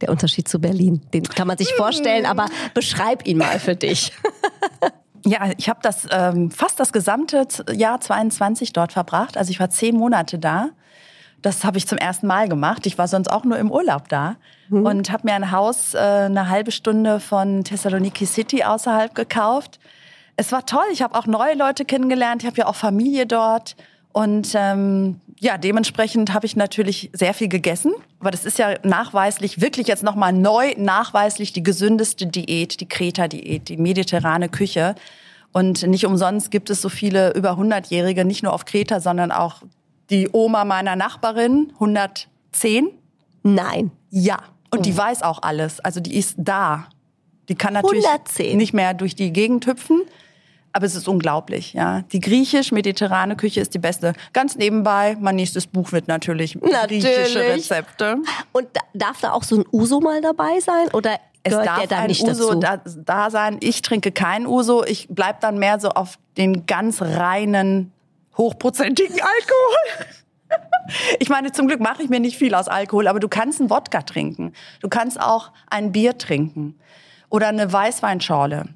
der 0.00 0.10
Unterschied 0.10 0.48
zu 0.48 0.60
Berlin, 0.60 1.00
den 1.12 1.24
kann 1.24 1.46
man 1.46 1.58
sich 1.58 1.72
vorstellen, 1.74 2.26
aber 2.26 2.46
beschreib 2.74 3.26
ihn 3.26 3.38
mal 3.38 3.58
für 3.58 3.76
dich. 3.76 4.12
Ja, 5.28 5.50
ich 5.56 5.68
habe 5.68 5.80
das 5.82 6.06
ähm, 6.12 6.52
fast 6.52 6.78
das 6.78 6.92
gesamte 6.92 7.48
Jahr 7.72 8.00
22 8.00 8.72
dort 8.72 8.92
verbracht. 8.92 9.36
Also 9.36 9.50
ich 9.50 9.58
war 9.58 9.70
zehn 9.70 9.96
Monate 9.96 10.38
da. 10.38 10.68
Das 11.42 11.64
habe 11.64 11.78
ich 11.78 11.88
zum 11.88 11.98
ersten 11.98 12.28
Mal 12.28 12.48
gemacht. 12.48 12.86
Ich 12.86 12.96
war 12.96 13.08
sonst 13.08 13.28
auch 13.32 13.42
nur 13.42 13.58
im 13.58 13.72
Urlaub 13.72 14.08
da 14.08 14.36
und 14.70 15.10
habe 15.10 15.22
mir 15.24 15.34
ein 15.34 15.50
Haus 15.50 15.94
äh, 15.94 15.98
eine 15.98 16.48
halbe 16.48 16.70
Stunde 16.70 17.18
von 17.18 17.64
Thessaloniki 17.64 18.24
City 18.24 18.62
außerhalb 18.62 19.16
gekauft. 19.16 19.80
Es 20.36 20.52
war 20.52 20.64
toll. 20.64 20.86
Ich 20.92 21.02
habe 21.02 21.18
auch 21.18 21.26
neue 21.26 21.54
Leute 21.54 21.84
kennengelernt. 21.84 22.42
Ich 22.42 22.46
habe 22.46 22.58
ja 22.58 22.66
auch 22.66 22.76
Familie 22.76 23.26
dort. 23.26 23.74
Und 24.16 24.54
ähm, 24.54 25.20
ja, 25.40 25.58
dementsprechend 25.58 26.32
habe 26.32 26.46
ich 26.46 26.56
natürlich 26.56 27.10
sehr 27.12 27.34
viel 27.34 27.48
gegessen. 27.48 27.92
Aber 28.18 28.30
das 28.30 28.46
ist 28.46 28.58
ja 28.58 28.76
nachweislich, 28.82 29.60
wirklich 29.60 29.88
jetzt 29.88 30.02
nochmal 30.02 30.32
neu 30.32 30.72
nachweislich 30.78 31.52
die 31.52 31.62
gesündeste 31.62 32.26
Diät, 32.26 32.80
die 32.80 32.88
Kreta-Diät, 32.88 33.68
die 33.68 33.76
mediterrane 33.76 34.48
Küche. 34.48 34.94
Und 35.52 35.86
nicht 35.86 36.06
umsonst 36.06 36.50
gibt 36.50 36.70
es 36.70 36.80
so 36.80 36.88
viele 36.88 37.34
über 37.34 37.58
100-Jährige, 37.58 38.24
nicht 38.24 38.42
nur 38.42 38.54
auf 38.54 38.64
Kreta, 38.64 39.00
sondern 39.00 39.32
auch 39.32 39.60
die 40.08 40.30
Oma 40.32 40.64
meiner 40.64 40.96
Nachbarin, 40.96 41.72
110. 41.74 42.88
Nein. 43.42 43.90
Ja. 44.08 44.38
Und 44.70 44.86
die 44.86 44.96
weiß 44.96 45.20
auch 45.24 45.42
alles. 45.42 45.78
Also 45.80 46.00
die 46.00 46.16
ist 46.16 46.36
da. 46.38 46.88
Die 47.50 47.54
kann 47.54 47.74
natürlich 47.74 48.06
110. 48.06 48.56
nicht 48.56 48.72
mehr 48.72 48.94
durch 48.94 49.14
die 49.14 49.30
Gegend 49.30 49.66
hüpfen. 49.66 50.00
Aber 50.76 50.84
es 50.84 50.94
ist 50.94 51.08
unglaublich, 51.08 51.72
ja. 51.72 52.02
Die 52.12 52.20
griechisch-mediterrane 52.20 53.34
Küche 53.34 53.62
ist 53.62 53.72
die 53.72 53.78
beste. 53.78 54.12
Ganz 54.34 54.56
nebenbei, 54.56 55.16
mein 55.18 55.36
nächstes 55.36 55.66
Buch 55.66 55.90
wird 55.92 56.06
natürlich, 56.06 56.54
natürlich. 56.54 57.02
griechische 57.02 57.40
Rezepte. 57.40 58.16
Und 58.52 58.68
darf 58.92 59.22
da 59.22 59.32
auch 59.32 59.42
so 59.42 59.56
ein 59.56 59.64
Uso 59.72 60.00
mal 60.00 60.20
dabei 60.20 60.60
sein? 60.60 60.88
Oder 60.92 61.18
es 61.44 61.54
darf 61.54 61.86
da 61.86 62.00
ein 62.00 62.10
Uso 62.10 62.56
da, 62.56 62.82
da, 62.84 63.30
sein. 63.30 63.56
Ich 63.60 63.80
trinke 63.80 64.12
kein 64.12 64.46
Uso. 64.46 64.84
Ich 64.84 65.06
bleib 65.08 65.40
dann 65.40 65.58
mehr 65.58 65.80
so 65.80 65.88
auf 65.88 66.18
den 66.36 66.66
ganz 66.66 67.00
reinen, 67.00 67.90
hochprozentigen 68.36 69.14
Alkohol. 69.22 70.06
Ich 71.20 71.30
meine, 71.30 71.52
zum 71.52 71.68
Glück 71.68 71.80
mache 71.80 72.02
ich 72.02 72.10
mir 72.10 72.20
nicht 72.20 72.36
viel 72.36 72.54
aus 72.54 72.68
Alkohol, 72.68 73.08
aber 73.08 73.18
du 73.18 73.28
kannst 73.28 73.60
einen 73.60 73.70
Wodka 73.70 74.02
trinken. 74.02 74.52
Du 74.82 74.90
kannst 74.90 75.18
auch 75.18 75.52
ein 75.70 75.92
Bier 75.92 76.18
trinken 76.18 76.78
oder 77.30 77.48
eine 77.48 77.72
Weißweinschorle. 77.72 78.66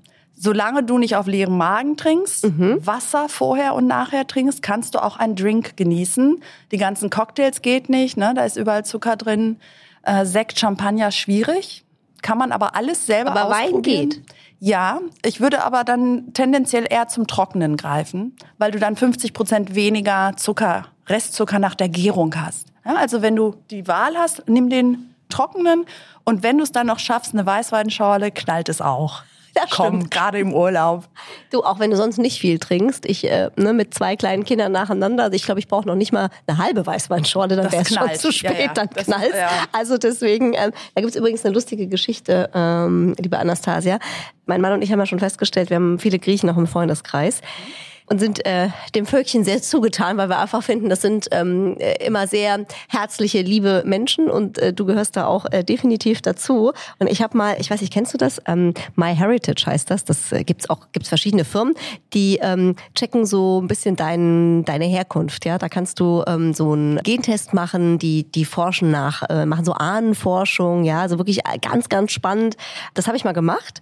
Solange 0.42 0.82
du 0.82 0.96
nicht 0.96 1.16
auf 1.16 1.26
leerem 1.26 1.58
Magen 1.58 1.98
trinkst, 1.98 2.46
mhm. 2.46 2.78
Wasser 2.80 3.28
vorher 3.28 3.74
und 3.74 3.86
nachher 3.86 4.26
trinkst, 4.26 4.62
kannst 4.62 4.94
du 4.94 5.04
auch 5.04 5.18
einen 5.18 5.36
Drink 5.36 5.76
genießen. 5.76 6.42
Die 6.72 6.78
ganzen 6.78 7.10
Cocktails 7.10 7.60
geht 7.60 7.90
nicht, 7.90 8.16
ne? 8.16 8.32
da 8.34 8.44
ist 8.44 8.56
überall 8.56 8.82
Zucker 8.86 9.16
drin. 9.16 9.58
Äh, 10.02 10.24
Sekt, 10.24 10.58
Champagner 10.58 11.10
schwierig. 11.10 11.84
Kann 12.22 12.38
man 12.38 12.52
aber 12.52 12.74
alles 12.74 13.04
selber 13.04 13.32
aber 13.32 13.48
ausprobieren. 13.48 13.74
Wein 13.74 13.82
geht. 13.82 14.22
Ja, 14.60 15.00
ich 15.22 15.42
würde 15.42 15.62
aber 15.62 15.84
dann 15.84 16.32
tendenziell 16.32 16.86
eher 16.88 17.08
zum 17.08 17.26
Trockenen 17.26 17.76
greifen, 17.76 18.34
weil 18.56 18.70
du 18.70 18.78
dann 18.78 18.96
50 18.96 19.34
Prozent 19.34 19.74
weniger 19.74 20.32
Zucker, 20.38 20.86
Restzucker 21.06 21.58
nach 21.58 21.74
der 21.74 21.90
Gärung 21.90 22.34
hast. 22.34 22.66
Ja, 22.86 22.94
also 22.94 23.20
wenn 23.20 23.36
du 23.36 23.56
die 23.70 23.86
Wahl 23.88 24.16
hast, 24.16 24.48
nimm 24.48 24.70
den 24.70 25.14
trockenen 25.28 25.84
und 26.24 26.42
wenn 26.42 26.56
du 26.56 26.64
es 26.64 26.72
dann 26.72 26.86
noch 26.86 26.98
schaffst, 26.98 27.34
eine 27.34 27.44
Weißweinschorle, 27.44 28.30
knallt 28.30 28.70
es 28.70 28.80
auch. 28.80 29.22
Ja, 29.56 29.64
Komm, 29.68 30.08
gerade 30.10 30.38
im 30.38 30.54
Urlaub. 30.54 31.08
Du, 31.50 31.62
auch 31.64 31.80
wenn 31.80 31.90
du 31.90 31.96
sonst 31.96 32.18
nicht 32.18 32.38
viel 32.38 32.58
trinkst, 32.58 33.04
ich 33.04 33.28
äh, 33.28 33.50
ne, 33.56 33.72
mit 33.72 33.92
zwei 33.94 34.14
kleinen 34.14 34.44
Kindern 34.44 34.70
nacheinander, 34.72 35.24
also 35.24 35.34
ich 35.34 35.44
glaube, 35.44 35.58
ich 35.58 35.66
brauche 35.66 35.88
noch 35.88 35.96
nicht 35.96 36.12
mal 36.12 36.30
eine 36.46 36.58
halbe 36.58 36.86
Weißweinschorle, 36.86 37.56
dann 37.56 37.72
wäre 37.72 37.82
es 37.82 37.92
schon 37.92 38.14
zu 38.14 38.32
spät, 38.32 38.58
ja, 38.58 38.66
ja. 38.66 38.72
dann 38.72 38.88
knallt. 38.90 39.34
Ja. 39.34 39.48
Also 39.72 39.98
deswegen, 39.98 40.54
ähm, 40.54 40.70
da 40.94 41.00
gibt's 41.00 41.16
übrigens 41.16 41.44
eine 41.44 41.52
lustige 41.52 41.88
Geschichte, 41.88 42.48
ähm, 42.54 43.14
liebe 43.18 43.38
Anastasia. 43.38 43.98
Mein 44.46 44.60
Mann 44.60 44.72
und 44.72 44.82
ich 44.82 44.92
haben 44.92 45.00
ja 45.00 45.06
schon 45.06 45.18
festgestellt, 45.18 45.70
wir 45.70 45.76
haben 45.76 45.98
viele 45.98 46.18
Griechen 46.18 46.48
noch 46.48 46.56
im 46.56 46.66
Freundeskreis. 46.66 47.40
Mhm 47.40 47.89
und 48.10 48.18
sind 48.18 48.44
äh, 48.44 48.68
dem 48.96 49.06
Völkchen 49.06 49.44
sehr 49.44 49.62
zugetan, 49.62 50.16
weil 50.16 50.28
wir 50.28 50.38
einfach 50.38 50.64
finden, 50.64 50.88
das 50.88 51.00
sind 51.00 51.28
ähm, 51.30 51.76
äh, 51.78 52.04
immer 52.04 52.26
sehr 52.26 52.66
herzliche, 52.88 53.42
liebe 53.42 53.84
Menschen 53.86 54.28
und 54.28 54.58
äh, 54.58 54.72
du 54.72 54.84
gehörst 54.84 55.16
da 55.16 55.26
auch 55.26 55.46
äh, 55.52 55.62
definitiv 55.62 56.20
dazu. 56.20 56.72
Und 56.98 57.08
ich 57.08 57.22
habe 57.22 57.38
mal, 57.38 57.56
ich 57.60 57.70
weiß 57.70 57.80
nicht, 57.80 57.92
kennst 57.92 58.12
du 58.12 58.18
das? 58.18 58.42
Ähm, 58.46 58.74
My 58.96 59.14
Heritage 59.14 59.64
heißt 59.64 59.90
das. 59.90 60.04
Das 60.04 60.32
äh, 60.32 60.42
gibt's 60.42 60.68
auch, 60.68 60.88
gibt's 60.90 61.08
verschiedene 61.08 61.44
Firmen, 61.44 61.74
die 62.12 62.40
ähm, 62.42 62.74
checken 62.96 63.26
so 63.26 63.60
ein 63.62 63.68
bisschen 63.68 63.94
dein, 63.94 64.64
deine 64.64 64.86
Herkunft. 64.86 65.46
Ja, 65.46 65.58
da 65.58 65.68
kannst 65.68 66.00
du 66.00 66.24
ähm, 66.26 66.52
so 66.52 66.72
einen 66.72 66.96
Gentest 67.04 67.54
machen, 67.54 68.00
die 68.00 68.24
die 68.24 68.44
forschen 68.44 68.90
nach, 68.90 69.22
äh, 69.30 69.46
machen 69.46 69.64
so 69.64 69.72
Ahnenforschung. 69.72 70.82
Ja, 70.82 71.02
also 71.02 71.18
wirklich 71.18 71.46
äh, 71.46 71.58
ganz, 71.60 71.88
ganz 71.88 72.10
spannend. 72.10 72.56
Das 72.94 73.06
habe 73.06 73.16
ich 73.16 73.24
mal 73.24 73.32
gemacht. 73.32 73.80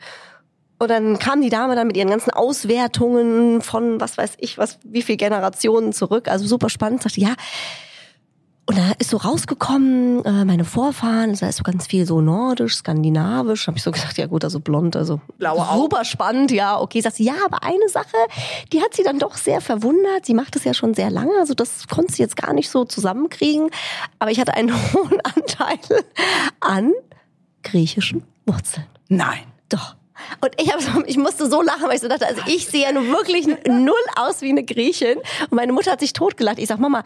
Und 0.79 0.91
dann 0.91 1.19
kam 1.19 1.43
die 1.43 1.51
Dame 1.51 1.75
dann 1.75 1.89
mit 1.89 1.97
ihren 1.97 2.11
ganzen 2.11 2.31
Auswertungen 2.31 3.63
von 3.63 4.01
was 4.01 4.17
weiß 4.17 4.35
ich, 4.39 4.59
was, 4.59 4.79
wie 4.85 5.03
viel 5.03 5.17
Generationen 5.17 5.93
zurück. 5.93 6.29
Also 6.29 6.47
super 6.47 6.71
spannend. 6.71 7.03
Sagte, 7.03 7.21
ja. 7.21 7.35
Und 8.67 8.77
da 8.77 8.93
ist 8.99 9.09
so 9.09 9.17
rausgekommen, 9.17 10.23
äh, 10.27 10.45
meine 10.45 10.67
Vorfahren, 10.67 11.35
da 11.35 11.49
ist 11.49 11.57
so 11.57 11.63
ganz 11.63 11.87
viel 11.87 12.05
so 12.05 12.21
nordisch, 12.21 12.77
skandinavisch. 12.77 13.67
Habe 13.67 13.79
ich 13.79 13.83
so 13.83 13.91
gedacht, 13.91 14.19
ja 14.19 14.27
gut, 14.27 14.45
also 14.45 14.61
blond, 14.61 14.95
also 14.95 15.23
Blaue 15.39 15.67
super 15.75 16.05
spannend, 16.05 16.51
ja, 16.51 16.79
okay. 16.79 17.01
Sagt 17.01 17.17
sie, 17.17 17.25
ja, 17.25 17.33
aber 17.47 17.63
eine 17.63 17.89
Sache, 17.89 18.17
die 18.71 18.83
hat 18.83 18.95
sie 18.95 19.03
dann 19.03 19.19
doch 19.19 19.39
sehr 19.39 19.63
verwundert. 19.63 20.27
Sie 20.27 20.35
macht 20.35 20.55
es 20.55 20.65
ja 20.65 20.75
schon 20.75 20.93
sehr 20.93 21.09
lange, 21.09 21.33
also 21.41 21.55
das 21.55 21.89
konnte 21.89 22.13
sie 22.13 22.23
jetzt 22.23 22.37
gar 22.37 22.53
nicht 22.53 22.69
so 22.69 22.85
zusammenkriegen. 22.85 23.71
Aber 24.19 24.31
ich 24.31 24.39
hatte 24.39 24.53
einen 24.53 24.71
hohen 24.93 25.19
Anteil 25.23 26.05
an 26.61 26.93
griechischen 27.63 28.23
Wurzeln. 28.45 28.87
Nein. 29.09 29.45
Doch. 29.71 29.98
Und 30.41 30.53
ich, 30.61 30.73
hab 30.73 30.81
so, 30.81 31.03
ich 31.07 31.17
musste 31.17 31.49
so 31.49 31.63
lachen, 31.63 31.89
weil 31.89 31.97
ich 31.97 32.01
so 32.01 32.09
dachte, 32.09 32.27
also 32.27 32.43
ich 32.47 32.67
sehe 32.67 32.83
ja 32.83 32.93
nun 32.93 33.09
wirklich 33.09 33.47
null 33.67 33.95
aus 34.17 34.41
wie 34.41 34.51
eine 34.51 34.65
Griechin. 34.65 35.19
Und 35.19 35.53
meine 35.53 35.73
Mutter 35.73 35.93
hat 35.93 36.01
sich 36.01 36.13
totgelacht. 36.13 36.59
Ich 36.59 36.69
sag, 36.69 36.79
Mama, 36.79 37.05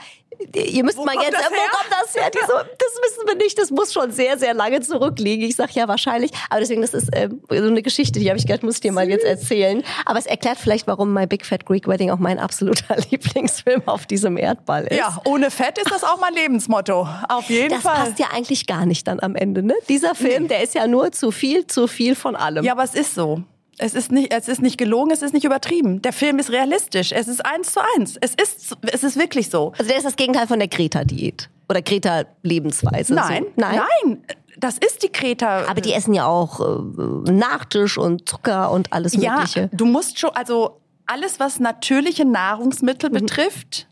ihr 0.55 0.85
müsst 0.85 0.97
wo 0.97 1.05
mal 1.05 1.15
jetzt, 1.15 1.37
wo 1.37 1.77
kommt 1.77 1.91
das 1.91 2.15
her? 2.15 2.31
Die 2.31 2.39
so, 2.39 2.53
das 2.53 2.93
wissen 3.03 3.27
wir 3.27 3.35
nicht, 3.37 3.59
das 3.59 3.71
muss 3.71 3.93
schon 3.93 4.11
sehr, 4.11 4.39
sehr 4.39 4.55
lange 4.55 4.81
zurückliegen. 4.81 5.49
Ich 5.49 5.57
sag, 5.57 5.73
ja, 5.73 5.89
wahrscheinlich. 5.89 6.31
Aber 6.51 6.61
deswegen, 6.61 6.83
das 6.83 6.95
ist 6.95 7.15
äh, 7.15 7.29
so 7.49 7.67
eine 7.67 7.83
Geschichte, 7.83 8.19
die 8.19 8.29
habe 8.29 8.39
ich 8.39 8.47
gedacht, 8.47 8.63
muss 8.63 8.77
ich 8.77 8.81
dir 8.81 8.93
mal 8.93 9.09
jetzt 9.09 9.25
erzählen. 9.25 9.83
Aber 10.05 10.19
es 10.19 10.27
erklärt 10.27 10.59
vielleicht, 10.59 10.87
warum 10.87 11.13
My 11.13 11.27
Big 11.27 11.47
Fat 11.47 11.67
Greek 11.67 11.87
Wedding 11.87 12.11
auch 12.11 12.19
mein 12.19 12.39
absoluter 12.39 12.97
Lieblingsfilm 13.11 13.83
auf 13.87 14.07
diesem 14.07 14.37
Erdball 14.37 14.85
ist. 14.85 14.99
Ja, 14.99 15.21
ohne 15.25 15.51
Fett 15.51 15.79
ist 15.79 15.91
das 15.91 16.05
auch 16.05 16.19
mein 16.21 16.35
Lebensmotto. 16.35 17.09
Auf 17.29 17.49
jeden 17.49 17.71
das 17.71 17.83
Fall. 17.83 17.97
Das 17.97 18.05
passt 18.09 18.19
ja 18.19 18.27
eigentlich 18.33 18.67
gar 18.67 18.87
nicht 18.87 19.07
dann 19.07 19.21
am 19.21 19.35
Ende, 19.35 19.63
ne? 19.63 19.75
Dieser 19.89 20.15
Film, 20.15 20.45
nee. 20.45 20.49
der 20.49 20.63
ist 20.63 20.75
ja 20.75 20.87
nur 20.87 21.13
zu 21.13 21.31
viel, 21.31 21.67
zu 21.67 21.87
viel 21.87 22.15
von 22.15 22.37
allem. 22.37 22.65
Ja, 22.65 22.73
aber 22.73 22.85
es 22.85 22.95
ist 22.95 23.02
so. 23.05 23.43
Es 23.79 23.95
ist 23.95 24.13
nicht, 24.13 24.33
es 24.33 24.49
ist 24.49 24.61
nicht 24.61 24.79
gelogen, 24.79 25.11
es 25.11 25.23
ist 25.23 25.33
nicht 25.33 25.45
übertrieben. 25.45 26.03
Der 26.03 26.13
Film 26.13 26.39
ist 26.39 26.51
realistisch. 26.51 27.11
Es 27.13 27.27
ist 27.27 27.45
eins 27.45 27.73
zu 27.73 27.81
eins. 27.97 28.17
Es 28.21 28.35
ist, 28.35 28.77
es 28.93 29.03
ist 29.03 29.19
wirklich 29.19 29.51
so. 29.51 29.73
Also 29.79 29.89
der 29.89 29.97
ist 29.97 30.05
das 30.05 30.17
Gegenteil 30.17 30.47
von 30.47 30.59
der 30.59 30.69
Greta-Diät 30.69 31.49
oder 31.69 31.83
Greta-Lebensweise. 31.83 33.15
Nein, 33.15 33.45
so. 33.45 33.51
nein, 33.57 33.81
nein. 34.05 34.25
Das 34.59 34.77
ist 34.79 35.03
die 35.03 35.11
Greta. 35.11 35.65
Aber 35.67 35.81
die 35.81 35.93
essen 35.93 36.13
ja 36.15 36.27
auch 36.27 36.61
äh, 36.61 37.33
Nachtisch 37.33 37.97
und 37.97 38.29
Zucker 38.29 38.71
und 38.71 38.93
alles 38.93 39.17
Mögliche. 39.17 39.61
Ja, 39.61 39.69
du 39.73 39.87
musst 39.87 40.19
schon, 40.19 40.31
also 40.31 40.81
alles, 41.07 41.41
was 41.41 41.59
natürliche 41.59 42.25
Nahrungsmittel 42.25 43.11
mhm. 43.11 43.15
betrifft, 43.15 43.89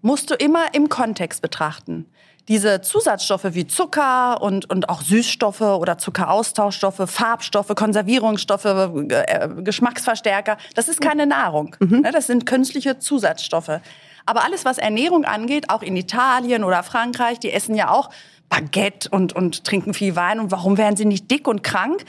musst 0.00 0.30
du 0.30 0.34
immer 0.34 0.72
im 0.72 0.88
Kontext 0.88 1.42
betrachten 1.42 2.06
diese 2.48 2.82
Zusatzstoffe 2.82 3.46
wie 3.52 3.66
Zucker 3.66 4.42
und, 4.42 4.70
und 4.70 4.88
auch 4.88 5.02
Süßstoffe 5.02 5.62
oder 5.62 5.98
Zuckeraustauschstoffe, 5.98 7.02
Farbstoffe, 7.06 7.74
Konservierungsstoffe, 7.74 8.64
äh, 8.64 9.48
Geschmacksverstärker, 9.62 10.58
das 10.74 10.88
ist 10.88 11.00
keine 11.00 11.26
Nahrung. 11.26 11.76
Mhm. 11.80 12.00
Ne, 12.00 12.12
das 12.12 12.26
sind 12.26 12.44
künstliche 12.44 12.98
Zusatzstoffe. 12.98 13.80
Aber 14.26 14.44
alles, 14.44 14.64
was 14.64 14.78
Ernährung 14.78 15.24
angeht, 15.24 15.70
auch 15.70 15.82
in 15.82 15.96
Italien 15.96 16.64
oder 16.64 16.82
Frankreich, 16.82 17.38
die 17.38 17.52
essen 17.52 17.74
ja 17.74 17.90
auch 17.90 18.10
Baguette 18.48 19.08
und, 19.10 19.34
und 19.34 19.64
trinken 19.64 19.94
viel 19.94 20.16
Wein. 20.16 20.40
Und 20.40 20.50
warum 20.50 20.78
werden 20.78 20.96
sie 20.96 21.04
nicht 21.04 21.30
dick 21.30 21.48
und 21.48 21.62
krank? 21.62 22.04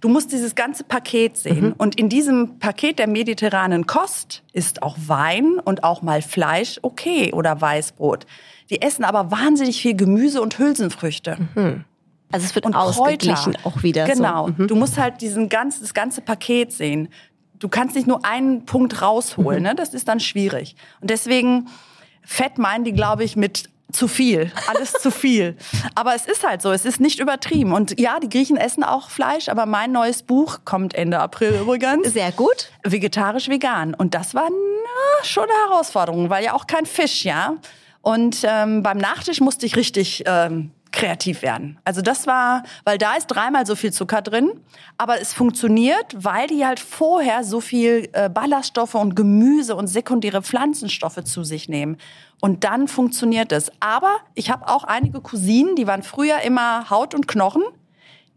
Du 0.00 0.08
musst 0.08 0.32
dieses 0.32 0.54
ganze 0.54 0.82
Paket 0.82 1.36
sehen. 1.36 1.66
Mhm. 1.66 1.74
Und 1.76 1.98
in 1.98 2.08
diesem 2.08 2.58
Paket 2.58 2.98
der 2.98 3.06
mediterranen 3.06 3.86
Kost 3.86 4.42
ist 4.52 4.82
auch 4.82 4.96
Wein 5.06 5.58
und 5.58 5.84
auch 5.84 6.00
mal 6.00 6.22
Fleisch 6.22 6.78
okay 6.82 7.32
oder 7.32 7.60
Weißbrot. 7.60 8.26
Die 8.70 8.80
essen 8.80 9.04
aber 9.04 9.30
wahnsinnig 9.30 9.82
viel 9.82 9.94
Gemüse 9.94 10.40
und 10.40 10.58
Hülsenfrüchte. 10.58 11.36
Mhm. 11.54 11.84
Also 12.32 12.46
es 12.46 12.54
wird 12.54 12.64
und 12.64 12.74
ausgeglichen 12.74 13.54
Kräuter. 13.54 13.66
auch 13.66 13.82
wieder. 13.82 14.04
Genau. 14.06 14.46
So. 14.46 14.54
Mhm. 14.56 14.68
Du 14.68 14.76
musst 14.76 14.98
halt 14.98 15.20
diesen 15.20 15.48
ganz, 15.48 15.80
das 15.80 15.94
ganze 15.94 16.20
Paket 16.20 16.72
sehen. 16.72 17.08
Du 17.58 17.68
kannst 17.68 17.96
nicht 17.96 18.06
nur 18.06 18.24
einen 18.24 18.64
Punkt 18.64 19.02
rausholen, 19.02 19.58
mhm. 19.58 19.68
ne? 19.70 19.74
Das 19.74 19.92
ist 19.92 20.06
dann 20.08 20.20
schwierig. 20.20 20.76
Und 21.00 21.10
deswegen 21.10 21.68
Fett 22.22 22.58
meinen 22.58 22.84
die, 22.84 22.92
glaube 22.92 23.24
ich, 23.24 23.36
mit 23.36 23.68
zu 23.92 24.06
viel, 24.06 24.52
alles 24.68 24.92
zu 24.92 25.10
viel. 25.10 25.56
Aber 25.96 26.14
es 26.14 26.26
ist 26.26 26.46
halt 26.46 26.62
so, 26.62 26.70
es 26.70 26.84
ist 26.84 27.00
nicht 27.00 27.18
übertrieben. 27.18 27.72
Und 27.72 27.98
ja, 27.98 28.20
die 28.20 28.28
Griechen 28.28 28.56
essen 28.56 28.84
auch 28.84 29.10
Fleisch, 29.10 29.48
aber 29.48 29.66
mein 29.66 29.90
neues 29.90 30.22
Buch 30.22 30.60
kommt 30.64 30.94
Ende 30.94 31.18
April 31.18 31.58
übrigens. 31.62 32.08
Sehr 32.12 32.30
gut. 32.30 32.70
Vegetarisch-vegan. 32.84 33.94
Und 33.94 34.14
das 34.14 34.34
war 34.34 34.48
na, 34.48 35.24
schon 35.24 35.44
eine 35.44 35.70
Herausforderung, 35.70 36.30
weil 36.30 36.44
ja 36.44 36.52
auch 36.52 36.68
kein 36.68 36.86
Fisch, 36.86 37.24
ja. 37.24 37.56
Und 38.02 38.44
ähm, 38.44 38.82
beim 38.82 38.98
Nachtisch 38.98 39.40
musste 39.40 39.66
ich 39.66 39.76
richtig 39.76 40.24
ähm, 40.26 40.70
kreativ 40.92 41.42
werden. 41.42 41.78
Also 41.84 42.02
das 42.02 42.26
war, 42.26 42.62
weil 42.84 42.98
da 42.98 43.14
ist 43.14 43.26
dreimal 43.26 43.66
so 43.66 43.76
viel 43.76 43.92
Zucker 43.92 44.22
drin, 44.22 44.50
aber 44.98 45.20
es 45.20 45.32
funktioniert, 45.32 46.06
weil 46.16 46.46
die 46.48 46.64
halt 46.64 46.80
vorher 46.80 47.44
so 47.44 47.60
viel 47.60 48.08
äh, 48.12 48.28
Ballaststoffe 48.28 48.94
und 48.94 49.14
Gemüse 49.14 49.76
und 49.76 49.86
sekundäre 49.86 50.42
Pflanzenstoffe 50.42 51.22
zu 51.24 51.44
sich 51.44 51.68
nehmen. 51.68 51.96
Und 52.40 52.64
dann 52.64 52.88
funktioniert 52.88 53.52
es. 53.52 53.70
Aber 53.80 54.16
ich 54.34 54.50
habe 54.50 54.68
auch 54.68 54.84
einige 54.84 55.20
Cousinen, 55.20 55.76
die 55.76 55.86
waren 55.86 56.02
früher 56.02 56.40
immer 56.40 56.88
Haut 56.90 57.14
und 57.14 57.28
Knochen, 57.28 57.62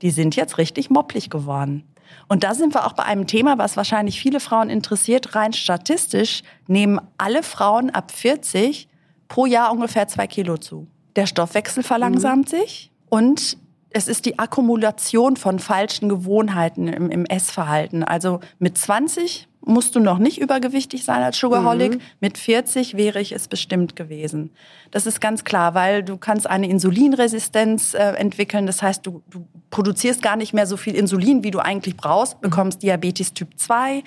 die 0.01 0.11
sind 0.11 0.35
jetzt 0.35 0.57
richtig 0.57 0.89
mopplig 0.89 1.29
geworden. 1.29 1.87
Und 2.27 2.43
da 2.43 2.53
sind 2.53 2.73
wir 2.73 2.85
auch 2.85 2.93
bei 2.93 3.03
einem 3.03 3.27
Thema, 3.27 3.57
was 3.57 3.77
wahrscheinlich 3.77 4.19
viele 4.19 4.39
Frauen 4.39 4.69
interessiert. 4.69 5.35
Rein 5.35 5.53
statistisch 5.53 6.43
nehmen 6.67 6.99
alle 7.17 7.43
Frauen 7.43 7.89
ab 7.89 8.11
40 8.11 8.87
pro 9.33 9.47
Jahr 9.47 9.71
ungefähr 9.71 10.07
zwei 10.07 10.27
Kilo 10.27 10.57
zu. 10.57 10.85
Der 11.15 11.25
Stoffwechsel 11.25 11.81
verlangsamt 11.81 12.53
mhm. 12.53 12.57
sich 12.57 12.91
und 13.09 13.57
es 13.89 14.07
ist 14.07 14.27
die 14.27 14.37
Akkumulation 14.37 15.37
von 15.37 15.57
falschen 15.57 16.07
Gewohnheiten 16.07 16.87
im, 16.87 17.09
im 17.09 17.25
Essverhalten. 17.25 18.03
Also 18.03 18.41
mit 18.59 18.77
20 18.77 19.47
musst 19.61 19.95
du 19.95 19.99
noch 19.99 20.19
nicht 20.19 20.39
übergewichtig 20.39 21.03
sein 21.03 21.23
als 21.23 21.39
Sugarholic. 21.39 21.95
Mhm. 21.95 22.01
Mit 22.19 22.37
40 22.37 22.95
wäre 22.95 23.19
ich 23.21 23.31
es 23.31 23.47
bestimmt 23.47 23.95
gewesen. 23.95 24.51
Das 24.91 25.07
ist 25.07 25.19
ganz 25.19 25.43
klar, 25.43 25.73
weil 25.73 26.03
du 26.03 26.17
kannst 26.17 26.47
eine 26.47 26.69
Insulinresistenz 26.69 27.95
äh, 27.95 28.13
entwickeln. 28.13 28.67
Das 28.67 28.83
heißt, 28.83 29.03
du, 29.03 29.23
du 29.31 29.47
produzierst 29.71 30.21
gar 30.21 30.35
nicht 30.35 30.53
mehr 30.53 30.67
so 30.67 30.77
viel 30.77 30.93
Insulin, 30.93 31.43
wie 31.43 31.49
du 31.49 31.57
eigentlich 31.57 31.97
brauchst, 31.97 32.39
bekommst 32.39 32.83
Diabetes 32.83 33.33
Typ 33.33 33.57
2 33.57 34.03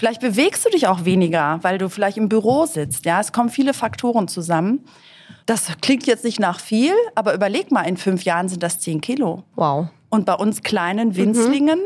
Vielleicht 0.00 0.22
bewegst 0.22 0.64
du 0.64 0.70
dich 0.70 0.86
auch 0.86 1.04
weniger, 1.04 1.58
weil 1.60 1.76
du 1.76 1.90
vielleicht 1.90 2.16
im 2.16 2.30
Büro 2.30 2.64
sitzt. 2.64 3.04
Ja, 3.04 3.20
es 3.20 3.32
kommen 3.32 3.50
viele 3.50 3.74
Faktoren 3.74 4.28
zusammen. 4.28 4.86
Das 5.44 5.66
klingt 5.82 6.06
jetzt 6.06 6.24
nicht 6.24 6.40
nach 6.40 6.58
viel, 6.58 6.94
aber 7.14 7.34
überleg 7.34 7.70
mal, 7.70 7.82
in 7.82 7.98
fünf 7.98 8.24
Jahren 8.24 8.48
sind 8.48 8.62
das 8.62 8.80
zehn 8.80 9.02
Kilo. 9.02 9.42
Wow. 9.56 9.88
Und 10.08 10.24
bei 10.24 10.32
uns 10.32 10.62
kleinen 10.62 11.16
Winzlingen 11.16 11.80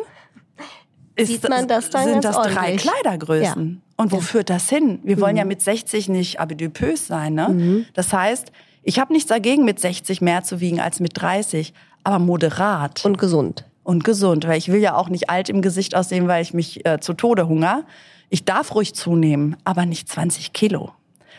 ist, 1.16 1.26
Sieht 1.26 1.48
man 1.48 1.66
das 1.66 1.90
dann 1.90 2.04
sind 2.04 2.24
das 2.24 2.36
drei 2.36 2.52
ordentlich. 2.52 2.82
Kleidergrößen. 2.82 3.82
Und 3.96 4.12
wo 4.12 4.20
führt 4.20 4.48
das 4.48 4.68
hin? 4.68 5.00
Wir 5.02 5.20
wollen 5.20 5.36
ja 5.36 5.44
mit 5.44 5.60
60 5.60 6.08
nicht 6.08 6.38
abidupös 6.38 7.08
sein. 7.08 7.34
Ne? 7.34 7.84
Das 7.94 8.12
heißt, 8.12 8.52
ich 8.84 9.00
habe 9.00 9.12
nichts 9.12 9.28
dagegen, 9.28 9.64
mit 9.64 9.80
60 9.80 10.20
mehr 10.20 10.44
zu 10.44 10.60
wiegen 10.60 10.78
als 10.78 11.00
mit 11.00 11.20
30, 11.20 11.74
aber 12.04 12.20
moderat 12.20 13.04
Und 13.04 13.18
gesund. 13.18 13.64
Und 13.84 14.02
gesund, 14.02 14.48
weil 14.48 14.58
ich 14.58 14.72
will 14.72 14.80
ja 14.80 14.96
auch 14.96 15.08
nicht 15.08 15.30
alt 15.30 15.48
im 15.48 15.62
Gesicht 15.62 15.94
aussehen, 15.94 16.26
weil 16.26 16.42
ich 16.42 16.52
mich 16.52 16.84
äh, 16.84 16.98
zu 16.98 17.12
Tode 17.12 17.46
hunger. 17.46 17.84
Ich 18.30 18.44
darf 18.44 18.74
ruhig 18.74 18.94
zunehmen, 18.94 19.56
aber 19.64 19.86
nicht 19.86 20.08
20 20.08 20.52
Kilo. 20.52 20.92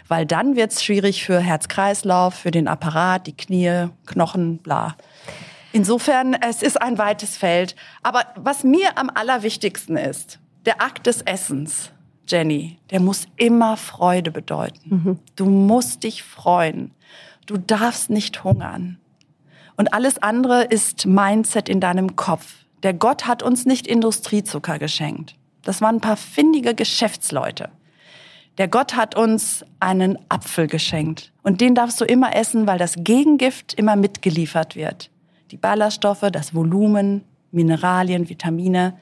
Weil 0.08 0.26
dann 0.26 0.56
wird's 0.56 0.84
schwierig 0.84 1.26
für 1.26 1.40
Herz-Kreislauf, 1.40 2.36
für 2.36 2.52
den 2.52 2.68
Apparat, 2.68 3.28
die 3.28 3.36
Knie, 3.36 3.88
Knochen, 4.06 4.60
bla. 4.60 4.96
Insofern, 5.74 6.36
es 6.36 6.62
ist 6.62 6.82
ein 6.82 6.98
weites 6.98 7.36
Feld. 7.36 7.76
Aber 8.04 8.24
was 8.36 8.64
mir 8.64 8.98
am 8.98 9.10
allerwichtigsten 9.14 9.98
ist, 9.98 10.40
der 10.66 10.82
Akt 10.82 11.08
des 11.08 11.22
Essens, 11.24 11.92
Jenny, 12.28 12.78
der 12.92 13.00
muss 13.00 13.28
immer 13.36 13.76
Freude 13.76 14.32
bedeuten. 14.32 14.80
Du 15.36 15.46
musst 15.46 16.04
dich 16.04 16.24
freuen. 16.24 16.92
Du 17.46 17.58
darfst 17.58 18.10
nicht 18.10 18.44
hungern. 18.44 19.00
Und 19.78 19.94
alles 19.94 20.22
andere 20.22 20.64
ist 20.64 21.06
Mindset 21.06 21.70
in 21.70 21.80
deinem 21.80 22.16
Kopf. 22.16 22.66
Der 22.84 22.94
Gott 22.94 23.28
hat 23.28 23.44
uns 23.44 23.66
nicht 23.66 23.88
Industriezucker 23.88 24.80
geschenkt. 24.80 25.36
Das 25.64 25.82
waren 25.82 25.96
ein 25.96 26.02
paar 26.02 26.18
findige 26.18 26.76
Geschäftsleute. 26.76 27.70
Der 28.58 28.68
Gott 28.68 28.96
hat 28.96 29.16
uns 29.16 29.66
einen 29.80 30.18
Apfel 30.30 30.68
geschenkt. 30.68 31.34
Und 31.44 31.60
den 31.60 31.76
darfst 31.76 32.00
du 32.00 32.06
immer 32.06 32.36
essen, 32.36 32.68
weil 32.68 32.78
das 32.78 32.96
Gegengift 32.98 33.74
immer 33.74 33.96
mitgeliefert 33.96 34.76
wird. 34.76 35.10
Die 35.52 35.58
Ballaststoffe, 35.58 36.30
das 36.32 36.54
Volumen, 36.54 37.24
Mineralien, 37.52 38.30
Vitamine. 38.30 38.98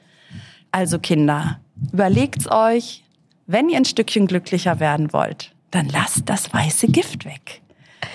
Also 0.72 0.98
Kinder, 0.98 1.60
überlegt's 1.92 2.50
euch, 2.50 3.04
wenn 3.46 3.68
ihr 3.68 3.76
ein 3.76 3.84
Stückchen 3.84 4.26
glücklicher 4.26 4.80
werden 4.80 5.12
wollt, 5.12 5.52
dann 5.70 5.88
lasst 5.88 6.22
das 6.26 6.52
weiße 6.52 6.88
Gift 6.88 7.24
weg. 7.24 7.60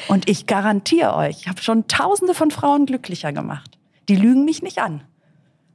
Und 0.08 0.30
ich 0.30 0.45
garantiere 0.45 1.16
euch, 1.16 1.41
ich 1.41 1.47
habe 1.47 1.62
schon 1.62 1.88
tausende 1.88 2.34
von 2.34 2.52
Frauen 2.52 2.86
glücklicher 2.86 3.32
gemacht. 3.32 3.78
Die 4.08 4.16
lügen 4.16 4.45
mich 4.45 4.62
nicht 4.62 4.80
an. 4.80 5.02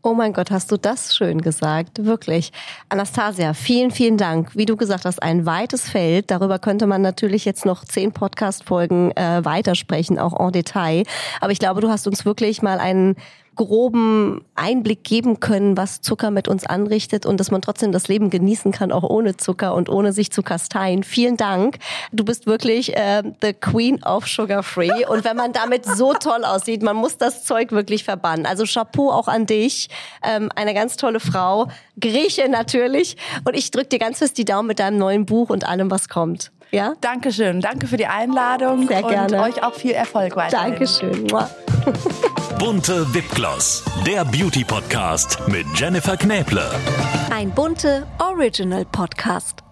Oh 0.07 0.13
mein 0.13 0.35
Gott, 0.35 0.51
hast 0.51 0.71
du 0.71 0.77
das 0.77 1.17
schön 1.17 1.41
gesagt. 1.41 2.05
Wirklich. 2.05 2.53
Anastasia, 2.91 3.55
vielen, 3.55 3.91
vielen 3.91 4.19
Dank. 4.19 4.55
Wie 4.55 4.67
du 4.67 4.77
gesagt 4.77 5.07
hast, 5.07 5.23
ein 5.23 5.47
weites 5.47 5.89
Feld. 5.89 6.31
Darüber 6.31 6.59
könnte 6.59 6.87
man 6.87 7.01
natürlich 7.01 7.47
jetzt 7.47 7.65
noch 7.65 7.87
zehn 7.87 8.13
Podcast-Folgen 8.13 9.13
äh, 9.13 9.43
weitersprechen, 9.47 10.19
auch 10.19 10.39
en 10.39 10.53
Detail. 10.53 11.05
Aber 11.41 11.53
ich 11.53 11.59
glaube, 11.59 11.81
du 11.81 11.89
hast 11.89 12.07
uns 12.07 12.27
wirklich 12.27 12.61
mal 12.61 12.81
einen 12.81 13.17
groben 13.55 14.45
Einblick 14.55 15.05
geben 15.05 15.41
können, 15.41 15.77
was 15.77 16.01
Zucker 16.01 16.31
mit 16.31 16.49
uns 16.49 16.65
anrichtet 16.67 17.27
und 17.27 17.39
dass 17.41 17.51
man 17.51 17.63
trotzdem 17.63 17.93
das 17.93 18.09
Leben 18.09 18.31
genießen 18.31 18.73
kann, 18.73 18.93
auch 18.93 19.03
ohne 19.03 19.37
Zucker 19.37 19.75
und 19.75 19.89
ohne 19.89 20.13
sich 20.13 20.31
zu 20.31 20.43
kasteien. 20.43 21.03
Vielen 21.03 21.37
Dank. 21.37 21.79
Du 22.13 22.25
bist 22.25 22.47
wirklich 22.47 22.97
äh, 22.97 23.23
the 23.43 23.53
Queen 23.53 24.03
of 24.05 24.27
Sugar 24.27 24.63
Free. 24.63 25.07
Und 25.07 25.25
wenn 25.25 25.37
man 25.37 25.53
damit 25.53 25.85
so 25.85 26.15
toll 26.15 26.45
aussieht, 26.45 26.83
man 26.83 26.97
muss 26.97 27.17
das 27.17 27.45
Zeug 27.45 27.73
wirklich 27.73 28.05
verbannen. 28.05 28.47
Also 28.47 28.65
Chapeau 28.65 29.11
auch 29.11 29.29
an 29.29 29.47
dich. 29.47 29.89
Ähm, 30.23 30.51
eine 30.55 30.75
ganz 30.75 30.97
tolle 30.97 31.21
Frau. 31.21 31.69
Grieche 32.01 32.49
natürlich. 32.49 33.17
Und 33.45 33.55
ich 33.55 33.71
drücke 33.71 33.89
dir 33.89 33.99
ganz 33.99 34.19
fest 34.19 34.39
die 34.39 34.45
Daumen 34.45 34.69
mit 34.69 34.79
deinem 34.79 34.99
neuen 34.99 35.27
Buch 35.27 35.51
und 35.51 35.67
allem, 35.67 35.91
was 35.91 36.09
kommt. 36.09 36.51
Ja? 36.75 36.95
Dankeschön. 37.01 37.61
Danke 37.61 37.87
für 37.87 37.97
die 37.97 38.07
Einladung. 38.07 38.89
Sehr 38.89 39.03
gerne. 39.03 39.39
Und 39.39 39.45
euch 39.45 39.63
auch 39.63 39.75
viel 39.75 39.93
Erfolg 39.93 40.35
weiterhin. 40.35 40.71
Dankeschön. 40.73 41.27
Bunte 42.59 43.15
Wipgloss, 43.15 43.85
der 44.07 44.25
Beauty 44.25 44.65
Podcast 44.65 45.39
mit 45.47 45.67
Jennifer 45.75 46.17
Knäble. 46.17 46.69
Ein 47.31 47.51
bunte 47.51 48.07
Original 48.19 48.85
Podcast. 48.87 49.64